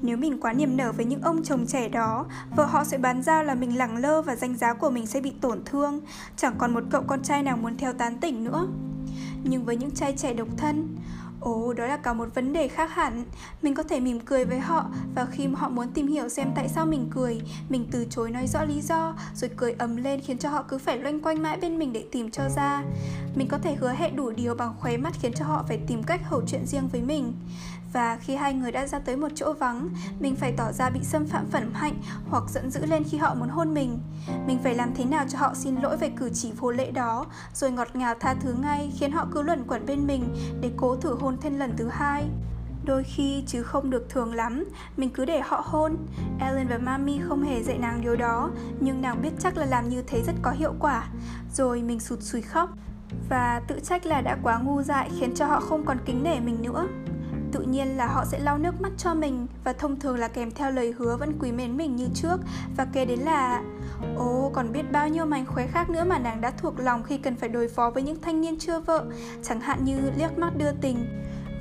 [0.01, 3.23] Nếu mình quá niềm nở với những ông chồng trẻ đó, vợ họ sẽ bán
[3.23, 6.01] giao là mình lẳng lơ và danh giá của mình sẽ bị tổn thương,
[6.37, 8.67] chẳng còn một cậu con trai nào muốn theo tán tỉnh nữa
[9.43, 10.95] nhưng với những trai trẻ độc thân
[11.47, 13.23] Ồ, đó là cả một vấn đề khác hẳn.
[13.61, 16.69] Mình có thể mỉm cười với họ và khi họ muốn tìm hiểu xem tại
[16.69, 20.37] sao mình cười, mình từ chối nói rõ lý do rồi cười ầm lên khiến
[20.37, 22.83] cho họ cứ phải loanh quanh mãi bên mình để tìm cho ra.
[23.35, 26.03] Mình có thể hứa hẹn đủ điều bằng khóe mắt khiến cho họ phải tìm
[26.03, 27.33] cách hầu chuyện riêng với mình.
[27.93, 29.89] Và khi hai người đã ra tới một chỗ vắng,
[30.19, 31.93] mình phải tỏ ra bị xâm phạm phẩm hạnh
[32.29, 33.99] hoặc giận dữ lên khi họ muốn hôn mình.
[34.47, 37.25] Mình phải làm thế nào cho họ xin lỗi về cử chỉ vô lễ đó,
[37.53, 40.95] rồi ngọt ngào tha thứ ngay khiến họ cứ luẩn quẩn bên mình để cố
[40.95, 42.27] thử hôn thêm lần thứ hai.
[42.85, 44.65] Đôi khi chứ không được thường lắm,
[44.97, 45.97] mình cứ để họ hôn.
[46.39, 48.49] Ellen và Mami không hề dạy nàng điều đó,
[48.79, 51.07] nhưng nàng biết chắc là làm như thế rất có hiệu quả.
[51.53, 52.69] Rồi mình sụt sùi khóc
[53.29, 56.39] và tự trách là đã quá ngu dại khiến cho họ không còn kính nể
[56.39, 56.87] mình nữa
[57.51, 60.51] tự nhiên là họ sẽ lau nước mắt cho mình và thông thường là kèm
[60.51, 62.37] theo lời hứa vẫn quý mến mình như trước
[62.77, 63.63] và kể đến là
[64.17, 67.17] Ồ, còn biết bao nhiêu mánh khóe khác nữa mà nàng đã thuộc lòng khi
[67.17, 69.05] cần phải đối phó với những thanh niên chưa vợ,
[69.43, 70.97] chẳng hạn như liếc mắt đưa tình.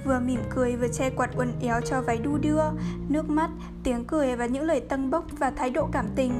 [0.04, 2.62] Vừa mỉm cười vừa che quạt uốn éo cho váy đu đưa,
[3.08, 3.50] nước mắt,
[3.82, 6.32] tiếng cười và những lời tăng bốc và thái độ cảm tình.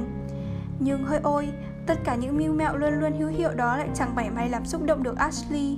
[0.79, 1.49] Nhưng hơi ôi,
[1.87, 4.65] tất cả những mưu mẹo luôn luôn hữu hiệu đó lại chẳng mảy may làm
[4.65, 5.77] xúc động được Ashley.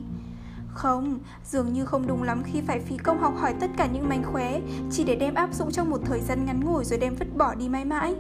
[0.73, 4.09] Không, dường như không đúng lắm khi phải phí công học hỏi tất cả những
[4.09, 4.59] mánh khóe
[4.91, 7.55] chỉ để đem áp dụng trong một thời gian ngắn ngủi rồi đem vứt bỏ
[7.55, 8.15] đi mãi mãi.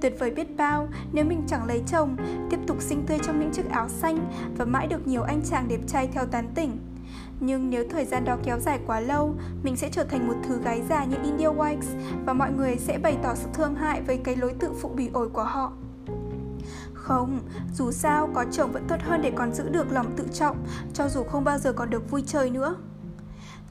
[0.00, 2.16] Tuyệt vời biết bao nếu mình chẳng lấy chồng,
[2.50, 5.68] tiếp tục sinh tươi trong những chiếc áo xanh và mãi được nhiều anh chàng
[5.68, 6.78] đẹp trai theo tán tỉnh.
[7.40, 10.60] Nhưng nếu thời gian đó kéo dài quá lâu, mình sẽ trở thành một thứ
[10.62, 11.96] gái già như India Wikes
[12.26, 15.10] và mọi người sẽ bày tỏ sự thương hại với cái lối tự phụ bỉ
[15.12, 15.72] ổi của họ.
[17.10, 17.40] Không,
[17.74, 20.56] dù sao có chồng vẫn tốt hơn để còn giữ được lòng tự trọng,
[20.94, 22.76] cho dù không bao giờ còn được vui chơi nữa.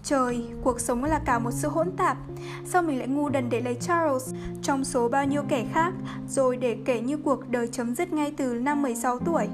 [0.04, 2.18] Trời, cuộc sống là cả một sự hỗn tạp
[2.66, 5.94] Sao mình lại ngu đần để lấy Charles Trong số bao nhiêu kẻ khác
[6.30, 9.48] Rồi để kể như cuộc đời chấm dứt ngay từ năm 16 tuổi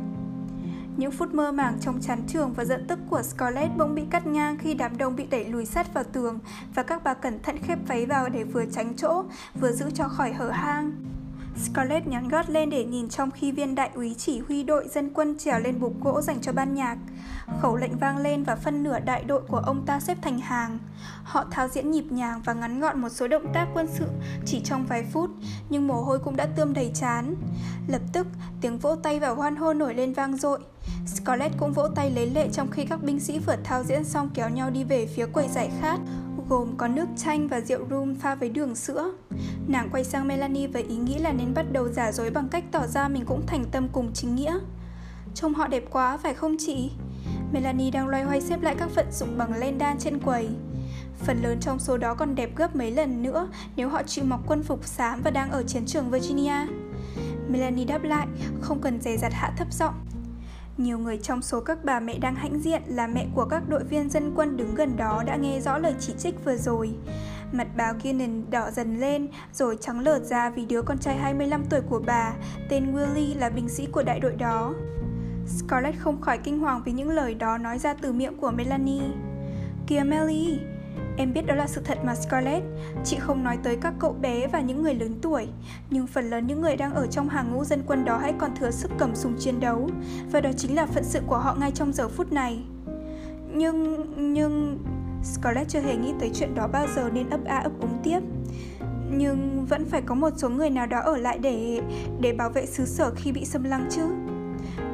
[0.97, 4.27] những phút mơ màng trong chán trường và giận tức của Scarlett bỗng bị cắt
[4.27, 6.39] ngang khi đám đông bị đẩy lùi sát vào tường
[6.75, 9.23] và các bà cẩn thận khép váy vào để vừa tránh chỗ,
[9.59, 10.91] vừa giữ cho khỏi hở hang.
[11.57, 15.09] Scarlett nhắn gót lên để nhìn trong khi viên đại úy chỉ huy đội dân
[15.13, 16.97] quân trèo lên bục gỗ dành cho ban nhạc.
[17.61, 20.79] Khẩu lệnh vang lên và phân nửa đại đội của ông ta xếp thành hàng.
[21.23, 24.05] Họ thao diễn nhịp nhàng và ngắn gọn một số động tác quân sự
[24.45, 25.29] chỉ trong vài phút,
[25.69, 27.35] nhưng mồ hôi cũng đã tươm đầy chán.
[27.87, 28.27] Lập tức,
[28.61, 30.59] tiếng vỗ tay và hoan hô nổi lên vang dội.
[31.05, 34.29] Scarlett cũng vỗ tay lấy lệ trong khi các binh sĩ vừa thao diễn xong
[34.33, 35.99] kéo nhau đi về phía quầy giải khát,
[36.49, 39.11] gồm có nước chanh và rượu rum pha với đường sữa.
[39.67, 42.63] Nàng quay sang Melanie với ý nghĩ là nên bắt đầu giả dối bằng cách
[42.71, 44.59] tỏ ra mình cũng thành tâm cùng chính nghĩa.
[45.33, 46.91] Trông họ đẹp quá phải không chị?
[47.51, 50.49] Melanie đang loay hoay xếp lại các vận dụng bằng len đan trên quầy.
[51.17, 54.39] Phần lớn trong số đó còn đẹp gấp mấy lần nữa nếu họ chịu mặc
[54.47, 56.67] quân phục xám và đang ở chiến trường Virginia.
[57.49, 58.27] Melanie đáp lại,
[58.61, 59.93] không cần dè dặt hạ thấp giọng.
[60.77, 63.83] Nhiều người trong số các bà mẹ đang hãnh diện là mẹ của các đội
[63.83, 66.89] viên dân quân đứng gần đó đã nghe rõ lời chỉ trích vừa rồi.
[67.51, 71.63] Mặt báo Guinan đỏ dần lên rồi trắng lợt ra vì đứa con trai 25
[71.69, 72.33] tuổi của bà,
[72.69, 74.73] tên Willie là binh sĩ của đại đội đó.
[75.47, 79.11] Scarlett không khỏi kinh hoàng vì những lời đó nói ra từ miệng của Melanie.
[79.87, 80.59] Kìa Melly,
[81.17, 82.65] em biết đó là sự thật mà Scarlett,
[83.03, 85.47] chị không nói tới các cậu bé và những người lớn tuổi,
[85.89, 88.55] nhưng phần lớn những người đang ở trong hàng ngũ dân quân đó hãy còn
[88.55, 89.89] thừa sức cầm súng chiến đấu,
[90.31, 92.63] và đó chính là phận sự của họ ngay trong giờ phút này.
[93.53, 94.79] Nhưng, nhưng...
[95.23, 98.19] Scarlett chưa hề nghĩ tới chuyện đó bao giờ nên ấp a ấp úng tiếp.
[99.11, 101.81] Nhưng vẫn phải có một số người nào đó ở lại để
[102.19, 104.01] để bảo vệ xứ sở khi bị xâm lăng chứ.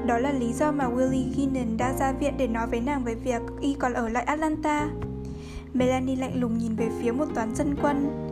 [0.05, 3.15] Đó là lý do mà Willie Ginnon đã ra viện để nói với nàng về
[3.15, 4.89] việc y còn ở lại Atlanta.
[5.73, 8.27] Melanie lạnh lùng nhìn về phía một toán dân quân.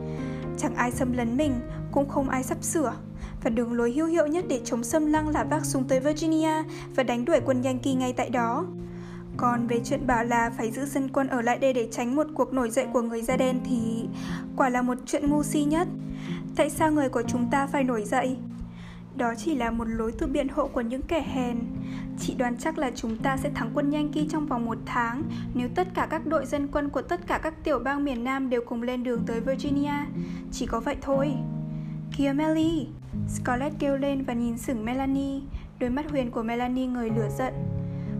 [0.57, 1.53] Chẳng ai xâm lấn mình,
[1.91, 2.94] cũng không ai sắp sửa.
[3.44, 6.64] Và đường lối hữu hiệu nhất để chống xâm lăng là vác súng tới Virginia
[6.95, 8.66] và đánh đuổi quân Yankee ngay tại đó.
[9.38, 12.28] Còn về chuyện bảo là phải giữ dân quân ở lại đây để tránh một
[12.34, 14.07] cuộc nổi dậy của người da đen thì
[14.56, 15.88] quả là một chuyện ngu si nhất.
[16.56, 18.38] Tại sao người của chúng ta phải nổi dậy?
[19.16, 21.57] Đó chỉ là một lối tự biện hộ của những kẻ hèn.
[22.20, 25.24] Chị đoán chắc là chúng ta sẽ thắng quân Yankee trong vòng một tháng
[25.54, 28.50] nếu tất cả các đội dân quân của tất cả các tiểu bang miền Nam
[28.50, 29.94] đều cùng lên đường tới Virginia.
[30.52, 31.34] Chỉ có vậy thôi.
[32.18, 32.88] Kìa Melly!
[33.28, 35.41] Scarlett kêu lên và nhìn sửng Melanie.
[35.80, 37.54] Đôi mắt huyền của Melanie người lửa giận.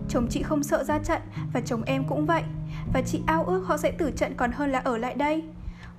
[0.08, 1.22] Chồng chị không sợ ra trận
[1.52, 2.42] và chồng em cũng vậy.
[2.92, 5.44] Và chị ao ước họ sẽ tử trận còn hơn là ở lại đây.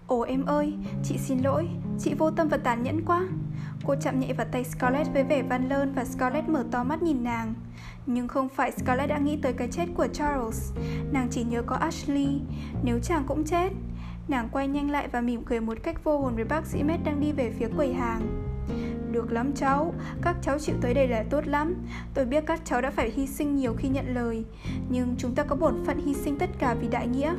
[0.08, 0.74] Ồ em ơi,
[1.04, 1.68] chị xin lỗi,
[2.00, 3.28] chị vô tâm và tàn nhẫn quá.
[3.86, 7.04] Cô chạm nhẹ vào tay Scarlett với vẻ van lơn và Scarlett mở to mắt
[7.04, 7.54] nhìn nàng.
[8.06, 10.72] Nhưng không phải Scarlett đã nghĩ tới cái chết của Charles.
[11.12, 12.42] Nàng chỉ nhớ có Ashley,
[12.84, 13.70] nếu chàng cũng chết.
[14.28, 17.00] Nàng quay nhanh lại và mỉm cười một cách vô hồn với bác sĩ Med
[17.06, 18.44] đang đi về phía quầy hàng.
[19.12, 21.76] Được lắm cháu, các cháu chịu tới đây là tốt lắm
[22.14, 24.46] Tôi biết các cháu đã phải hy sinh nhiều khi nhận lời
[24.90, 27.36] Nhưng chúng ta có bổn phận hy sinh tất cả vì đại nghĩa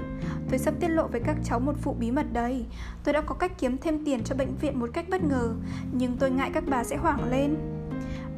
[0.51, 2.65] Tôi sắp tiết lộ với các cháu một vụ bí mật đây
[3.05, 5.55] Tôi đã có cách kiếm thêm tiền cho bệnh viện một cách bất ngờ
[5.93, 7.57] Nhưng tôi ngại các bà sẽ hoảng lên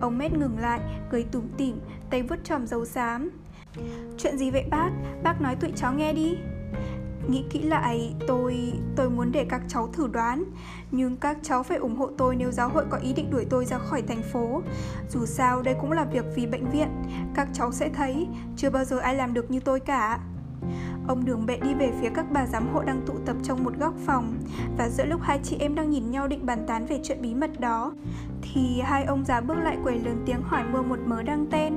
[0.01, 0.81] Ông Mét ngừng lại,
[1.11, 1.81] cười tủm tỉm,
[2.11, 3.31] tay vứt tròm dấu xám.
[4.19, 4.91] Chuyện gì vậy bác?
[5.23, 6.37] Bác nói tụi cháu nghe đi.
[7.29, 10.45] Nghĩ kỹ lại, tôi tôi muốn để các cháu thử đoán.
[10.91, 13.65] Nhưng các cháu phải ủng hộ tôi nếu giáo hội có ý định đuổi tôi
[13.65, 14.63] ra khỏi thành phố.
[15.11, 16.89] Dù sao đây cũng là việc vì bệnh viện.
[17.35, 18.27] Các cháu sẽ thấy,
[18.57, 20.21] chưa bao giờ ai làm được như tôi cả.
[21.09, 23.79] Ông đường bệ đi về phía các bà giám hộ đang tụ tập trong một
[23.79, 24.35] góc phòng.
[24.79, 27.35] Và giữa lúc hai chị em đang nhìn nhau định bàn tán về chuyện bí
[27.35, 27.93] mật đó,
[28.43, 31.75] Thì hai ông già bước lại quầy lớn tiếng hỏi mua một mớ đăng tên.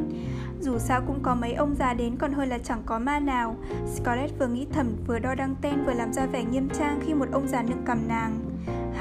[0.62, 3.56] Dù sao cũng có mấy ông già đến còn hơn là chẳng có ma nào.
[3.96, 7.14] Scarlett vừa nghĩ thầm, vừa đo đăng tên, vừa làm ra vẻ nghiêm trang khi
[7.14, 8.40] một ông già nựng cầm nàng.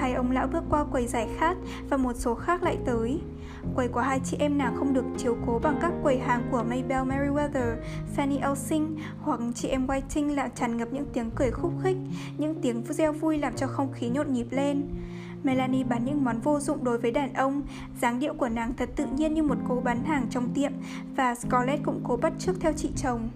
[0.01, 1.57] Hai ông lão bước qua quầy giải khát
[1.91, 3.21] và một số khác lại tới
[3.75, 6.63] Quầy của hai chị em nàng không được chiếu cố bằng các quầy hàng của
[6.63, 7.77] Maybell Merriweather,
[8.17, 11.97] Fanny Elsing hoặc chị em Whiting làm tràn ngập những tiếng cười khúc khích,
[12.39, 14.83] những tiếng reo vui làm cho không khí nhộn nhịp lên.
[15.43, 17.63] Melanie bán những món vô dụng đối với đàn ông,
[18.01, 20.73] dáng điệu của nàng thật tự nhiên như một cô bán hàng trong tiệm
[21.17, 23.29] và Scarlett cũng cố bắt chước theo chị chồng.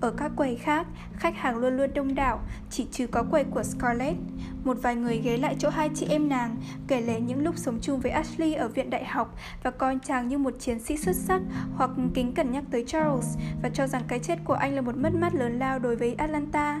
[0.00, 0.86] Ở các quầy khác,
[1.16, 2.40] khách hàng luôn luôn đông đảo,
[2.70, 4.16] chỉ trừ có quầy của Scarlett.
[4.64, 6.56] Một vài người ghé lại chỗ hai chị em nàng,
[6.88, 10.28] kể lể những lúc sống chung với Ashley ở viện đại học và coi chàng
[10.28, 11.42] như một chiến sĩ xuất sắc
[11.76, 14.96] hoặc kính cẩn nhắc tới Charles và cho rằng cái chết của anh là một
[14.96, 16.80] mất mát lớn lao đối với Atlanta.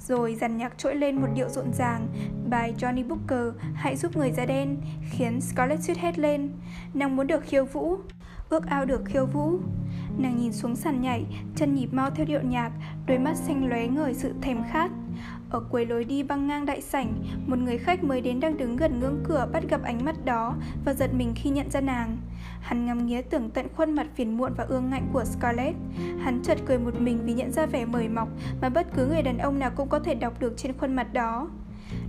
[0.00, 2.08] Rồi dàn nhạc trỗi lên một điệu rộn ràng
[2.50, 4.76] Bài Johnny Booker Hãy giúp người da đen
[5.10, 6.50] Khiến Scarlett suýt hét lên
[6.94, 7.96] Nàng muốn được khiêu vũ
[8.48, 9.58] Ước ao được khiêu vũ
[10.18, 11.24] Nàng nhìn xuống sàn nhảy
[11.56, 12.72] Chân nhịp mau theo điệu nhạc
[13.06, 14.90] Đôi mắt xanh lóe ngời sự thèm khát
[15.50, 17.12] ở cuối lối đi băng ngang đại sảnh,
[17.46, 20.54] một người khách mới đến đang đứng gần ngưỡng cửa bắt gặp ánh mắt đó
[20.84, 22.16] và giật mình khi nhận ra nàng.
[22.60, 25.76] Hắn ngắm nghía tưởng tận khuôn mặt phiền muộn và ương ngạnh của Scarlett.
[26.20, 28.28] Hắn chợt cười một mình vì nhận ra vẻ mời mọc
[28.62, 31.12] mà bất cứ người đàn ông nào cũng có thể đọc được trên khuôn mặt
[31.12, 31.48] đó.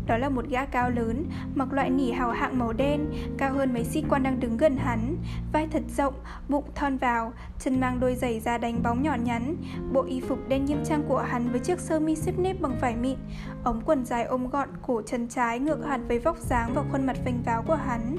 [0.08, 1.26] Đó là một gã cao lớn,
[1.56, 3.06] mặc loại nỉ hào hạng màu đen,
[3.38, 5.16] cao hơn mấy sĩ quan đang đứng gần hắn,
[5.54, 6.14] vai thật rộng,
[6.50, 9.56] bụng thon vào, chân mang đôi giày da đánh bóng nhỏ nhắn,
[9.94, 12.78] bộ y phục đen nghiêm trang của hắn với chiếc sơ mi xếp nếp bằng
[12.82, 13.18] vải mịn,
[13.64, 17.06] ống quần dài ôm gọn cổ chân trái ngược hẳn với vóc dáng và khuôn
[17.06, 18.18] mặt vênh váo của hắn.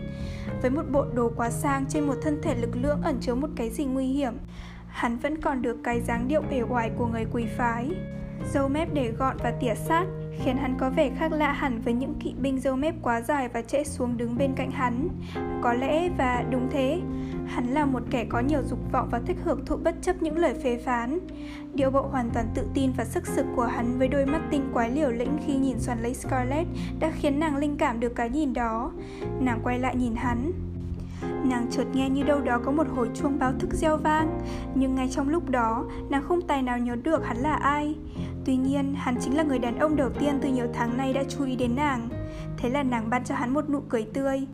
[0.63, 3.51] Với một bộ đồ quá sang trên một thân thể lực lượng ẩn chứa một
[3.57, 4.35] cái gì nguy hiểm,
[4.89, 7.91] hắn vẫn còn được cái dáng điệu bề ngoài của người quý phái.
[8.53, 10.05] Dâu mép để gọn và tỉa sát,
[10.45, 13.49] khiến hắn có vẻ khác lạ hẳn với những kỵ binh dâu mép quá dài
[13.49, 15.09] và trễ xuống đứng bên cạnh hắn.
[15.63, 17.01] Có lẽ và đúng thế,
[17.47, 20.39] hắn là một kẻ có nhiều dục vọng và thích hưởng thụ bất chấp những
[20.39, 21.19] lời phê phán.
[21.75, 24.71] Điệu bộ hoàn toàn tự tin và sức sực của hắn với đôi mắt tinh
[24.73, 26.69] quái liều lĩnh khi nhìn xoắn lấy Scarlett
[27.01, 28.93] đã khiến nàng linh cảm được cái nhìn đó.
[29.41, 30.53] Nàng quay lại nhìn hắn,
[31.45, 34.41] Nàng chợt nghe như đâu đó có một hồi chuông báo thức reo vang
[34.75, 37.95] Nhưng ngay trong lúc đó Nàng không tài nào nhớ được hắn là ai
[38.49, 41.25] Tuy nhiên, hắn chính là người đàn ông đầu tiên từ nhiều tháng nay đã
[41.29, 42.09] chú ý đến nàng.
[42.57, 44.47] Thế là nàng ban cho hắn một nụ cười tươi.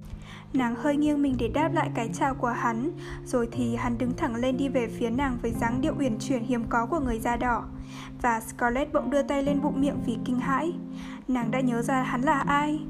[0.52, 2.90] Nàng hơi nghiêng mình để đáp lại cái chào của hắn,
[3.24, 6.44] rồi thì hắn đứng thẳng lên đi về phía nàng với dáng điệu uyển chuyển
[6.44, 7.64] hiếm có của người da đỏ.
[8.22, 10.72] Và Scarlett bỗng đưa tay lên bụng miệng vì kinh hãi.
[11.28, 12.80] Nàng đã nhớ ra hắn là ai.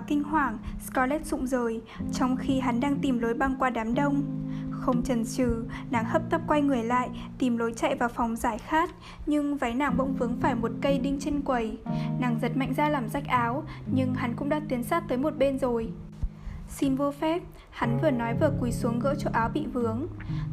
[0.00, 1.80] Quá kinh hoàng, Scarlett rụng rời,
[2.12, 4.22] trong khi hắn đang tìm lối băng qua đám đông.
[4.70, 8.58] Không chần chừ, nàng hấp tấp quay người lại, tìm lối chạy vào phòng giải
[8.58, 8.90] khát,
[9.26, 11.78] nhưng váy nàng bỗng vướng phải một cây đinh trên quầy.
[12.20, 15.36] Nàng giật mạnh ra làm rách áo, nhưng hắn cũng đã tiến sát tới một
[15.38, 15.92] bên rồi.
[16.68, 20.06] Xin vô phép, hắn vừa nói vừa quỳ xuống gỡ chỗ áo bị vướng.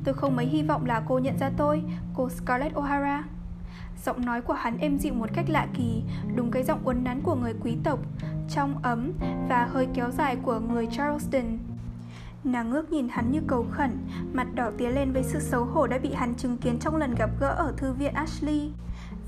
[0.03, 1.83] Tôi không mấy hy vọng là cô nhận ra tôi,
[2.15, 3.23] cô Scarlett O'Hara.
[4.05, 6.03] Giọng nói của hắn êm dịu một cách lạ kỳ,
[6.35, 7.99] đúng cái giọng uốn nắn của người quý tộc,
[8.49, 9.11] trong ấm
[9.49, 11.57] và hơi kéo dài của người Charleston.
[12.43, 13.97] Nàng ngước nhìn hắn như cầu khẩn,
[14.33, 17.15] mặt đỏ tía lên với sự xấu hổ đã bị hắn chứng kiến trong lần
[17.15, 18.71] gặp gỡ ở thư viện Ashley.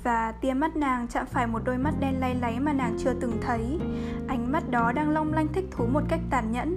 [0.03, 3.13] Và tia mắt nàng chạm phải một đôi mắt đen lay láy mà nàng chưa
[3.13, 3.79] từng thấy.
[4.27, 6.75] Ánh mắt đó đang long lanh thích thú một cách tàn nhẫn.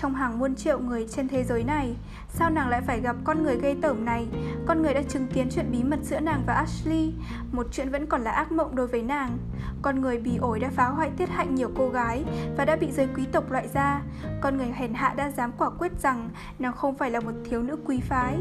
[0.00, 1.96] Trong hàng muôn triệu người trên thế giới này,
[2.28, 4.28] sao nàng lại phải gặp con người gây tởm này?
[4.66, 7.12] Con người đã chứng kiến chuyện bí mật giữa nàng và Ashley,
[7.52, 9.38] một chuyện vẫn còn là ác mộng đối với nàng.
[9.82, 12.24] Con người bì ổi đã phá hoại tiết hạnh nhiều cô gái
[12.56, 14.02] và đã bị giới quý tộc loại ra.
[14.40, 17.62] Con người hèn hạ đã dám quả quyết rằng nàng không phải là một thiếu
[17.62, 18.36] nữ quý phái.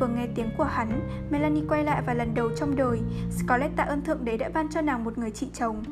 [0.00, 3.00] Vừa nghe tiếng của hắn, Melanie quay lại và lần đầu trong đời,
[3.30, 5.82] Scarlett tạ ơn Thượng Đế đã ban cho nàng một người chị chồng.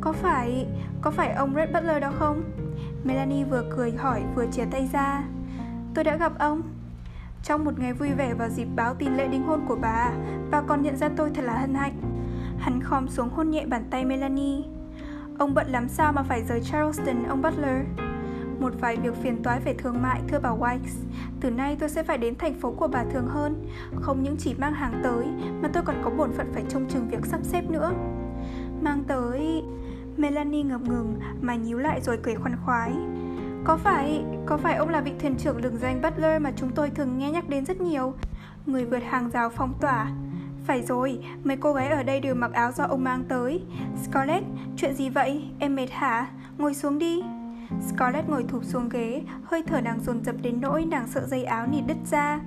[0.00, 0.66] Có phải,
[1.00, 2.42] có phải ông Red Butler đó không?
[3.04, 5.24] Melanie vừa cười hỏi vừa chia tay ra.
[5.94, 6.62] Tôi đã gặp ông.
[7.42, 10.10] Trong một ngày vui vẻ vào dịp báo tin lễ đính hôn của bà
[10.50, 11.94] Bà còn nhận ra tôi thật là hân hạnh.
[12.58, 14.62] Hắn khom xuống hôn nhẹ bàn tay Melanie.
[15.38, 17.86] Ông bận lắm sao mà phải rời Charleston, ông Butler?
[18.60, 21.06] Một vài việc phiền toái về thương mại thưa bà Wikes.
[21.40, 23.66] Từ nay tôi sẽ phải đến thành phố của bà thường hơn.
[24.00, 25.26] Không những chỉ mang hàng tới
[25.62, 27.92] Mà tôi còn có bổn phận phải trông chừng việc sắp xếp nữa.
[28.80, 29.62] Mang tới...
[30.16, 32.92] Melanie ngập ngừng mà nhíu lại rồi cười khoan khoái.
[33.64, 36.90] Có phải, có phải ông là vị thuyền trưởng lừng danh Butler mà chúng tôi
[36.90, 38.14] thường nghe nhắc đến rất nhiều?
[38.66, 40.10] Người vượt hàng rào phong tỏa.
[40.64, 43.62] Phải rồi, mấy cô gái ở đây đều mặc áo do ông mang tới.
[44.04, 45.44] Scarlett, chuyện gì vậy?
[45.58, 46.26] Em mệt hả?
[46.58, 47.22] Ngồi xuống đi.
[47.88, 51.44] Scarlett ngồi thụp xuống ghế, hơi thở nàng dồn dập đến nỗi nàng sợ dây
[51.44, 52.40] áo nịt đứt ra.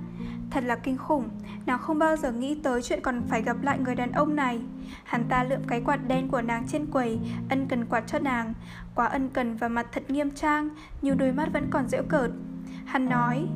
[0.50, 1.28] Thật là kinh khủng,
[1.66, 4.60] nàng không bao giờ nghĩ tới chuyện còn phải gặp lại người đàn ông này.
[5.04, 7.18] Hắn ta lượm cái quạt đen của nàng trên quầy,
[7.48, 8.54] ân cần quạt cho nàng.
[8.94, 10.68] Quá ân cần và mặt thật nghiêm trang,
[11.02, 12.30] nhưng đôi mắt vẫn còn giễu cợt.
[12.84, 13.46] Hắn nói,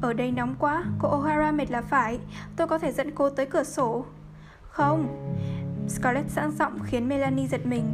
[0.00, 2.18] ở đây nóng quá, cô O'Hara mệt là phải,
[2.56, 4.04] tôi có thể dẫn cô tới cửa sổ.
[4.62, 5.32] Không,
[5.88, 7.92] Scarlett sẵn giọng khiến Melanie giật mình.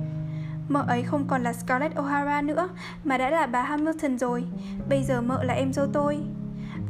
[0.69, 2.69] Mợ ấy không còn là Scarlett O'Hara nữa,
[3.05, 4.45] mà đã là bà Hamilton rồi.
[4.89, 6.21] Bây giờ mợ là em dâu tôi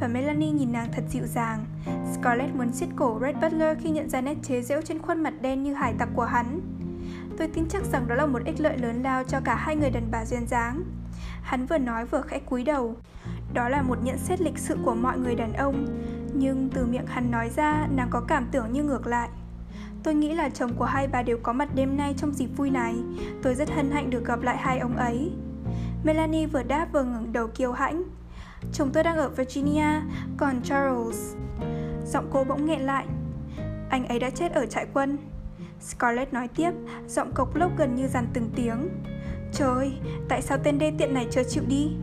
[0.02, 1.64] và Melanie nhìn nàng thật dịu dàng.
[2.14, 5.34] Scarlett muốn siết cổ Red Butler khi nhận ra nét chế giễu trên khuôn mặt
[5.40, 6.60] đen như hải tặc của hắn.
[7.38, 9.90] Tôi tin chắc rằng đó là một ích lợi lớn lao cho cả hai người
[9.90, 10.82] đàn bà duyên dáng.
[11.42, 12.96] Hắn vừa nói vừa khẽ cúi đầu.
[13.54, 15.86] Đó là một nhận xét lịch sự của mọi người đàn ông,
[16.34, 19.28] nhưng từ miệng hắn nói ra, nàng có cảm tưởng như ngược lại.
[20.02, 22.70] Tôi nghĩ là chồng của hai bà đều có mặt đêm nay trong dịp vui
[22.70, 22.94] này.
[23.42, 25.32] Tôi rất hân hạnh được gặp lại hai ông ấy.
[26.04, 28.02] Melanie vừa đáp vừa ngẩng đầu kiêu hãnh.
[28.72, 30.00] Chồng tôi đang ở Virginia,
[30.36, 31.34] còn Charles...
[32.06, 33.06] Giọng cô bỗng nghẹn lại.
[33.90, 35.18] Anh ấy đã chết ở trại quân.
[35.80, 36.70] Scarlett nói tiếp,
[37.08, 38.88] giọng cộc lốc gần như dàn từng tiếng.
[39.52, 39.92] Trời,
[40.28, 41.96] tại sao tên đê tiện này chưa chịu đi?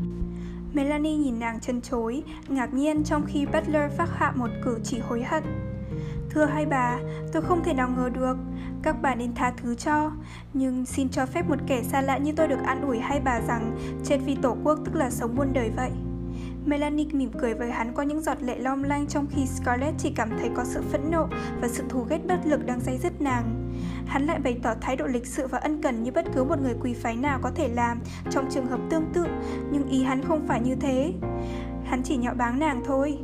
[0.74, 5.00] Melanie nhìn nàng chân chối, ngạc nhiên trong khi Butler phát hạ một cử chỉ
[5.00, 5.44] hối hận.
[6.30, 6.98] Thưa hai bà,
[7.34, 8.38] tôi không thể nào ngờ được,
[8.84, 10.12] các bà nên tha thứ cho,
[10.54, 13.42] nhưng xin cho phép một kẻ xa lạ như tôi được an ủi hai bà
[13.48, 15.92] rằng chết vì tổ quốc tức là sống muôn đời vậy.
[16.70, 20.12] Melanie mỉm cười với hắn qua những giọt lệ long lanh trong khi Scarlett chỉ
[20.16, 21.28] cảm thấy có sự phẫn nộ
[21.62, 23.72] và sự thù ghét bất lực đang dây dứt nàng.
[24.08, 26.62] Hắn lại bày tỏ thái độ lịch sự và ân cần như bất cứ một
[26.62, 29.26] người quý phái nào có thể làm trong trường hợp tương tự,
[29.72, 31.14] nhưng ý hắn không phải như thế.
[31.86, 33.18] Hắn chỉ nhạo báng nàng thôi.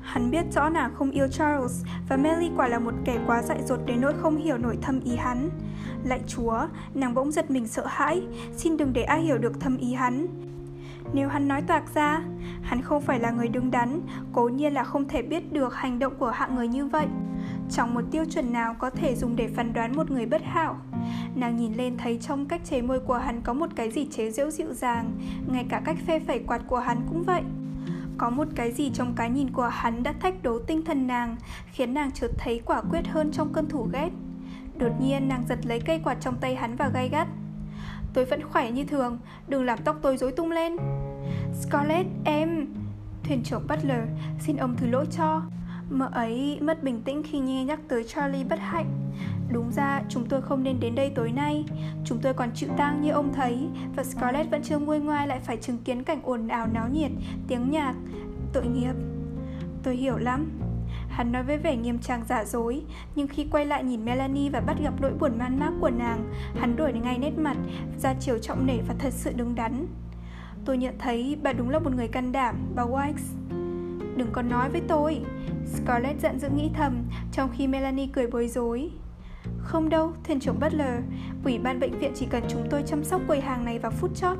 [0.00, 3.58] Hắn biết rõ nàng không yêu Charles và Melly quả là một kẻ quá dại
[3.66, 5.48] dột đến nỗi không hiểu nổi thâm ý hắn.
[6.04, 8.22] Lạy chúa, nàng bỗng giật mình sợ hãi,
[8.56, 10.26] xin đừng để ai hiểu được thâm ý hắn.
[11.14, 12.20] Nếu hắn nói toạc ra,
[12.62, 14.00] hắn không phải là người đứng đắn,
[14.32, 17.06] cố nhiên là không thể biết được hành động của hạng người như vậy.
[17.70, 20.76] Chẳng một tiêu chuẩn nào có thể dùng để phán đoán một người bất hảo.
[21.34, 24.30] Nàng nhìn lên thấy trong cách chế môi của hắn có một cái gì chế
[24.30, 25.12] giễu dịu dàng,
[25.52, 27.42] ngay cả cách phê phẩy quạt của hắn cũng vậy.
[28.18, 31.36] Có một cái gì trong cái nhìn của hắn đã thách đố tinh thần nàng,
[31.72, 34.10] khiến nàng chợt thấy quả quyết hơn trong cơn thủ ghét.
[34.78, 37.28] Đột nhiên nàng giật lấy cây quạt trong tay hắn và gay gắt.
[38.14, 39.18] Tôi vẫn khỏe như thường
[39.48, 40.76] Đừng làm tóc tôi rối tung lên
[41.60, 42.66] Scarlett, em.
[43.24, 44.04] Thuyền trưởng Butler,
[44.40, 45.42] xin ông thứ lỗi cho.
[45.90, 48.90] Mợ ấy mất bình tĩnh khi nghe nhắc tới Charlie bất hạnh.
[49.52, 51.64] Đúng ra chúng tôi không nên đến đây tối nay.
[52.04, 55.40] Chúng tôi còn chịu tang như ông thấy Và Scarlett vẫn chưa nguôi ngoai lại
[55.40, 57.10] phải chứng kiến cảnh ồn ào náo nhiệt
[57.48, 57.94] Tiếng nhạc
[58.52, 58.92] Tội nghiệp.
[59.82, 60.50] Tôi hiểu lắm.
[61.08, 62.82] Hắn nói với vẻ nghiêm trang giả dối
[63.14, 66.32] Nhưng khi quay lại nhìn Melanie và bắt gặp nỗi buồn man mác của nàng
[66.60, 67.56] Hắn đổi ngay nét mặt
[67.98, 69.86] Ra chiều trọng nể và thật sự đứng đắn.
[70.64, 73.36] Tôi nhận thấy bà đúng là một người can đảm Bà Wikes
[74.16, 75.20] Đừng có nói với tôi.
[75.66, 78.90] Scarlett giận dữ nghĩ thầm Trong khi Melanie cười bối rối.
[79.58, 81.00] Không đâu, thuyền trưởng Butler
[81.44, 84.10] Ủy ban bệnh viện chỉ cần chúng tôi chăm sóc quầy hàng này vào phút
[84.16, 84.38] chót.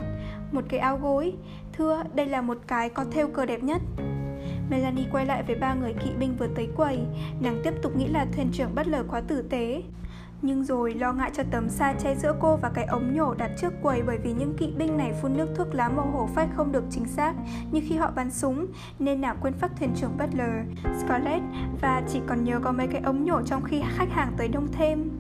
[0.53, 1.33] Một cái áo gối.
[1.73, 3.83] Thưa, đây là một cái có thêu cờ đẹp nhất.
[4.71, 6.99] Melanie quay lại với ba người kỵ binh vừa tới quầy.
[7.41, 9.83] Nàng tiếp tục nghĩ là thuyền trưởng Butler quá tử tế
[10.45, 13.51] nhưng rồi lo ngại cho tấm sa che giữa cô và cái ống nhổ đặt
[13.61, 16.49] trước quầy bởi vì những kỵ binh này phun nước thuốc lá màu hổ phách
[16.57, 17.35] không được chính xác
[17.71, 18.67] như khi họ bắn súng
[18.99, 20.67] nên nàng quên phát thuyền trưởng Butler,
[21.01, 21.43] Scarlett
[21.81, 24.69] và chỉ còn nhớ có mấy cái ống nhổ trong khi khách hàng tới đông
[24.73, 25.11] thêm.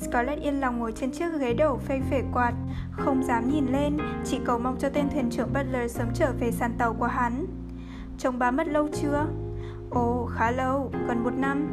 [0.00, 2.52] Scarlett yên lòng ngồi trên chiếc ghế đầu phê phể quạt,
[2.90, 6.50] không dám nhìn lên, chỉ cầu mong cho tên thuyền trưởng Butler sớm trở về
[6.52, 7.46] sàn tàu của hắn.
[8.18, 9.26] Chồng bà mất lâu chưa?
[9.90, 11.68] Ồ, khá lâu, gần một năm.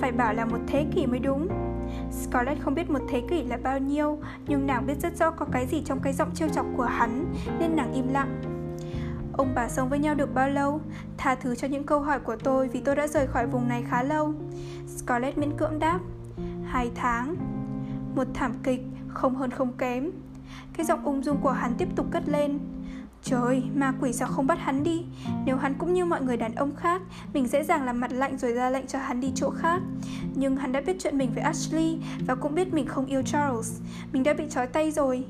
[0.00, 1.48] Phải bảo là một thế kỷ mới đúng.
[2.10, 5.46] Scarlett không biết một thế kỷ là bao nhiêu, nhưng nàng biết rất rõ có
[5.52, 8.40] cái gì trong cái giọng trêu chọc của hắn, nên nàng im lặng.
[9.32, 10.80] Ông bà sống với nhau được bao lâu?
[11.16, 13.84] Tha thứ cho những câu hỏi của tôi vì tôi đã rời khỏi vùng này
[13.88, 14.34] khá lâu.
[14.86, 16.00] Scarlett miễn cưỡng đáp.
[16.64, 17.36] Hai tháng.
[18.14, 20.10] Một thảm kịch, không hơn không kém.
[20.72, 22.58] Cái giọng ung dung của hắn tiếp tục cất lên.
[23.28, 25.04] Trời, ma quỷ sao không bắt hắn đi?
[25.44, 28.38] Nếu hắn cũng như mọi người đàn ông khác Mình dễ dàng làm mặt lạnh
[28.38, 29.80] rồi ra lệnh cho hắn đi chỗ khác.
[30.34, 33.80] Nhưng hắn đã biết chuyện mình với Ashley Và cũng biết mình không yêu Charles.
[34.12, 35.24] Mình đã bị trói tay rồi.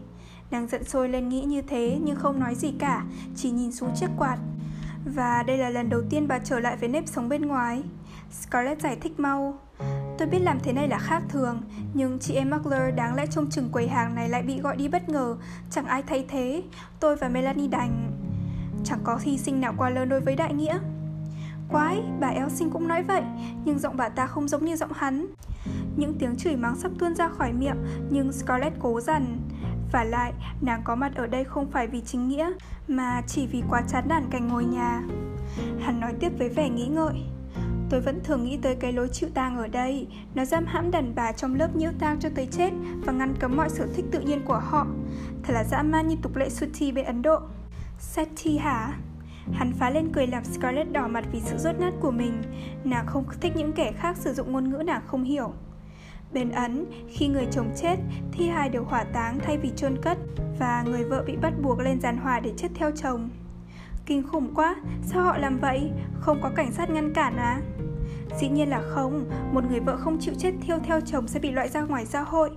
[0.51, 3.05] Nàng giận sôi lên nghĩ như thế Nhưng không nói gì cả
[3.37, 4.39] Chỉ nhìn xuống chiếc quạt.
[5.15, 7.83] Và đây là lần đầu tiên bà trở lại với nếp sống bên ngoài.
[8.31, 9.59] Scarlett giải thích mau.
[10.19, 11.63] Tôi biết làm thế này là khác thường,
[11.95, 14.89] nhưng chị em Muggler đáng lẽ trông chừng quầy hàng này lại bị gọi đi
[14.89, 15.37] bất ngờ,
[15.71, 16.63] chẳng ai thay thế.
[17.01, 18.13] Tôi và Melanie đành...
[18.85, 20.79] Chẳng có hy sinh nào qua lớn đối với đại nghĩa.
[21.69, 23.23] Quái, bà Elsin cũng nói vậy,
[23.65, 25.27] nhưng giọng bà ta không giống như giọng hắn.
[25.97, 27.77] Những tiếng chửi mắng sắp tuôn ra khỏi miệng,
[28.11, 29.39] nhưng Scarlett cố dằn.
[29.93, 32.51] Và lại, nàng có mặt ở đây không phải vì chính nghĩa,
[32.89, 35.03] mà chỉ vì quá chán nản cảnh ngồi nhà.
[35.81, 37.15] Hắn nói tiếp với vẻ nghĩ ngợi.
[37.91, 41.15] Tôi vẫn thường nghĩ tới cái lối chịu tang ở đây Nó giam hãm đàn
[41.15, 42.71] bà trong lớp nhiễu tang cho tới chết
[43.05, 44.87] Và ngăn cấm mọi sở thích tự nhiên của họ
[45.43, 47.41] Thật là dã man như tục lệ Suti bên Ấn Độ
[47.99, 48.99] Sati hả?
[49.53, 52.43] Hắn phá lên cười làm Scarlett đỏ mặt vì sự rốt nát của mình
[52.85, 55.53] Nàng không thích những kẻ khác sử dụng ngôn ngữ nàng không hiểu
[56.33, 57.97] Bên Ấn, khi người chồng chết,
[58.33, 60.19] thi hài được hỏa táng thay vì chôn cất
[60.59, 63.31] Và người vợ bị bắt buộc lên giàn hỏa để chết theo chồng
[64.07, 65.91] Kinh khủng quá, sao họ làm vậy?
[66.21, 67.61] Không có cảnh sát ngăn cản à?
[68.41, 71.51] Dĩ nhiên là không, một người vợ không chịu chết thiêu theo chồng sẽ bị
[71.51, 72.51] loại ra ngoài xã hội.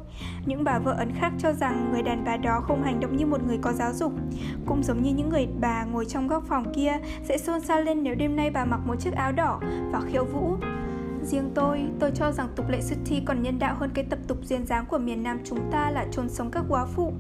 [0.46, 3.26] Những bà vợ ấn khác cho rằng người đàn bà đó không hành động như
[3.26, 4.14] một người có giáo dục.
[4.66, 6.94] Cũng giống như những người bà ngồi trong góc phòng kia
[7.24, 9.60] sẽ xôn xao lên nếu đêm nay bà mặc một chiếc áo đỏ
[9.92, 10.56] và khiêu vũ.
[11.24, 14.38] Riêng tôi, tôi cho rằng tục lệ Suthi còn nhân đạo hơn cái tập tục
[14.44, 17.14] duyên dáng của miền Nam chúng ta là chôn sống các quá phụ.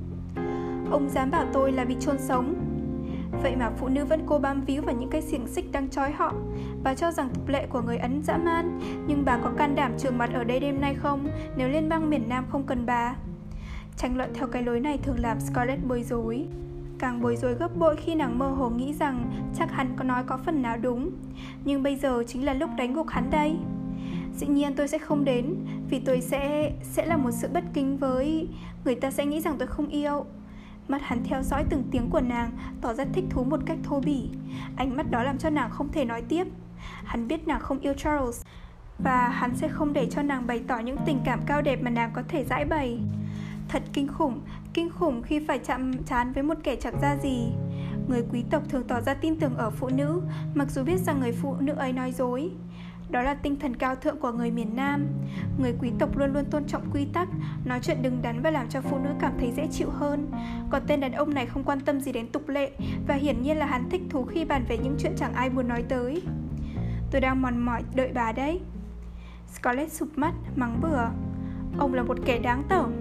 [0.92, 2.56] Ông dám bảo tôi là bị chôn sống,
[3.32, 6.12] Vậy mà phụ nữ vẫn cố bám víu vào những cái xiềng xích đang trói
[6.12, 6.34] họ.
[6.84, 8.80] Bà cho rằng tục lệ của người Ấn dã man.
[9.08, 11.28] Nhưng bà có can đảm trường mặt ở đây đêm nay không?
[11.58, 13.16] Nếu liên bang miền Nam không cần bà.
[13.98, 16.46] Tranh luận theo cái lối này thường làm Scarlett bối rối.
[17.00, 20.24] Càng bối rối gấp bội khi nàng mơ hồ nghĩ rằng chắc hắn có nói
[20.24, 21.12] có phần nào đúng.
[21.66, 23.56] Nhưng bây giờ chính là lúc đánh gục hắn đây.
[24.36, 25.56] Dĩ nhiên tôi sẽ không đến,
[25.90, 28.48] Vì tôi sẽ sẽ là một sự bất kính với
[28.86, 30.26] Người ta sẽ nghĩ rằng tôi không yêu.
[30.90, 32.52] Mắt hắn theo dõi từng tiếng của nàng,
[32.82, 34.30] Tỏ ra thích thú một cách thô bỉ.
[34.76, 36.48] Ánh mắt đó làm cho nàng không thể nói tiếp.
[37.04, 38.42] Hắn biết nàng không yêu Charles,
[39.04, 41.90] Và hắn sẽ không để cho nàng bày tỏ những tình cảm cao đẹp mà
[41.90, 43.00] nàng có thể giải bày.
[43.68, 44.42] Thật kinh khủng
[44.74, 47.52] Kinh khủng khi phải chạm, chán với một kẻ chẳng ra gì.
[48.08, 50.22] Người quý tộc thường tỏ ra tin tưởng ở phụ nữ,
[50.56, 52.52] Mặc dù biết rằng người phụ nữ ấy nói dối
[53.10, 55.08] đó là tinh thần cao thượng của người miền Nam.
[55.60, 57.28] Người quý tộc luôn luôn tôn trọng quy tắc,
[57.66, 60.32] nói chuyện đứng đắn và làm cho phụ nữ cảm thấy dễ chịu hơn.
[60.70, 62.72] Còn tên đàn ông này không quan tâm gì đến tục lệ
[63.08, 65.68] và hiển nhiên là hắn thích thú khi bàn về những chuyện chẳng ai muốn
[65.68, 66.22] nói tới.
[67.12, 68.60] Tôi đang mòn mỏi đợi bà đấy.
[69.48, 71.06] Scarlett sụp mắt, mắng bừa.
[71.78, 72.94] Ông là một kẻ đáng tởm.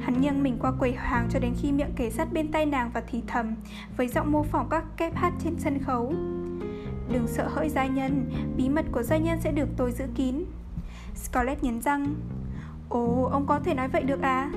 [0.00, 2.90] Hắn nghiêng mình qua quầy hàng cho đến khi miệng kề sát bên tay nàng
[2.94, 3.54] và thì thầm
[3.96, 6.14] với giọng mô phỏng các kép hát trên sân khấu.
[7.12, 10.44] Đừng sợ hỡi gia nhân, bí mật của gia nhân sẽ được tôi giữ kín.
[11.14, 12.14] Scarlett nhấn răng.
[12.88, 14.50] Ồ, ông có thể nói vậy được à?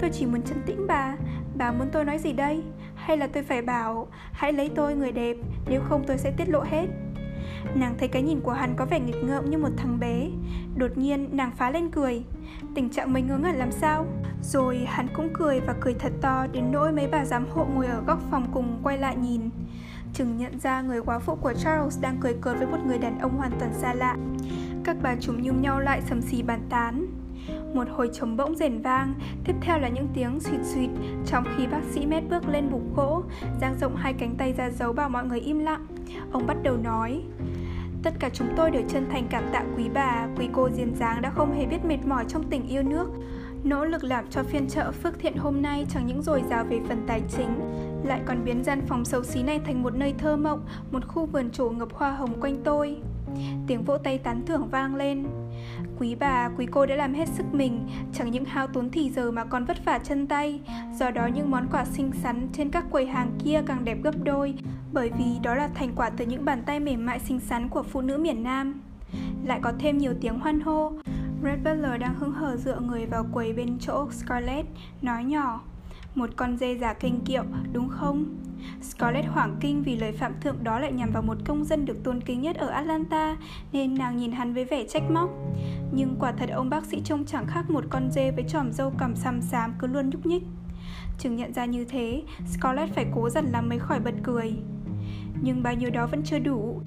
[0.00, 1.16] Tôi chỉ muốn chân tĩnh bà,
[1.54, 2.62] Bà muốn tôi nói gì đây?
[2.94, 5.36] Hay là tôi phải bảo Hãy lấy tôi người đẹp
[5.68, 6.86] Nếu không tôi sẽ tiết lộ hết
[7.74, 10.28] Nàng thấy cái nhìn của hắn có vẻ nghịch ngợm như một thằng bé
[10.76, 12.24] Đột nhiên nàng phá lên cười
[12.74, 14.06] Tình trạng mình ngớ ngẩn làm sao
[14.42, 17.86] Rồi hắn cũng cười và cười thật to Đến nỗi mấy bà giám hộ ngồi
[17.86, 19.40] ở góc phòng cùng quay lại nhìn
[20.14, 23.18] Chừng nhận ra người quá phụ của Charles đang cười cợt với một người đàn
[23.18, 24.16] ông hoàn toàn xa lạ
[24.84, 27.06] Các bà chúng nhung nhau lại sầm xì bàn tán
[27.74, 29.14] một hồi trống bỗng rền vang,
[29.44, 30.90] tiếp theo là những tiếng xịt xịt.
[31.26, 33.22] trong khi bác sĩ Mét bước lên bục gỗ,
[33.60, 35.86] dang rộng hai cánh tay ra dấu bảo mọi người im lặng.
[36.32, 37.22] Ông bắt đầu nói,
[38.02, 41.22] Tất cả chúng tôi đều chân thành cảm tạ quý bà, quý cô diên dáng
[41.22, 43.06] đã không hề biết mệt mỏi trong tình yêu nước.
[43.64, 46.80] Nỗ lực làm cho phiên chợ Phước Thiện hôm nay chẳng những dồi dào về
[46.88, 47.60] phần tài chính,
[48.04, 51.26] lại còn biến gian phòng xấu xí này thành một nơi thơ mộng, một khu
[51.26, 52.96] vườn trổ ngập hoa hồng quanh tôi.
[53.66, 55.26] Tiếng vỗ tay tán thưởng vang lên.
[55.98, 57.80] Quý bà, quý cô đã làm hết sức mình,
[58.12, 60.60] chẳng những hao tốn thì giờ mà còn vất vả chân tay.
[60.98, 64.24] Do đó những món quà xinh xắn trên các quầy hàng kia càng đẹp gấp
[64.24, 64.54] đôi,
[64.92, 67.82] bởi vì đó là thành quả từ những bàn tay mềm mại xinh xắn của
[67.82, 68.80] phụ nữ miền Nam.
[69.44, 70.92] Lại có thêm nhiều tiếng hoan hô.
[71.42, 74.68] Red Butler đang hứng hờ dựa người vào quầy bên chỗ Scarlett,
[75.02, 75.60] nói nhỏ.
[76.14, 78.24] Một con dê giả kinh kiệu, đúng không?
[78.82, 82.04] Scarlett hoảng kinh vì lời phạm thượng đó lại nhằm vào một công dân được
[82.04, 83.36] tôn kính nhất ở Atlanta
[83.72, 85.30] nên nàng nhìn hắn với vẻ trách móc.
[85.92, 88.90] Nhưng quả thật ông bác sĩ trông chẳng khác một con dê với tròm râu
[88.98, 90.42] cằm xăm xám cứ luôn nhúc nhích.
[91.18, 94.52] Chừng nhận ra như thế, Scarlett phải cố dần làm mới khỏi bật cười.
[95.42, 96.80] Nhưng bao nhiêu đó vẫn chưa đủ.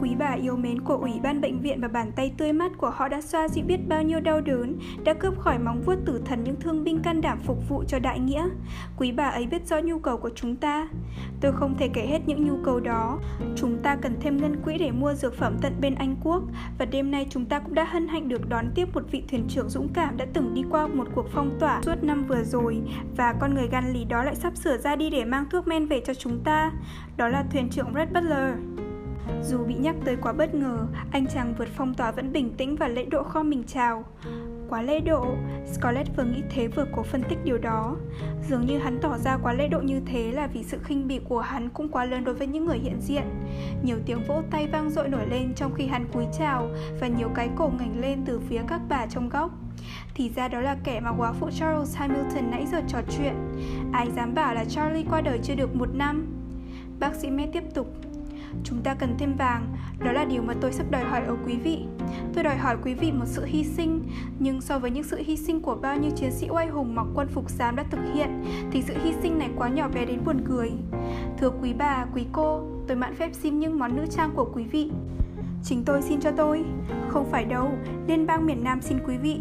[0.00, 2.90] Quý bà yêu mến của ủy ban bệnh viện và bàn tay tươi mát của
[2.90, 6.22] họ đã xoa dịu biết bao nhiêu đau đớn, đã cướp khỏi móng vuốt tử
[6.24, 8.48] thần những thương binh can đảm phục vụ cho đại nghĩa.
[8.96, 10.88] Quý bà ấy biết rõ nhu cầu của chúng ta.
[11.40, 13.18] Tôi không thể kể hết những nhu cầu đó.
[13.56, 16.42] Chúng ta cần thêm ngân quỹ để mua dược phẩm tận bên Anh Quốc
[16.78, 19.44] và đêm nay chúng ta cũng đã hân hạnh được đón tiếp một vị thuyền
[19.48, 22.80] trưởng dũng cảm đã từng đi qua một cuộc phong tỏa suốt năm vừa rồi
[23.16, 25.86] và con người gan lì đó lại sắp sửa ra đi để mang thuốc men
[25.86, 26.72] về cho chúng ta.
[27.16, 28.54] Đó là thuyền trưởng Red Butler.
[29.42, 32.76] Dù bị nhắc tới quá bất ngờ, anh chàng vượt phong tỏa vẫn bình tĩnh
[32.76, 34.04] và lễ độ kho mình chào.
[34.68, 35.26] Quá lễ độ,
[35.72, 37.96] Scarlett vừa nghĩ thế vừa cố phân tích điều đó.
[38.48, 41.20] Dường như hắn tỏ ra quá lễ độ như thế là vì sự khinh bỉ
[41.28, 43.22] của hắn cũng quá lớn đối với những người hiện diện.
[43.82, 46.68] Nhiều tiếng vỗ tay vang dội nổi lên trong khi hắn cúi chào
[47.00, 49.50] và nhiều cái cổ ngẩng lên từ phía các bà trong góc.
[50.14, 53.34] Thì ra đó là kẻ mà quá phụ Charles Hamilton nãy giờ trò chuyện.
[53.92, 56.26] Ai dám bảo là Charlie qua đời chưa được một năm?
[57.00, 57.86] Bác sĩ Matt tiếp tục
[58.68, 61.56] Chúng ta cần thêm vàng, đó là điều mà tôi sắp đòi hỏi ở quý
[61.56, 61.84] vị.
[62.34, 64.02] Tôi đòi hỏi quý vị một sự hy sinh,
[64.38, 67.06] nhưng so với những sự hy sinh của bao nhiêu chiến sĩ oai hùng mặc
[67.14, 70.20] quân phục xám đã thực hiện, thì sự hy sinh này quá nhỏ bé đến
[70.24, 70.70] buồn cười.
[71.38, 74.64] Thưa quý bà, quý cô, tôi mạn phép xin những món nữ trang của quý
[74.64, 74.90] vị.
[75.64, 76.64] Chính tôi xin cho tôi
[77.08, 77.70] Không phải đâu,
[78.06, 79.40] Liên bang miền Nam xin quý vị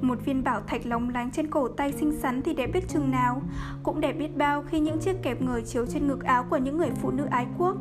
[0.00, 3.10] Một viên bảo thạch lóng lánh trên cổ tay xinh xắn thì đẹp biết chừng
[3.10, 3.42] nào
[3.82, 6.78] Cũng đẹp biết bao khi những chiếc kẹp người chiếu trên ngực áo của những
[6.78, 7.76] người phụ nữ ái quốc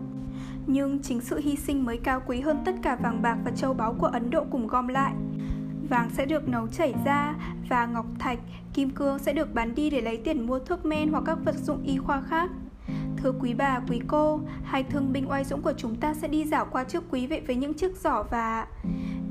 [0.68, 3.74] nhưng chính sự hy sinh mới cao quý hơn tất cả vàng bạc và châu
[3.74, 5.14] báu của Ấn Độ cùng gom lại.
[5.90, 7.36] Vàng sẽ được nấu chảy ra
[7.70, 8.40] và ngọc thạch,
[8.74, 11.56] kim cương sẽ được bán đi để lấy tiền mua thuốc men hoặc các vật
[11.56, 12.50] dụng y khoa khác.
[13.18, 16.44] Thưa quý bà, quý cô, hai thương binh oai dũng của chúng ta sẽ đi
[16.44, 18.68] dạo qua trước quý vị với những chiếc giỏ và...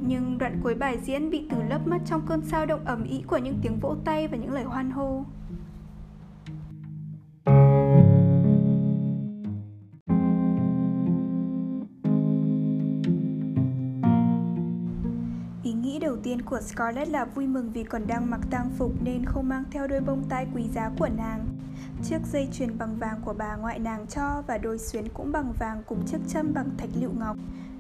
[0.07, 3.23] Nhưng đoạn cuối bài diễn bị từ lấp mất trong cơn sao động ẩm ý
[3.27, 5.25] của những tiếng vỗ tay và những lời hoan hô.
[16.23, 19.65] Tiên của Scarlett là vui mừng vì còn đang mặc tang phục nên không mang
[19.71, 21.47] theo đôi bông tai quý giá của nàng.
[22.05, 25.53] Chiếc dây chuyền bằng vàng của bà ngoại nàng cho và đôi xuyến cũng bằng
[25.59, 27.37] vàng cùng chiếc châm bằng thạch lựu ngọc.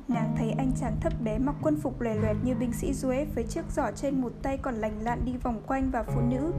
[0.08, 3.26] Nàng thấy anh chàng thấp bé mặc quân phục lè loẹt như binh sĩ duế
[3.34, 6.52] với chiếc giỏ trên một tay còn lành lặn đi vòng quanh và phụ nữ,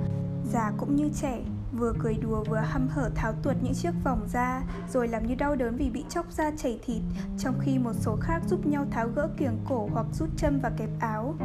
[0.54, 1.40] già cũng như trẻ,
[1.78, 5.36] vừa cười đùa vừa hăm hở tháo tuột những chiếc vòng ra rồi làm như
[5.36, 7.02] đau đớn vì bị chóc da chảy thịt
[7.38, 10.70] trong khi một số khác giúp nhau tháo gỡ kiềng cổ hoặc rút châm và
[10.78, 11.36] kẹp áo.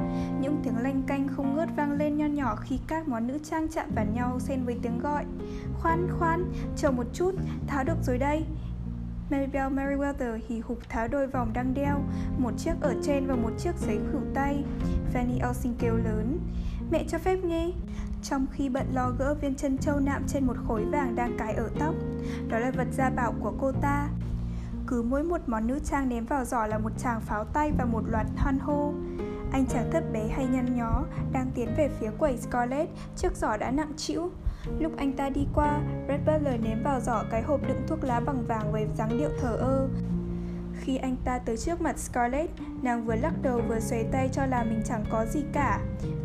[0.40, 3.68] Những tiếng lanh canh không ngớt vang lên nho nhỏ khi các món nữ trang
[3.68, 5.24] chạm vào nhau xen với tiếng gọi.
[5.74, 7.34] Khoan khoan chờ một chút
[7.66, 8.44] tháo được rồi đây.
[9.30, 12.00] Maribel Merriweather hì hục tháo đôi vòng đang đeo,
[12.38, 14.64] một chiếc ở trên và một chiếc giấy khử tay.
[15.14, 16.38] Fanny Elsin kêu lớn,
[16.90, 17.70] mẹ cho phép nghe
[18.22, 21.54] trong khi bận lo gỡ viên chân châu nạm trên một khối vàng đang cài
[21.54, 21.94] ở tóc.
[22.48, 24.08] Đó là vật gia bảo của cô ta.
[24.86, 27.84] Cứ mỗi một món nữ trang ném vào giỏ là một chàng pháo tay và
[27.84, 28.92] một loạt hoan hô.
[29.52, 33.56] Anh chàng thấp bé hay nhăn nhó đang tiến về phía quầy Scarlett, chiếc giỏ
[33.56, 34.30] đã nặng trĩu.
[34.78, 38.20] Lúc anh ta đi qua, Red Butler ném vào giỏ cái hộp đựng thuốc lá
[38.20, 39.88] bằng vàng với dáng điệu thờ ơ
[40.88, 42.50] khi anh ta tới trước mặt Scarlett,
[42.82, 45.80] nàng vừa lắc đầu vừa xoay tay cho là mình chẳng có gì cả.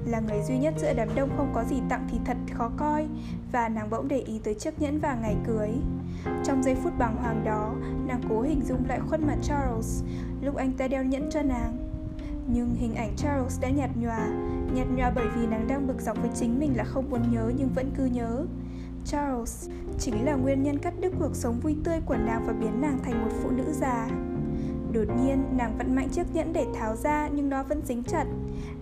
[0.05, 3.07] Là người duy nhất giữa đám đông không có gì tặng thì thật khó coi,
[3.51, 5.69] và nàng bỗng để ý tới chiếc nhẫn vàng ngày cưới.
[6.43, 7.75] Trong giây phút bàng hoàng đó,
[8.07, 10.03] nàng cố hình dung lại khuôn mặt Charles
[10.41, 11.77] lúc anh ta đeo nhẫn cho nàng.
[12.47, 14.27] Nhưng hình ảnh Charles đã nhạt nhòa,
[14.73, 17.51] nhạt nhòa bởi vì nàng đang bực dọc với chính mình là không muốn nhớ
[17.57, 18.45] nhưng vẫn cứ nhớ.
[19.05, 19.69] Charles
[19.99, 22.99] chính là nguyên nhân cắt đứt cuộc sống vui tươi của nàng và biến nàng
[23.03, 24.07] thành một phụ nữ già.
[24.93, 28.25] Đột nhiên, nàng vẫn mạnh chiếc nhẫn để tháo ra nhưng nó vẫn dính chặt.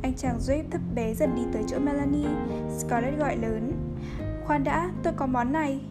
[0.02, 2.30] Anh chàng Dave thấp bé dần đi tới chỗ Melanie.
[2.78, 3.72] Scarlett gọi lớn.
[4.46, 5.82] Khoan đã, tôi có món này.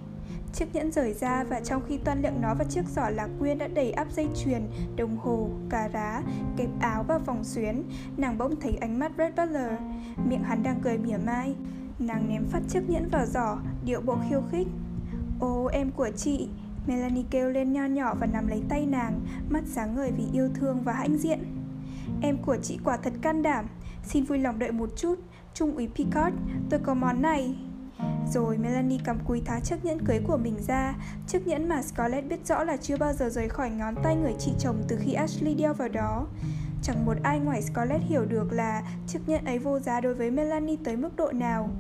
[0.53, 3.59] Chiếc nhẫn rời ra và trong khi toan lượng nó vào chiếc giỏ lạc quyên
[3.59, 4.63] đã đầy áp dây chuyền,
[4.97, 6.23] đồng hồ, cà rá,
[6.57, 7.83] kẹp áo và vòng xuyến,
[8.17, 9.73] nàng bỗng thấy ánh mắt Red Butler.
[10.29, 11.55] Miệng hắn đang cười mỉa mai.
[11.99, 14.69] Nàng ném phát chiếc nhẫn vào giỏ, điệu bộ khiêu khích.
[15.41, 16.49] Ô, em của chị,
[16.87, 20.49] Melanie kêu lên nho nhỏ và nắm lấy tay nàng, mắt sáng ngời vì yêu
[20.55, 21.39] thương và hãnh diện.
[22.23, 23.67] Em của chị quả thật can đảm,
[24.05, 25.19] xin vui lòng đợi một chút,
[25.55, 26.37] Trung úy Picard,
[26.71, 27.55] tôi có món này.
[28.33, 30.95] Rồi Melanie cầm cúi tháo chiếc nhẫn cưới của mình ra.
[31.27, 34.35] Chiếc nhẫn mà Scarlett biết rõ là chưa bao giờ rời khỏi ngón tay người
[34.39, 36.27] chị chồng từ khi Ashley đeo vào đó.
[36.83, 40.31] Chẳng một ai ngoài Scarlett hiểu được là chiếc nhẫn ấy vô giá đối với
[40.31, 41.71] Melanie tới mức độ nào.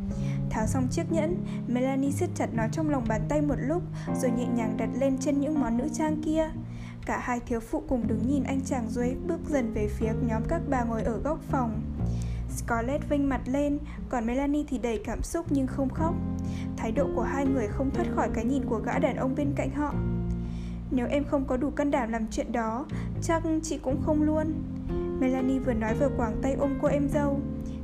[0.50, 3.82] Tháo xong chiếc nhẫn, Melanie siết chặt nó trong lòng bàn tay một lúc
[4.20, 6.50] Rồi nhẹ nhàng đặt lên trên những món nữ trang kia
[7.06, 10.42] Cả hai thiếu phụ cùng đứng nhìn anh chàng Duy bước dần về phía nhóm
[10.48, 11.82] các bà ngồi ở góc phòng
[12.56, 13.78] Scarlett vinh mặt lên,
[14.08, 16.14] còn Melanie thì đầy cảm xúc nhưng không khóc.
[16.76, 19.52] Thái độ của hai người không thoát khỏi cái nhìn của gã đàn ông bên
[19.56, 19.94] cạnh họ.
[20.90, 22.86] Nếu em không có đủ can đảm làm chuyện đó,
[23.22, 24.52] chắc chị cũng không luôn.
[25.20, 27.40] Melanie vừa nói vừa quàng tay ôm cô em dâu.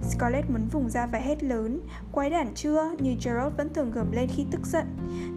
[0.06, 1.80] Scarlett muốn vùng ra và hét lớn.
[2.12, 2.90] Quái đản chưa?
[2.98, 4.86] Như Gerald vẫn thường gầm lên khi tức giận.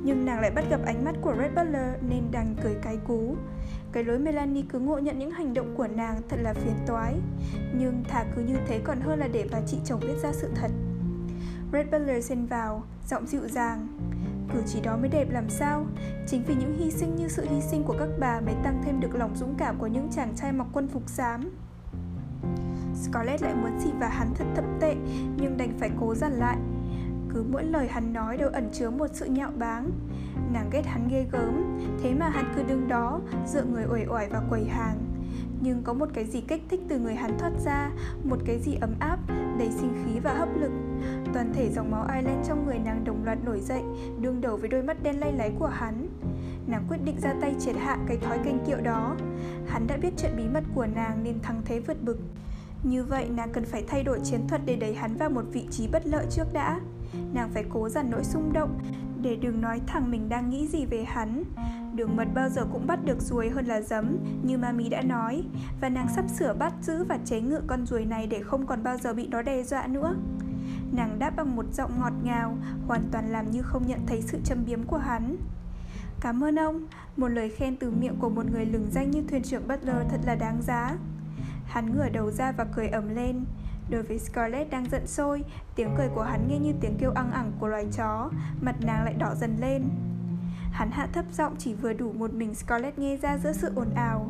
[0.04, 3.36] Nhưng nàng lại bắt gặp ánh mắt của Red Butler nên đành cười cái cú.
[3.92, 7.16] Cái lối Melanie cứ ngộ nhận những hành động của nàng thật là phiền toái.
[7.78, 10.50] Nhưng thà cứ như thế còn hơn là để bà chị chồng biết ra sự
[10.56, 10.72] thật.
[11.74, 13.88] Red Butler xen vào, giọng dịu dàng.
[14.54, 15.86] Cử chỉ đó mới đẹp làm sao?
[16.28, 19.00] Chính vì những hy sinh như sự hy sinh của các bà Mới tăng thêm
[19.00, 21.52] được lòng dũng cảm của những chàng trai mặc quân phục xám.
[23.00, 24.96] Scarlett lại muốn xì vào hắn thật thậm tệ,
[25.38, 26.58] Nhưng đành phải cố dằn lại.
[27.34, 29.92] Cứ mỗi lời hắn nói đều ẩn chứa một sự nhạo báng.
[30.54, 34.30] Nàng ghét hắn ghê gớm, Thế mà hắn cứ đứng đó, Dựa người uể oải
[34.30, 34.98] và quầy hàng.
[35.62, 37.92] Nhưng có một cái gì kích thích từ người hắn thoát ra,
[38.24, 39.20] Một cái gì ấm áp,
[39.60, 40.72] Đầy sinh khí và hấp lực.
[41.34, 43.82] Toàn thể dòng máu Ireland trong người nàng đồng loạt nổi dậy,
[44.22, 46.08] Đương đầu với đôi mắt đen lay láy của hắn.
[46.68, 49.16] Nàng quyết định ra tay triệt hạ cái thói canh kiệu đó.
[49.68, 52.18] Hắn đã biết chuyện bí mật của nàng nên thắng thế vượt bực
[52.84, 55.68] như vậy, nàng cần phải thay đổi chiến thuật để đẩy hắn vào một vị
[55.72, 56.80] trí bất lợi trước đã.
[57.34, 58.80] Nàng phải cố dằn nỗi xung động
[59.22, 61.44] để đừng nói thẳng mình đang nghĩ gì về hắn.
[61.96, 65.44] Đường mật bao giờ cũng bắt được ruồi hơn là giấm, Như Mami đã nói,
[65.82, 68.84] Và nàng sắp sửa bắt giữ và chế ngự con ruồi này Để không còn
[68.84, 70.16] bao giờ bị nó đe dọa nữa.
[70.92, 72.58] Nàng đáp bằng một giọng ngọt ngào,
[72.88, 75.36] Hoàn toàn làm như không nhận thấy sự châm biếm của hắn.
[76.22, 76.86] Cảm ơn ông.
[77.18, 80.20] Một lời khen từ miệng của một người lừng danh như thuyền trưởng Butler thật
[80.26, 80.96] là đáng giá.
[81.70, 83.46] Hắn ngửa đầu ra và cười ầm lên.
[83.90, 85.44] Đối với Scarlett đang giận sôi,
[85.76, 88.30] Tiếng cười của hắn nghe như tiếng kêu ăng ẳng của loài chó,
[88.62, 89.90] Mặt nàng lại đỏ dần lên.
[90.72, 93.90] Hắn hạ thấp giọng chỉ vừa đủ một mình Scarlett nghe ra giữa sự ồn
[93.96, 94.30] ào.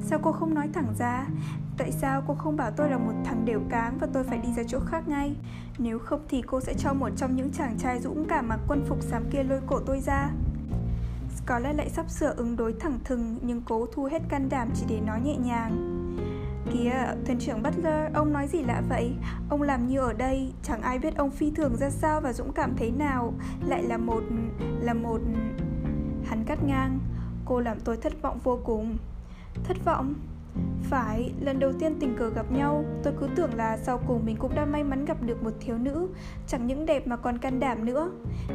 [0.00, 1.26] Sao cô không nói thẳng ra?
[1.78, 4.48] Tại sao cô không bảo tôi là một thằng đều cáng Và tôi phải đi
[4.56, 5.36] ra chỗ khác ngay?
[5.78, 8.84] Nếu không thì cô sẽ cho một trong những chàng trai dũng cảm mặc quân
[8.88, 10.30] phục xám kia lôi cổ tôi ra.
[11.36, 14.86] Scarlett lại sắp sửa ứng đối thẳng thừng, Nhưng cố thu hết can đảm chỉ
[14.88, 16.01] để nói nhẹ nhàng.
[16.70, 19.12] Kìa, thuyền trưởng Butler, ông nói gì lạ vậy?
[19.48, 22.52] Ông làm như ở đây, chẳng ai biết ông phi thường ra sao và dũng
[22.52, 23.34] cảm thế nào
[23.66, 24.22] Lại là một...
[24.80, 25.20] là một...
[26.24, 26.98] Hắn cắt ngang
[27.44, 28.96] Cô làm tôi thất vọng vô cùng
[29.64, 30.14] Thất vọng?
[30.82, 34.36] Phải, lần đầu tiên tình cờ gặp nhau Tôi cứ tưởng là sau cùng mình
[34.36, 36.08] cũng đã may mắn gặp được một thiếu nữ
[36.46, 38.10] Chẳng những đẹp mà còn can đảm nữa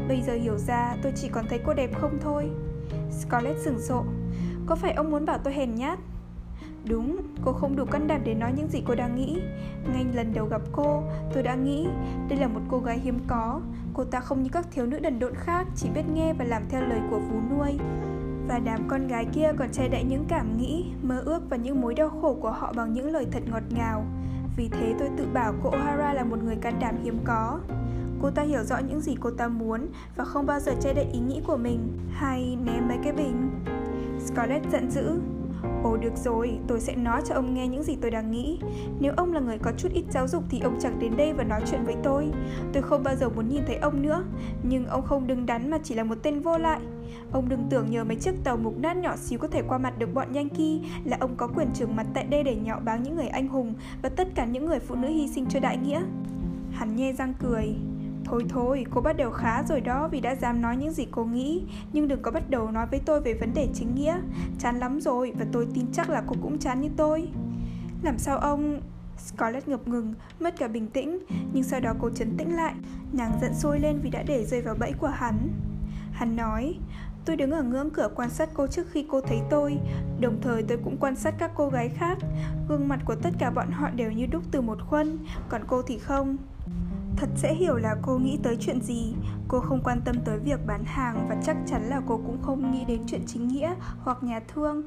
[0.07, 2.49] Bây giờ hiểu ra tôi chỉ còn thấy cô đẹp không thôi
[3.11, 4.03] Scarlett sửng sộ
[4.65, 5.99] Có phải ông muốn bảo tôi hèn nhát?
[6.89, 9.41] Đúng, cô không đủ can đảm để nói những gì cô đang nghĩ.
[9.93, 11.03] Ngay lần đầu gặp cô,
[11.34, 11.88] tôi đã nghĩ
[12.30, 13.61] Đây là một cô gái hiếm có.
[13.93, 16.64] Cô ta không như các thiếu nữ đần độn khác Chỉ biết nghe và làm
[16.69, 17.80] theo lời của vú nuôi.
[18.47, 21.81] Và đám con gái kia còn che đậy những cảm nghĩ Mơ ước và những
[21.81, 24.05] mối đau khổ của họ bằng những lời thật ngọt ngào.
[24.57, 27.59] Vì thế tôi tự bảo cô O'Hara là một người can đảm hiếm có.
[28.22, 31.05] Cô ta hiểu rõ những gì cô ta muốn Và không bao giờ che đậy
[31.14, 33.49] ý nghĩ của mình Hay ném mấy cái bình.
[34.26, 35.19] Scarlett giận dữ.
[35.84, 38.59] Ồ được rồi, tôi sẽ nói cho ông nghe những gì tôi đang nghĩ.
[38.99, 41.43] Nếu ông là người có chút ít giáo dục thì ông chẳng đến đây và
[41.43, 42.31] nói chuyện với tôi.
[42.73, 44.23] Tôi không bao giờ muốn nhìn thấy ông nữa,
[44.63, 46.79] nhưng ông không đứng đắn mà chỉ là một tên vô lại.
[47.31, 49.99] Ông đừng tưởng nhờ mấy chiếc tàu mục nát nhỏ xíu có thể qua mặt
[49.99, 53.15] được bọn Yankee là ông có quyền trưởng mặt tại đây để nhạo báng những
[53.15, 56.01] người anh hùng và tất cả những người phụ nữ hy sinh cho đại nghĩa.
[56.71, 57.75] Hắn nhe răng cười.
[58.30, 61.26] Thôi thôi, cô bắt đầu khá rồi đó vì đã dám nói những gì cô
[61.26, 61.64] nghĩ.
[61.94, 64.18] Nhưng đừng có bắt đầu nói với tôi về vấn đề chính nghĩa.
[64.60, 67.30] Chán lắm rồi và tôi tin chắc là cô cũng chán như tôi.
[68.02, 68.82] Làm sao ông...
[69.18, 71.20] Scarlett ngập ngừng, mất cả bình tĩnh.
[71.54, 72.74] Nhưng sau đó cô chấn tĩnh lại.
[73.14, 75.49] Nàng giận sôi lên vì đã để rơi vào bẫy của hắn.
[76.12, 76.76] Hắn nói
[77.26, 79.78] Tôi đứng ở ngưỡng cửa quan sát cô trước khi cô thấy tôi.
[80.20, 82.18] Đồng thời tôi cũng quan sát các cô gái khác.
[82.70, 85.18] Gương mặt của tất cả bọn họ đều như đúc từ một khuôn.
[85.49, 86.38] Còn cô thì không.
[87.18, 89.14] Thật dễ hiểu là cô nghĩ tới chuyện gì.
[89.48, 92.72] Cô không quan tâm tới việc bán hàng Và chắc chắn là cô cũng không
[92.72, 94.84] nghĩ đến chuyện chính nghĩa Hoặc nhà thương.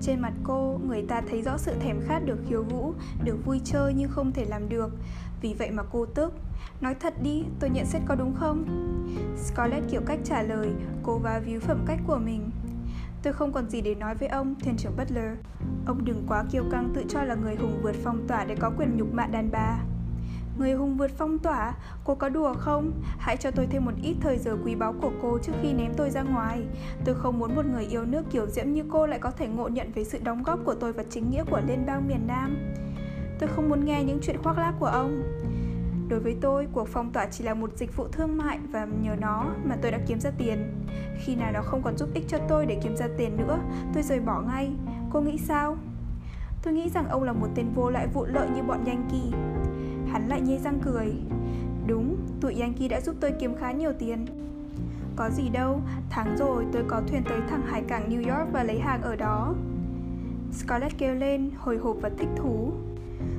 [0.00, 2.94] Trên mặt cô, người ta thấy rõ sự thèm khát được khiêu vũ
[3.24, 4.90] Được vui chơi nhưng không thể làm được.
[5.40, 6.32] Vì vậy mà cô tức.
[6.80, 8.64] Nói thật đi, tôi nhận xét có đúng không?
[9.36, 12.50] Scarlett kiểu cách trả lời Cô và víu phẩm cách của mình.
[13.22, 15.38] Tôi không còn gì để nói với ông, thuyền trưởng Butler.
[15.86, 18.70] Ông đừng quá kiêu căng tự cho là người hùng vượt phong tỏa để có
[18.76, 19.78] quyền nhục mạ đàn bà.
[20.60, 21.74] Người hùng vượt phong tỏa,
[22.04, 22.92] cô có đùa không?
[23.18, 25.92] Hãy cho tôi thêm một ít thời giờ quý báu của cô trước khi ném
[25.96, 26.62] tôi ra ngoài.
[27.04, 29.68] Tôi không muốn một người yêu nước kiểu diễm như cô lại có thể ngộ
[29.68, 32.56] nhận về sự đóng góp của tôi và chính nghĩa của liên bang miền Nam.
[33.38, 35.22] Tôi không muốn nghe những chuyện khoác lác của ông.
[36.08, 39.16] Đối với tôi, cuộc phong tỏa chỉ là một dịch vụ thương mại và nhờ
[39.20, 40.86] nó mà tôi đã kiếm ra tiền.
[41.24, 43.58] Khi nào nó không còn giúp ích cho tôi để kiếm ra tiền nữa,
[43.94, 44.72] tôi rời bỏ ngay.
[45.12, 45.76] Cô nghĩ sao?
[46.62, 49.38] Tôi nghĩ rằng ông là một tên vô lại vụ lợi như bọn Yankee.
[50.12, 51.12] Hắn lại nhếch răng cười.
[51.86, 54.26] Đúng, tụi Yankee đã giúp tôi kiếm khá nhiều tiền.
[55.16, 55.80] Có gì đâu,
[56.10, 59.16] tháng rồi tôi có thuyền tới thẳng hải cảng New York và lấy hàng ở
[59.16, 59.54] đó.
[60.52, 62.72] Scarlett kêu lên, hồi hộp và thích thú.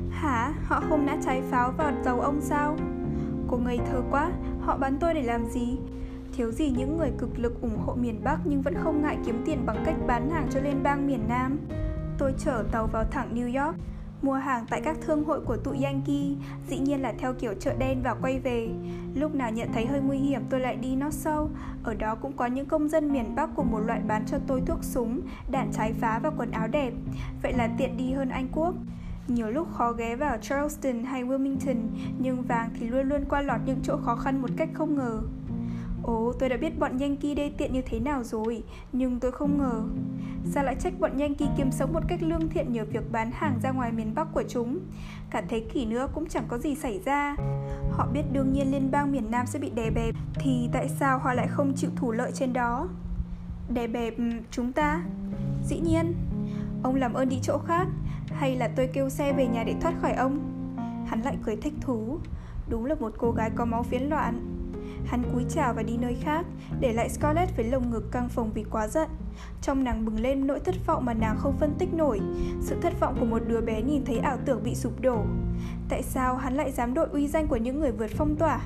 [0.10, 2.76] Hả, họ không nã trái pháo vào dầu ông sao?
[3.48, 4.32] Cô ngây thơ quá,
[4.62, 5.78] họ bắn tôi để làm gì?
[6.34, 9.42] Thiếu gì những người cực lực ủng hộ miền Bắc nhưng vẫn không ngại kiếm
[9.46, 11.58] tiền bằng cách bán hàng cho liên bang miền Nam?
[12.18, 13.76] Tôi chở tàu vào thẳng New York.
[14.22, 16.36] Mua hàng tại các thương hội của tụi Yankee,
[16.68, 18.70] Dĩ nhiên là theo kiểu chợ đen và quay về.
[19.16, 21.50] Lúc nào nhận thấy hơi nguy hiểm tôi lại đi nó sâu.
[21.84, 24.62] Ở đó cũng có những công dân miền Bắc của một loại bán cho tôi
[24.66, 25.22] thuốc súng,
[25.52, 26.94] Đạn trái phá và quần áo đẹp.
[27.44, 28.74] Vậy là tiện đi hơn Anh Quốc.
[29.28, 31.78] Nhiều lúc khó ghé vào Charleston hay Wilmington,
[32.20, 35.22] Nhưng vàng thì luôn luôn qua lọt những chỗ khó khăn một cách không ngờ.
[36.04, 39.58] Ồ, tôi đã biết bọn Yankee đê tiện như thế nào rồi, nhưng tôi không
[39.58, 39.84] ngờ.
[40.46, 43.60] Sao lại trách bọn Yankee kiếm sống một cách lương thiện nhờ việc bán hàng
[43.64, 44.80] ra ngoài miền Bắc của chúng?
[45.30, 47.36] Cả thế kỷ nữa cũng chẳng có gì xảy ra.
[47.92, 51.20] Họ biết đương nhiên liên bang miền Nam sẽ bị đè bẹp, thì tại sao
[51.20, 52.88] họ lại không chịu thủ lợi trên đó?
[53.74, 55.04] Đè bẹp ừ, chúng ta?
[55.64, 56.14] Dĩ nhiên.
[56.84, 57.88] Ông làm ơn đi chỗ khác,
[58.28, 60.40] hay là tôi kêu xe về nhà để thoát khỏi ông?
[61.08, 62.18] Hắn lại cười thích thú.
[62.70, 64.51] Đúng là một cô gái có máu phiến loạn.
[65.06, 66.46] Hắn cúi chào và đi nơi khác,
[66.80, 69.10] để lại Scarlett với lồng ngực căng phồng vì quá giận.
[69.62, 72.20] Trong nàng bừng lên nỗi thất vọng mà nàng không phân tích nổi,
[72.62, 75.26] sự thất vọng của một đứa bé nhìn thấy ảo tưởng bị sụp đổ.
[75.90, 78.62] Tại sao hắn lại dám đội uy danh của những người vượt phong tỏa?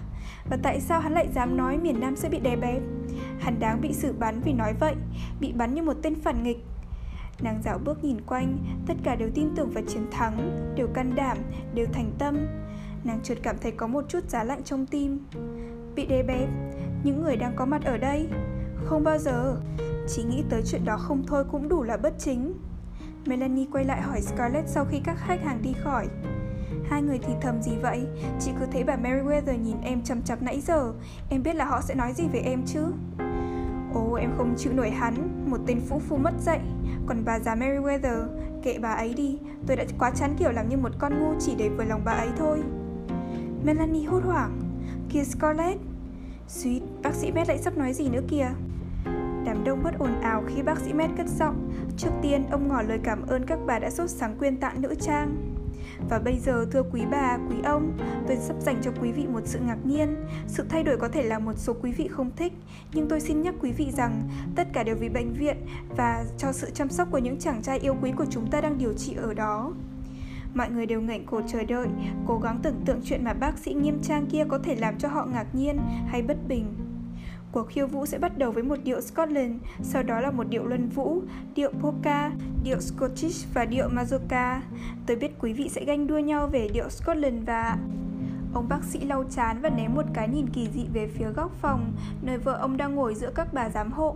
[0.50, 2.82] Và tại sao hắn lại dám nói miền Nam sẽ bị đè bẹp?
[3.40, 4.96] Hắn đáng bị xử bắn vì nói vậy,
[5.40, 6.66] bị bắn như một tên phản nghịch.
[7.42, 8.58] Nàng dạo bước nhìn quanh,
[8.88, 11.38] tất cả đều tin tưởng vào chiến thắng, đều can đảm,
[11.74, 12.48] đều thành tâm.
[13.04, 15.20] Nàng chợt cảm thấy có một chút giá lạnh trong tim
[15.96, 16.50] bị đè bẹp.
[17.04, 18.30] Những người đang có mặt ở đây,
[18.86, 19.58] không bao giờ.
[20.08, 22.54] Chỉ nghĩ tới chuyện đó không thôi cũng đủ là bất chính.
[23.26, 26.08] Melanie quay lại hỏi scarlett sau khi các khách hàng đi khỏi.
[26.90, 28.08] Hai người thì thầm gì vậy?
[28.40, 30.94] Chị cứ thấy bà Meriwether nhìn em chằm chặp nãy giờ.
[31.30, 32.86] Em biết là họ sẽ nói gì về em chứ?
[33.94, 35.46] Ồ, em không chịu nổi hắn.
[35.46, 36.62] Một tên phũ phu mất dạy.
[37.08, 38.28] Còn bà già Meriwether,
[38.64, 39.40] Kệ bà ấy đi.
[39.68, 42.12] Tôi đã quá chán kiểu làm như một con ngu chỉ để vừa lòng bà
[42.12, 42.64] ấy thôi.
[43.64, 44.65] Melanie hốt hoảng.
[45.10, 45.80] Kìa Scarlett
[46.48, 48.50] Suýt, bác sĩ Matt lại sắp nói gì nữa kìa
[49.46, 52.82] Đám đông bất ồn ào khi bác sĩ Matt cất giọng Trước tiên, ông ngỏ
[52.82, 55.56] lời cảm ơn các bà đã sốt sáng quyên tặng nữ trang
[56.10, 57.98] và bây giờ thưa quý bà, quý ông,
[58.28, 60.16] tôi sắp dành cho quý vị một sự ngạc nhiên.
[60.48, 62.54] Sự thay đổi có thể là một số quý vị không thích,
[62.94, 65.58] nhưng tôi xin nhắc quý vị rằng tất cả đều vì bệnh viện
[65.98, 68.78] và cho sự chăm sóc của những chàng trai yêu quý của chúng ta đang
[68.78, 69.74] điều trị ở đó.
[70.56, 71.88] Mọi người đều ngẩng cổ chờ đợi,
[72.28, 75.08] cố gắng tưởng tượng chuyện mà bác sĩ nghiêm trang kia có thể làm cho
[75.08, 75.78] họ ngạc nhiên
[76.08, 76.66] hay bất bình.
[77.52, 80.66] Cuộc khiêu vũ sẽ bắt đầu với một điệu Scotland, sau đó là một điệu
[80.66, 81.22] luân vũ,
[81.56, 82.32] điệu polka,
[82.64, 84.60] điệu Scottish và điệu mazurka.
[85.06, 87.78] Tôi biết quý vị sẽ ganh đua nhau về điệu Scotland và...
[88.54, 91.52] Ông bác sĩ lau chán và ném một cái nhìn kỳ dị về phía góc
[91.62, 94.16] phòng, nơi vợ ông đang ngồi giữa các bà giám hộ.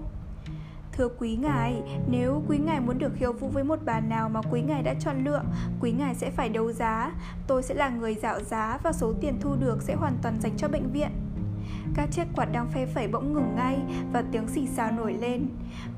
[0.99, 4.41] Thưa quý ngài, nếu quý ngài muốn được khiêu vũ với một bà nào mà
[4.51, 5.43] quý ngài đã chọn lựa,
[5.80, 7.11] quý ngài sẽ phải đấu giá.
[7.47, 10.57] Tôi sẽ là người dạo giá và số tiền thu được sẽ hoàn toàn dành
[10.57, 11.09] cho bệnh viện.
[11.95, 13.80] Các chiếc quạt đang phe phẩy bỗng ngừng ngay
[14.13, 15.47] và tiếng xì xào nổi lên.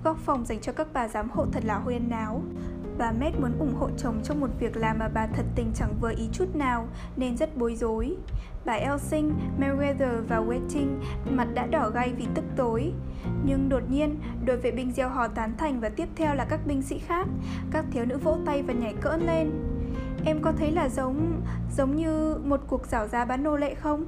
[0.04, 2.42] Góc phòng dành cho các bà giám hộ thật là huyên náo.
[3.02, 5.94] Bà Met muốn ủng hộ chồng trong một việc làm mà bà thật tình chẳng
[6.02, 8.16] vừa ý chút nào nên rất bối rối.
[8.66, 10.88] Bà Elsing, Meriwether và Wetting
[11.30, 12.94] mặt đã đỏ gay vì tức tối.
[13.46, 16.60] Nhưng đột nhiên, đội vệ binh gieo hò tán thành và tiếp theo là các
[16.66, 17.28] binh sĩ khác.
[17.72, 19.52] Các thiếu nữ vỗ tay và nhảy cỡn lên.
[20.26, 21.42] Em có thấy là giống
[21.78, 24.06] giống như một cuộc giảo giá bán nô lệ không?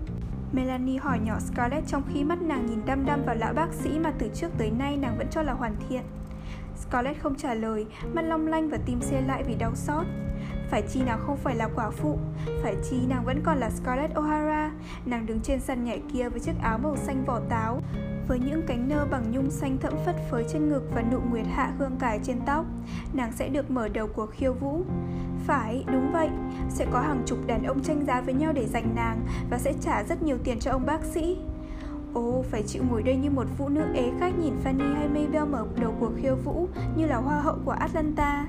[0.51, 3.99] Melanie hỏi nhỏ Scarlett trong khi mắt nàng nhìn đăm đăm vào lão bác sĩ
[3.99, 6.03] mà từ trước tới nay nàng vẫn cho là hoàn thiện.
[6.93, 10.05] Scarlett không trả lời, mắt long lanh và tim xe lại vì đau xót.
[10.69, 12.19] Phải chi nàng không phải là quả phụ
[12.63, 14.69] Phải chi nàng vẫn còn là Scarlett O'Hara
[15.05, 17.81] Nàng đứng trên sân nhảy kia với chiếc áo màu xanh vỏ táo
[18.27, 21.45] với những cánh nơ bằng nhung xanh thẫm phất phới trên ngực và nụ nguyệt
[21.53, 22.65] hạ hương cải trên tóc,
[23.13, 24.83] nàng sẽ được mở đầu cuộc khiêu vũ.
[25.45, 26.29] Phải, đúng vậy,
[26.69, 29.73] sẽ có hàng chục đàn ông tranh giá với nhau để giành nàng và sẽ
[29.81, 31.37] trả rất nhiều tiền cho ông bác sĩ.
[32.13, 35.45] Ồ, phải chịu ngồi đây như một phụ nữ ế khách nhìn Fanny hay Maybell
[35.45, 36.67] mở đầu cuộc khiêu vũ
[36.97, 38.45] như là hoa hậu của Atlanta.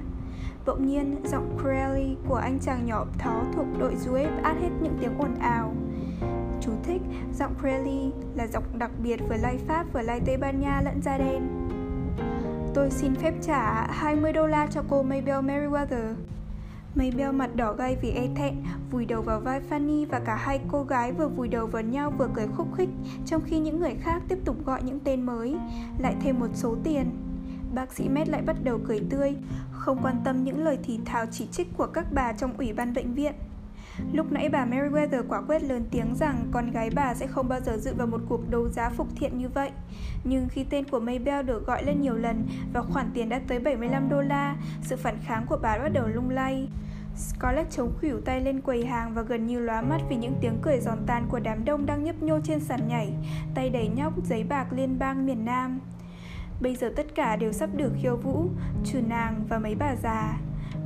[0.67, 4.99] Bỗng nhiên, giọng Crowley của anh chàng nhỏ thó thuộc đội Zueb át hết những
[5.01, 5.75] tiếng ồn ào.
[6.61, 7.03] Chú thích,
[7.39, 11.03] giọng Crowley là giọng đặc biệt vừa lai Pháp vừa lai Tây Ban Nha lẫn
[11.03, 11.69] da đen.
[12.75, 16.15] Tôi xin phép trả 20 đô la cho cô Maybell Merriweather.
[16.95, 18.55] Maybell mặt đỏ gay vì e thẹn,
[18.91, 22.13] vùi đầu vào vai Fanny và cả hai cô gái vừa vùi đầu vào nhau
[22.19, 22.89] vừa cười khúc khích,
[23.27, 25.57] trong khi những người khác tiếp tục gọi những tên mới,
[25.99, 27.11] lại thêm một số tiền.
[27.75, 29.35] Bác sĩ Med lại bắt đầu cười tươi,
[29.71, 32.95] không quan tâm những lời thì thào chỉ trích của các bà trong ủy ban
[32.95, 33.33] bệnh viện.
[34.13, 37.61] Lúc nãy bà Meriwether quả quyết lớn tiếng rằng con gái bà sẽ không bao
[37.61, 39.71] giờ dự vào một cuộc đấu giá phục thiện như vậy.
[40.25, 43.59] Nhưng khi tên của Maybell được gọi lên nhiều lần và khoản tiền đã tới
[43.59, 46.69] 75 đô la, sự phản kháng của bà bắt đầu lung lay.
[47.17, 50.59] Scarlett chống khuỷu tay lên quầy hàng và gần như lóa mắt vì những tiếng
[50.63, 53.13] cười giòn tan của đám đông đang nhấp nhô trên sàn nhảy,
[53.55, 55.81] tay đầy nhóc giấy bạc liên bang miền Nam.
[56.61, 58.47] Bây giờ tất cả đều sắp được khiêu vũ,
[58.85, 60.39] trừ nàng và mấy bà già.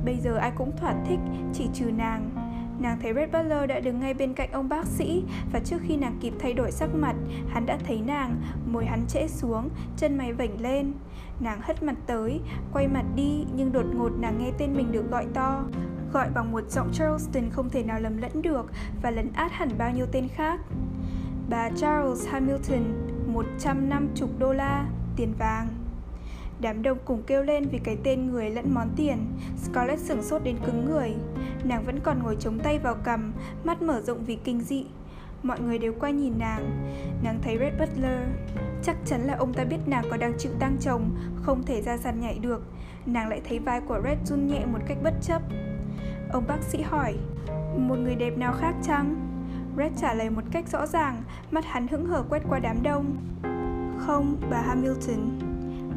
[0.05, 1.19] Bây giờ ai cũng thỏa thích,
[1.53, 2.48] chỉ trừ nàng.
[2.79, 5.23] Nàng thấy Red Butler đã đứng ngay bên cạnh ông bác sĩ
[5.53, 7.15] và trước khi nàng kịp thay đổi sắc mặt,
[7.49, 8.35] hắn đã thấy nàng,
[8.65, 10.93] môi hắn trễ xuống, chân mày vảnh lên.
[11.39, 12.39] Nàng hất mặt tới,
[12.73, 15.63] quay mặt đi nhưng đột ngột nàng nghe tên mình được gọi to.
[16.13, 19.69] Gọi bằng một giọng Charleston không thể nào lầm lẫn được và lấn át hẳn
[19.77, 20.59] bao nhiêu tên khác.
[21.49, 22.83] Bà Charles Hamilton,
[23.27, 24.85] 150 đô la,
[25.15, 25.67] tiền vàng.
[26.61, 29.17] Đám đông cùng kêu lên vì cái tên người lẫn món tiền.
[29.57, 31.13] Scarlett sửng sốt đến cứng người.
[31.63, 33.33] Nàng vẫn còn ngồi chống tay vào cằm
[33.63, 34.85] Mắt mở rộng vì kinh dị.
[35.43, 36.93] Mọi người đều quay nhìn nàng.
[37.23, 38.19] Nàng thấy Red Butler.
[38.83, 41.09] Chắc chắn là ông ta biết nàng có đang chịu tang chồng
[41.41, 42.63] Không thể ra sàn nhảy được.
[43.05, 45.41] Nàng lại thấy vai của Red run nhẹ một cách bất chấp.
[46.31, 47.15] Ông bác sĩ hỏi
[47.77, 49.15] Một người đẹp nào khác chăng?
[49.77, 53.17] Red trả lời một cách rõ ràng Mắt hắn hững hờ quét qua đám đông.
[53.97, 55.48] Không, bà Hamilton.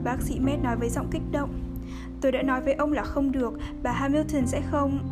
[0.04, 1.50] Bác sĩ Med nói với giọng kích động.
[2.20, 3.52] Tôi đã nói với ông là không được,
[3.82, 5.08] bà Hamilton sẽ không.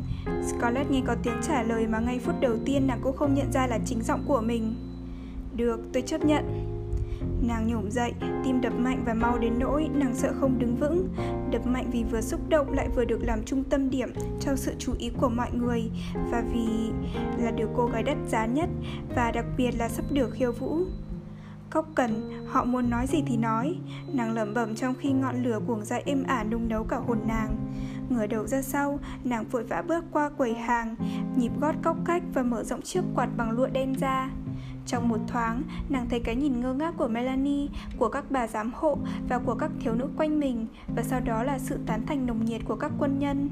[0.47, 3.53] Scarlett nghe có tiếng trả lời mà ngay phút đầu tiên nàng cũng không nhận
[3.53, 4.75] ra là chính giọng của mình.
[5.57, 6.67] Được, tôi chấp nhận.
[7.43, 8.13] Nàng nhổm dậy,
[8.45, 11.09] tim đập mạnh và mau đến nỗi nàng sợ không đứng vững.
[11.51, 14.75] Đập mạnh vì vừa xúc động lại vừa được làm trung tâm điểm cho sự
[14.79, 15.91] chú ý của mọi người.
[16.31, 16.91] Và vì
[17.39, 18.69] là được cô gái đắt giá nhất
[19.15, 20.79] và đặc biệt là sắp được khiêu vũ.
[21.71, 23.77] Cóc cần, họ muốn nói gì thì nói.
[24.13, 27.19] Nàng lẩm bẩm trong khi ngọn lửa cuồng dậy êm ả nung nấu cả hồn
[27.29, 27.57] nàng.
[28.09, 30.97] Ngửa đầu ra sau, nàng vội vã bước qua quầy hàng
[31.37, 34.31] Nhịp gót cóc cách và mở rộng chiếc quạt bằng lụa đen ra.
[34.87, 37.69] Trong một thoáng, nàng thấy cái nhìn ngơ ngác của Melanie,
[37.99, 38.99] của các bà giám hộ
[39.29, 40.67] và của các thiếu nữ quanh mình
[40.97, 43.51] và sau đó là sự tán thành nồng nhiệt của các quân nhân.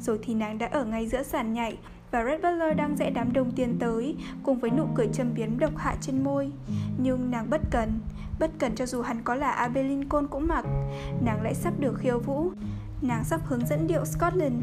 [0.00, 1.78] Rồi thì nàng đã ở ngay giữa sàn nhảy,
[2.10, 5.58] và Red Butler đang rẽ đám đông tiến tới cùng với nụ cười châm biếm
[5.58, 6.50] độc hại trên môi.
[6.98, 8.00] Nhưng nàng bất cần,
[8.38, 10.64] bất cần cho dù hắn có là Abe Cole cũng mặc,
[11.24, 12.50] nàng lại sắp được khiêu vũ.
[13.02, 14.62] Nàng sắp hướng dẫn điệu Scotland,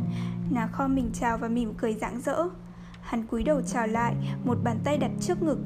[0.52, 2.44] nàng kho mình chào và mỉm cười rạng rỡ.
[3.02, 4.16] Hắn cúi đầu chào lại,
[4.46, 5.60] một bàn tay đặt trước ngực.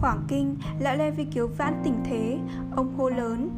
[0.00, 2.38] Hoảng kinh, lão Levi cứu vãn tình thế,
[2.76, 3.50] ông hô lớn.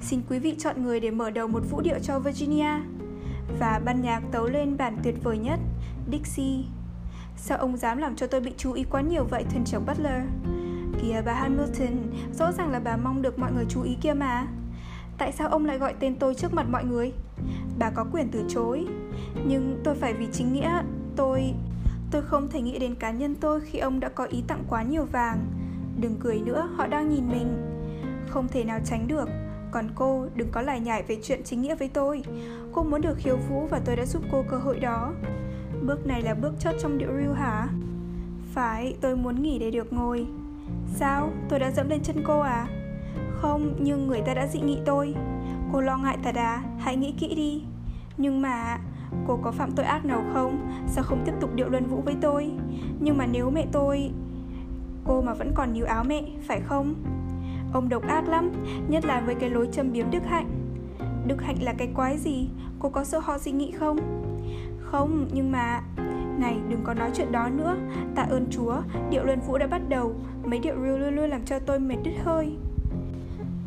[0.00, 2.80] Xin quý vị chọn người để mở đầu một vũ điệu cho Virginia.
[3.58, 5.60] Và ban nhạc tấu lên bản tuyệt vời nhất,
[6.12, 6.64] Dixie.
[7.36, 10.22] Sao ông dám làm cho tôi bị chú ý quá nhiều vậy thuyền trưởng Butler?
[11.02, 11.96] Kìa bà Hamilton
[12.32, 14.46] Rõ ràng là bà mong được mọi người chú ý kia mà.
[15.18, 17.12] Tại sao ông lại gọi tên tôi trước mặt mọi người?
[17.78, 18.86] Bà có quyền từ chối.
[19.46, 20.82] Nhưng tôi phải vì chính nghĩa
[21.16, 21.54] Tôi...
[22.10, 24.82] Tôi không thể nghĩ đến cá nhân tôi khi ông đã có ý tặng quá
[24.82, 25.38] nhiều vàng.
[26.00, 27.62] Đừng cười nữa, họ đang nhìn mình.
[28.28, 29.28] Không thể nào tránh được.
[29.70, 32.22] Còn cô đừng có lải nhải về chuyện chính nghĩa với tôi.
[32.72, 35.12] Cô muốn được khiêu vũ và tôi đã giúp cô cơ hội đó.
[35.86, 37.68] Bước này là bước chót trong điệu riu hả?
[38.52, 40.26] Phải, tôi muốn nghỉ để được ngồi
[40.94, 41.30] Sao?
[41.48, 42.66] Tôi đã dẫm lên chân cô à?
[43.34, 45.14] Không, nhưng người ta đã dị nghị tôi
[45.72, 46.62] Cô lo ngại thật à?
[46.78, 47.62] Hãy nghĩ kỹ đi
[48.16, 48.78] Nhưng mà
[49.26, 50.72] Cô có phạm tội ác nào không?
[50.86, 52.50] Sao không tiếp tục điệu luân vũ với tôi?
[53.00, 54.10] Nhưng mà nếu mẹ tôi
[55.04, 56.94] Cô mà vẫn còn níu áo mẹ, phải không?
[57.72, 58.52] Ông độc ác lắm,
[58.88, 60.48] nhất là với cái lối châm biếm Đức Hạnh
[61.26, 62.48] Đức Hạnh là cái quái gì?
[62.78, 64.25] Cô có sợ họ dị nghị không?
[64.90, 65.82] Không, nhưng mà
[66.38, 67.76] này đừng có nói chuyện đó nữa.
[68.14, 68.76] Tạ ơn Chúa
[69.10, 70.14] Điệu luân vũ đã bắt đầu.
[70.44, 72.56] Mấy điệu reel luôn luôn làm cho tôi mệt đứt hơi.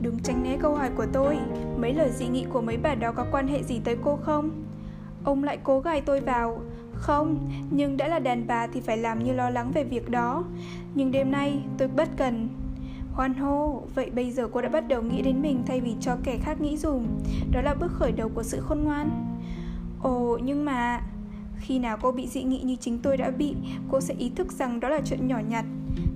[0.01, 1.37] Đừng tránh né câu hỏi của tôi.
[1.77, 4.49] Mấy lời dị nghị của mấy bà đó có quan hệ gì tới cô không?
[5.23, 6.61] Ông lại cố gài tôi vào.
[6.93, 10.43] Không, nhưng đã là đàn bà thì phải làm như lo lắng về việc đó.
[10.95, 12.49] Nhưng đêm nay tôi bất cần.
[13.13, 16.17] Hoan hô, vậy bây giờ cô đã bắt đầu nghĩ đến mình thay vì cho
[16.23, 17.05] kẻ khác nghĩ dùm.
[17.51, 19.09] Đó là bước khởi đầu của sự khôn ngoan.
[20.01, 21.01] Ồ, nhưng mà
[21.59, 23.55] khi nào cô bị dị nghị như chính tôi đã bị,
[23.91, 25.65] cô sẽ ý thức rằng đó là chuyện nhỏ nhặt.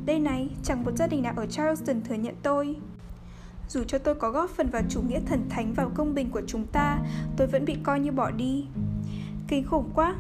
[0.06, 2.76] Đây này, chẳng một gia đình nào ở Charleston thừa nhận tôi.
[3.70, 6.42] Dù cho tôi có góp phần vào chủ nghĩa thần thánh và công bình của
[6.48, 7.00] chúng ta,
[7.38, 8.66] tôi vẫn bị coi như bỏ đi.
[9.48, 10.16] Kinh khủng quá.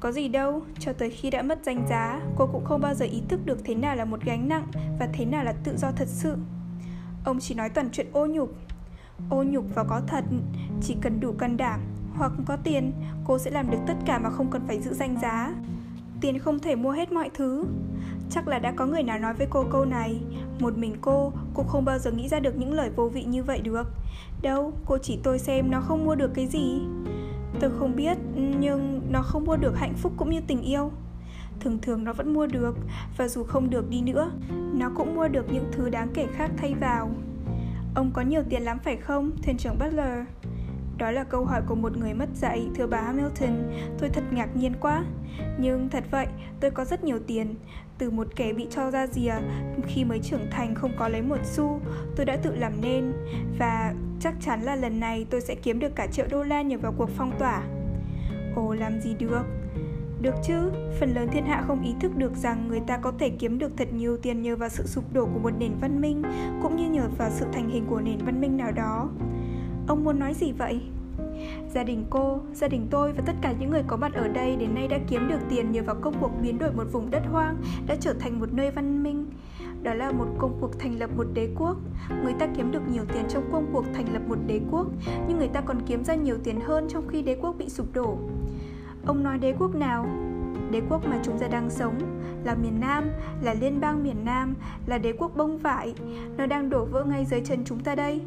[0.00, 3.06] Có gì đâu, cho tới khi đã mất danh giá, cô cũng không bao giờ
[3.06, 4.66] ý thức được thế nào là một gánh nặng
[4.98, 6.36] và thế nào là tự do thật sự.
[7.24, 8.54] Ông chỉ nói toàn chuyện ô nhục.
[9.30, 10.24] Ô nhục và có thật,
[10.82, 11.80] chỉ cần đủ can đảm,
[12.18, 12.92] hoặc có tiền,
[13.24, 15.54] cô sẽ làm được tất cả mà không cần phải giữ danh giá.
[16.20, 17.64] Tiền không thể mua hết mọi thứ.
[18.30, 20.20] Chắc là đã có người nào nói với cô câu này
[20.60, 23.42] Một mình cô, cô không bao giờ nghĩ ra được những lời vô vị như
[23.42, 23.86] vậy được
[24.42, 26.80] Đâu, cô chỉ tôi xem nó không mua được cái gì
[27.60, 30.90] Tôi không biết, nhưng nó không mua được hạnh phúc cũng như tình yêu
[31.60, 32.76] Thường thường nó vẫn mua được
[33.16, 34.30] Và dù không được đi nữa
[34.74, 37.10] Nó cũng mua được những thứ đáng kể khác thay vào
[37.94, 40.18] Ông có nhiều tiền lắm phải không, thuyền trưởng Butler?
[40.98, 43.72] Đó là câu hỏi của một người mất dạy, thưa bà Hamilton.
[43.98, 45.04] Tôi thật ngạc nhiên quá.
[45.58, 46.26] Nhưng thật vậy,
[46.60, 47.54] tôi có rất nhiều tiền.
[47.98, 49.34] Từ một kẻ bị cho ra rìa,
[49.86, 51.80] khi mới trưởng thành không có lấy một xu,
[52.16, 53.12] tôi đã tự làm nên.
[53.58, 56.78] Và chắc chắn là lần này tôi sẽ kiếm được cả triệu đô la nhờ
[56.78, 57.62] vào cuộc phong tỏa.
[58.56, 59.42] Ồ, làm gì được?
[60.22, 60.70] Được chứ,
[61.00, 63.72] phần lớn thiên hạ không ý thức được rằng người ta có thể kiếm được
[63.76, 66.22] thật nhiều tiền nhờ vào sự sụp đổ của một nền văn minh,
[66.62, 69.08] cũng như nhờ vào sự thành hình của nền văn minh nào đó.
[69.88, 70.80] Ông muốn nói gì vậy?
[71.74, 74.56] Gia đình cô, gia đình tôi và tất cả những người có mặt ở đây
[74.56, 77.22] đến nay đã kiếm được tiền nhờ vào công cuộc biến đổi một vùng đất
[77.30, 77.56] hoang
[77.86, 79.26] đã trở thành một nơi văn minh.
[79.82, 81.76] Đó là một công cuộc thành lập một đế quốc.
[82.24, 84.86] Người ta kiếm được nhiều tiền trong công cuộc thành lập một đế quốc,
[85.28, 87.86] nhưng người ta còn kiếm ra nhiều tiền hơn trong khi đế quốc bị sụp
[87.92, 88.18] đổ.
[89.06, 90.06] Ông nói đế quốc nào?
[90.70, 91.98] Đế quốc mà chúng ta đang sống
[92.44, 93.10] là miền Nam,
[93.42, 94.54] là liên bang miền Nam,
[94.86, 95.94] là đế quốc bông vải.
[96.36, 98.20] Nó đang đổ vỡ ngay dưới chân chúng ta đây.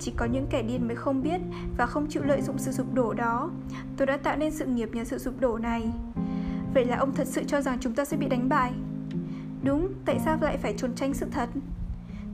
[0.00, 1.40] Chỉ có những kẻ điên mới không biết
[1.76, 3.50] và không chịu lợi dụng sự sụp đổ đó.
[3.96, 5.92] Tôi đã tạo nên sự nghiệp nhờ sự sụp đổ này.
[6.74, 8.72] Vậy là ông thật sự cho rằng chúng ta sẽ bị đánh bại?
[9.62, 11.48] Đúng, tại sao lại phải trốn tránh sự thật?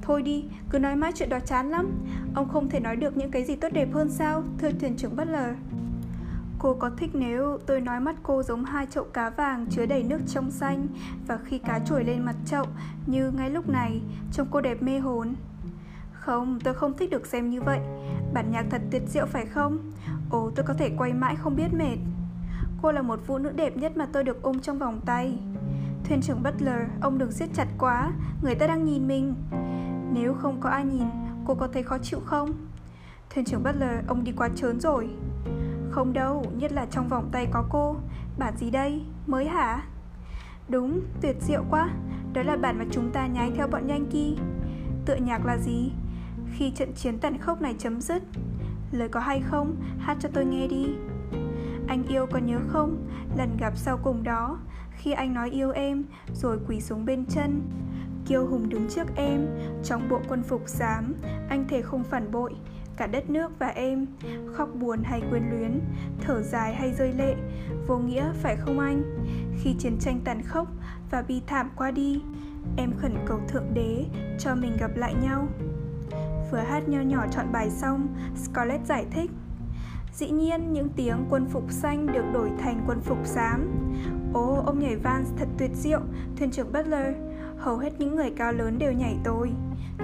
[0.03, 1.91] Thôi đi, cứ nói mãi chuyện đó chán lắm
[2.35, 5.17] Ông không thể nói được những cái gì tốt đẹp hơn sao, thưa thuyền trưởng
[5.17, 5.55] Butler
[6.63, 10.03] Cô có thích nếu tôi nói mắt cô giống hai chậu cá vàng chứa đầy
[10.03, 10.87] nước trong xanh
[11.27, 12.65] và khi cá trồi lên mặt chậu
[13.07, 14.01] như ngay lúc này,
[14.33, 15.35] trông cô đẹp mê hồn.
[16.13, 17.81] Không, tôi không thích được xem như vậy.
[18.35, 19.79] Bản nhạc thật tuyệt diệu phải không?
[20.31, 21.97] Ồ, tôi có thể quay mãi không biết mệt.
[22.83, 25.39] Cô là một phụ nữ đẹp nhất mà tôi được ôm trong vòng tay.
[26.05, 28.13] Thuyền trưởng Butler, ông đừng siết chặt quá,
[28.43, 29.35] người ta đang nhìn mình.
[30.13, 31.07] Nếu không có ai nhìn,
[31.47, 32.53] cô có thấy khó chịu không?
[33.35, 35.09] Thuyền trưởng Butler, ông đi quá trớn rồi.
[35.93, 37.97] Không đâu, nhất là trong vòng tay có cô
[38.39, 39.03] Bản gì đây?
[39.27, 39.83] Mới hả?
[40.69, 41.89] Đúng, tuyệt diệu quá
[42.33, 44.35] Đó là bản mà chúng ta nhái theo bọn Yankee
[45.07, 45.93] Tựa nhạc là gì?
[46.53, 48.23] Khi trận chiến tàn khốc này chấm dứt
[48.93, 49.77] Lời có hay không?
[49.99, 50.87] Hát cho tôi nghe đi
[51.89, 53.07] Anh yêu còn nhớ không?
[53.37, 54.59] Lần gặp sau cùng đó
[54.91, 56.05] Khi anh nói yêu em
[56.35, 57.63] Rồi quỳ xuống bên chân
[58.27, 59.47] Kiêu hùng đứng trước em
[59.85, 61.15] Trong bộ quân phục xám
[61.49, 62.55] Anh thể không phản bội
[62.97, 64.07] cả đất nước và em
[64.55, 65.81] khóc buồn hay quyến luyến
[66.21, 67.35] thở dài hay rơi lệ
[67.87, 69.03] vô nghĩa phải không anh?
[69.63, 70.69] Khi chiến tranh tàn khốc
[71.11, 72.23] và bi thảm qua đi
[72.77, 74.05] em khẩn cầu thượng đế
[74.39, 75.49] cho mình gặp lại nhau.
[76.53, 79.31] Vừa hát nho nhỏ chọn bài xong scarlett giải thích
[80.13, 83.71] Dĩ nhiên những tiếng quân phục xanh được đổi thành quân phục xám.
[84.33, 86.01] Ồ, ông nhảy Vans thật tuyệt diệu,
[86.37, 87.15] thuyền trưởng Butler
[87.59, 89.53] Hầu hết những người cao lớn đều nhảy tôi.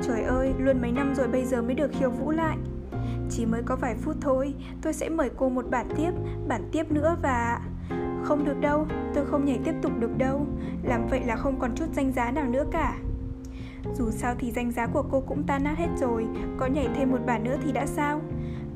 [0.03, 2.57] Trời ơi, luôn mấy năm rồi bây giờ mới được khiêu vũ lại
[3.31, 6.11] chỉ mới có vài phút thôi, tôi sẽ mời cô một bản tiếp,
[6.49, 7.61] bản tiếp nữa và...
[8.23, 10.47] Không được đâu, tôi không nhảy tiếp tục được đâu.
[10.83, 12.99] Làm vậy là không còn chút danh giá nào nữa cả.
[13.95, 16.27] Dù sao thì danh giá của cô cũng tan nát hết rồi
[16.57, 18.21] Có nhảy thêm một bản nữa thì đã sao?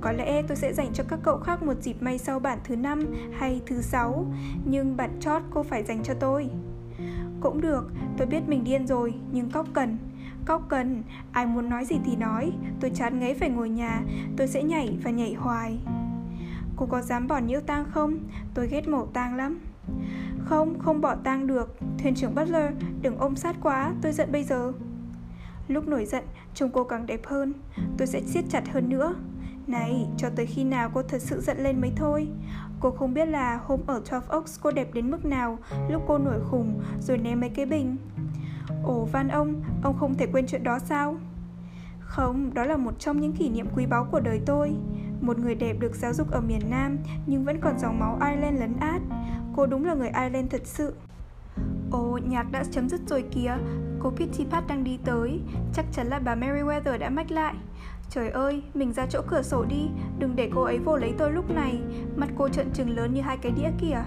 [0.01, 2.77] Có lẽ tôi sẽ dành cho các cậu khác một dịp may sau bản thứ
[2.77, 3.07] năm
[3.39, 4.27] hay thứ sáu
[4.65, 6.49] Nhưng bản chót cô phải dành cho tôi.
[7.41, 9.99] Cũng được, tôi biết mình điên rồi, nhưng cóc cần.
[10.47, 11.03] Cóc cần,
[11.33, 12.53] ai muốn nói gì thì nói.
[12.81, 14.03] Tôi chán ngấy phải ngồi nhà
[14.37, 15.79] Tôi sẽ nhảy và nhảy hoài.
[16.77, 18.19] Cô có dám bỏ nhiễu tang không?
[18.55, 19.61] Tôi ghét mổ tang lắm.
[20.45, 21.77] Không, không bỏ tang được.
[21.99, 24.73] Thuyền trưởng Butler, đừng ôm sát quá Tôi giận bây giờ.
[25.69, 26.25] Lúc nổi giận,
[26.55, 27.53] trông cô càng đẹp hơn.
[27.99, 29.15] Tôi sẽ siết chặt hơn nữa.
[29.67, 32.29] Này, cho tới khi nào cô thật sự giận lên mới thôi?
[32.81, 35.59] Cô không biết là hôm ở 12 Oaks cô đẹp đến mức nào
[35.91, 37.97] Lúc cô nổi khùng rồi ném mấy cái bình.
[38.85, 41.17] Ồ van ông, ông không thể quên chuyện đó sao?
[42.01, 44.75] Không, đó là một trong những kỷ niệm quý báu của đời tôi.
[45.21, 48.61] Một người đẹp được giáo dục ở miền Nam Nhưng vẫn còn dòng máu Ireland
[48.61, 49.03] lấn át.
[49.57, 50.95] Cô đúng là người Ireland thật sự.
[51.91, 53.57] Ồ, nhạc đã chấm dứt rồi kìa.
[54.01, 55.41] Cô Pitty Pat đang đi tới.
[55.73, 57.55] Chắc chắn là bà Meriwether đã mách lại.
[58.11, 59.89] Trời ơi, mình ra chỗ cửa sổ đi.
[60.19, 61.81] Đừng để cô ấy vô lấy tôi lúc này.
[62.17, 64.05] Mặt cô trợn trừng lớn như hai cái đĩa kìa.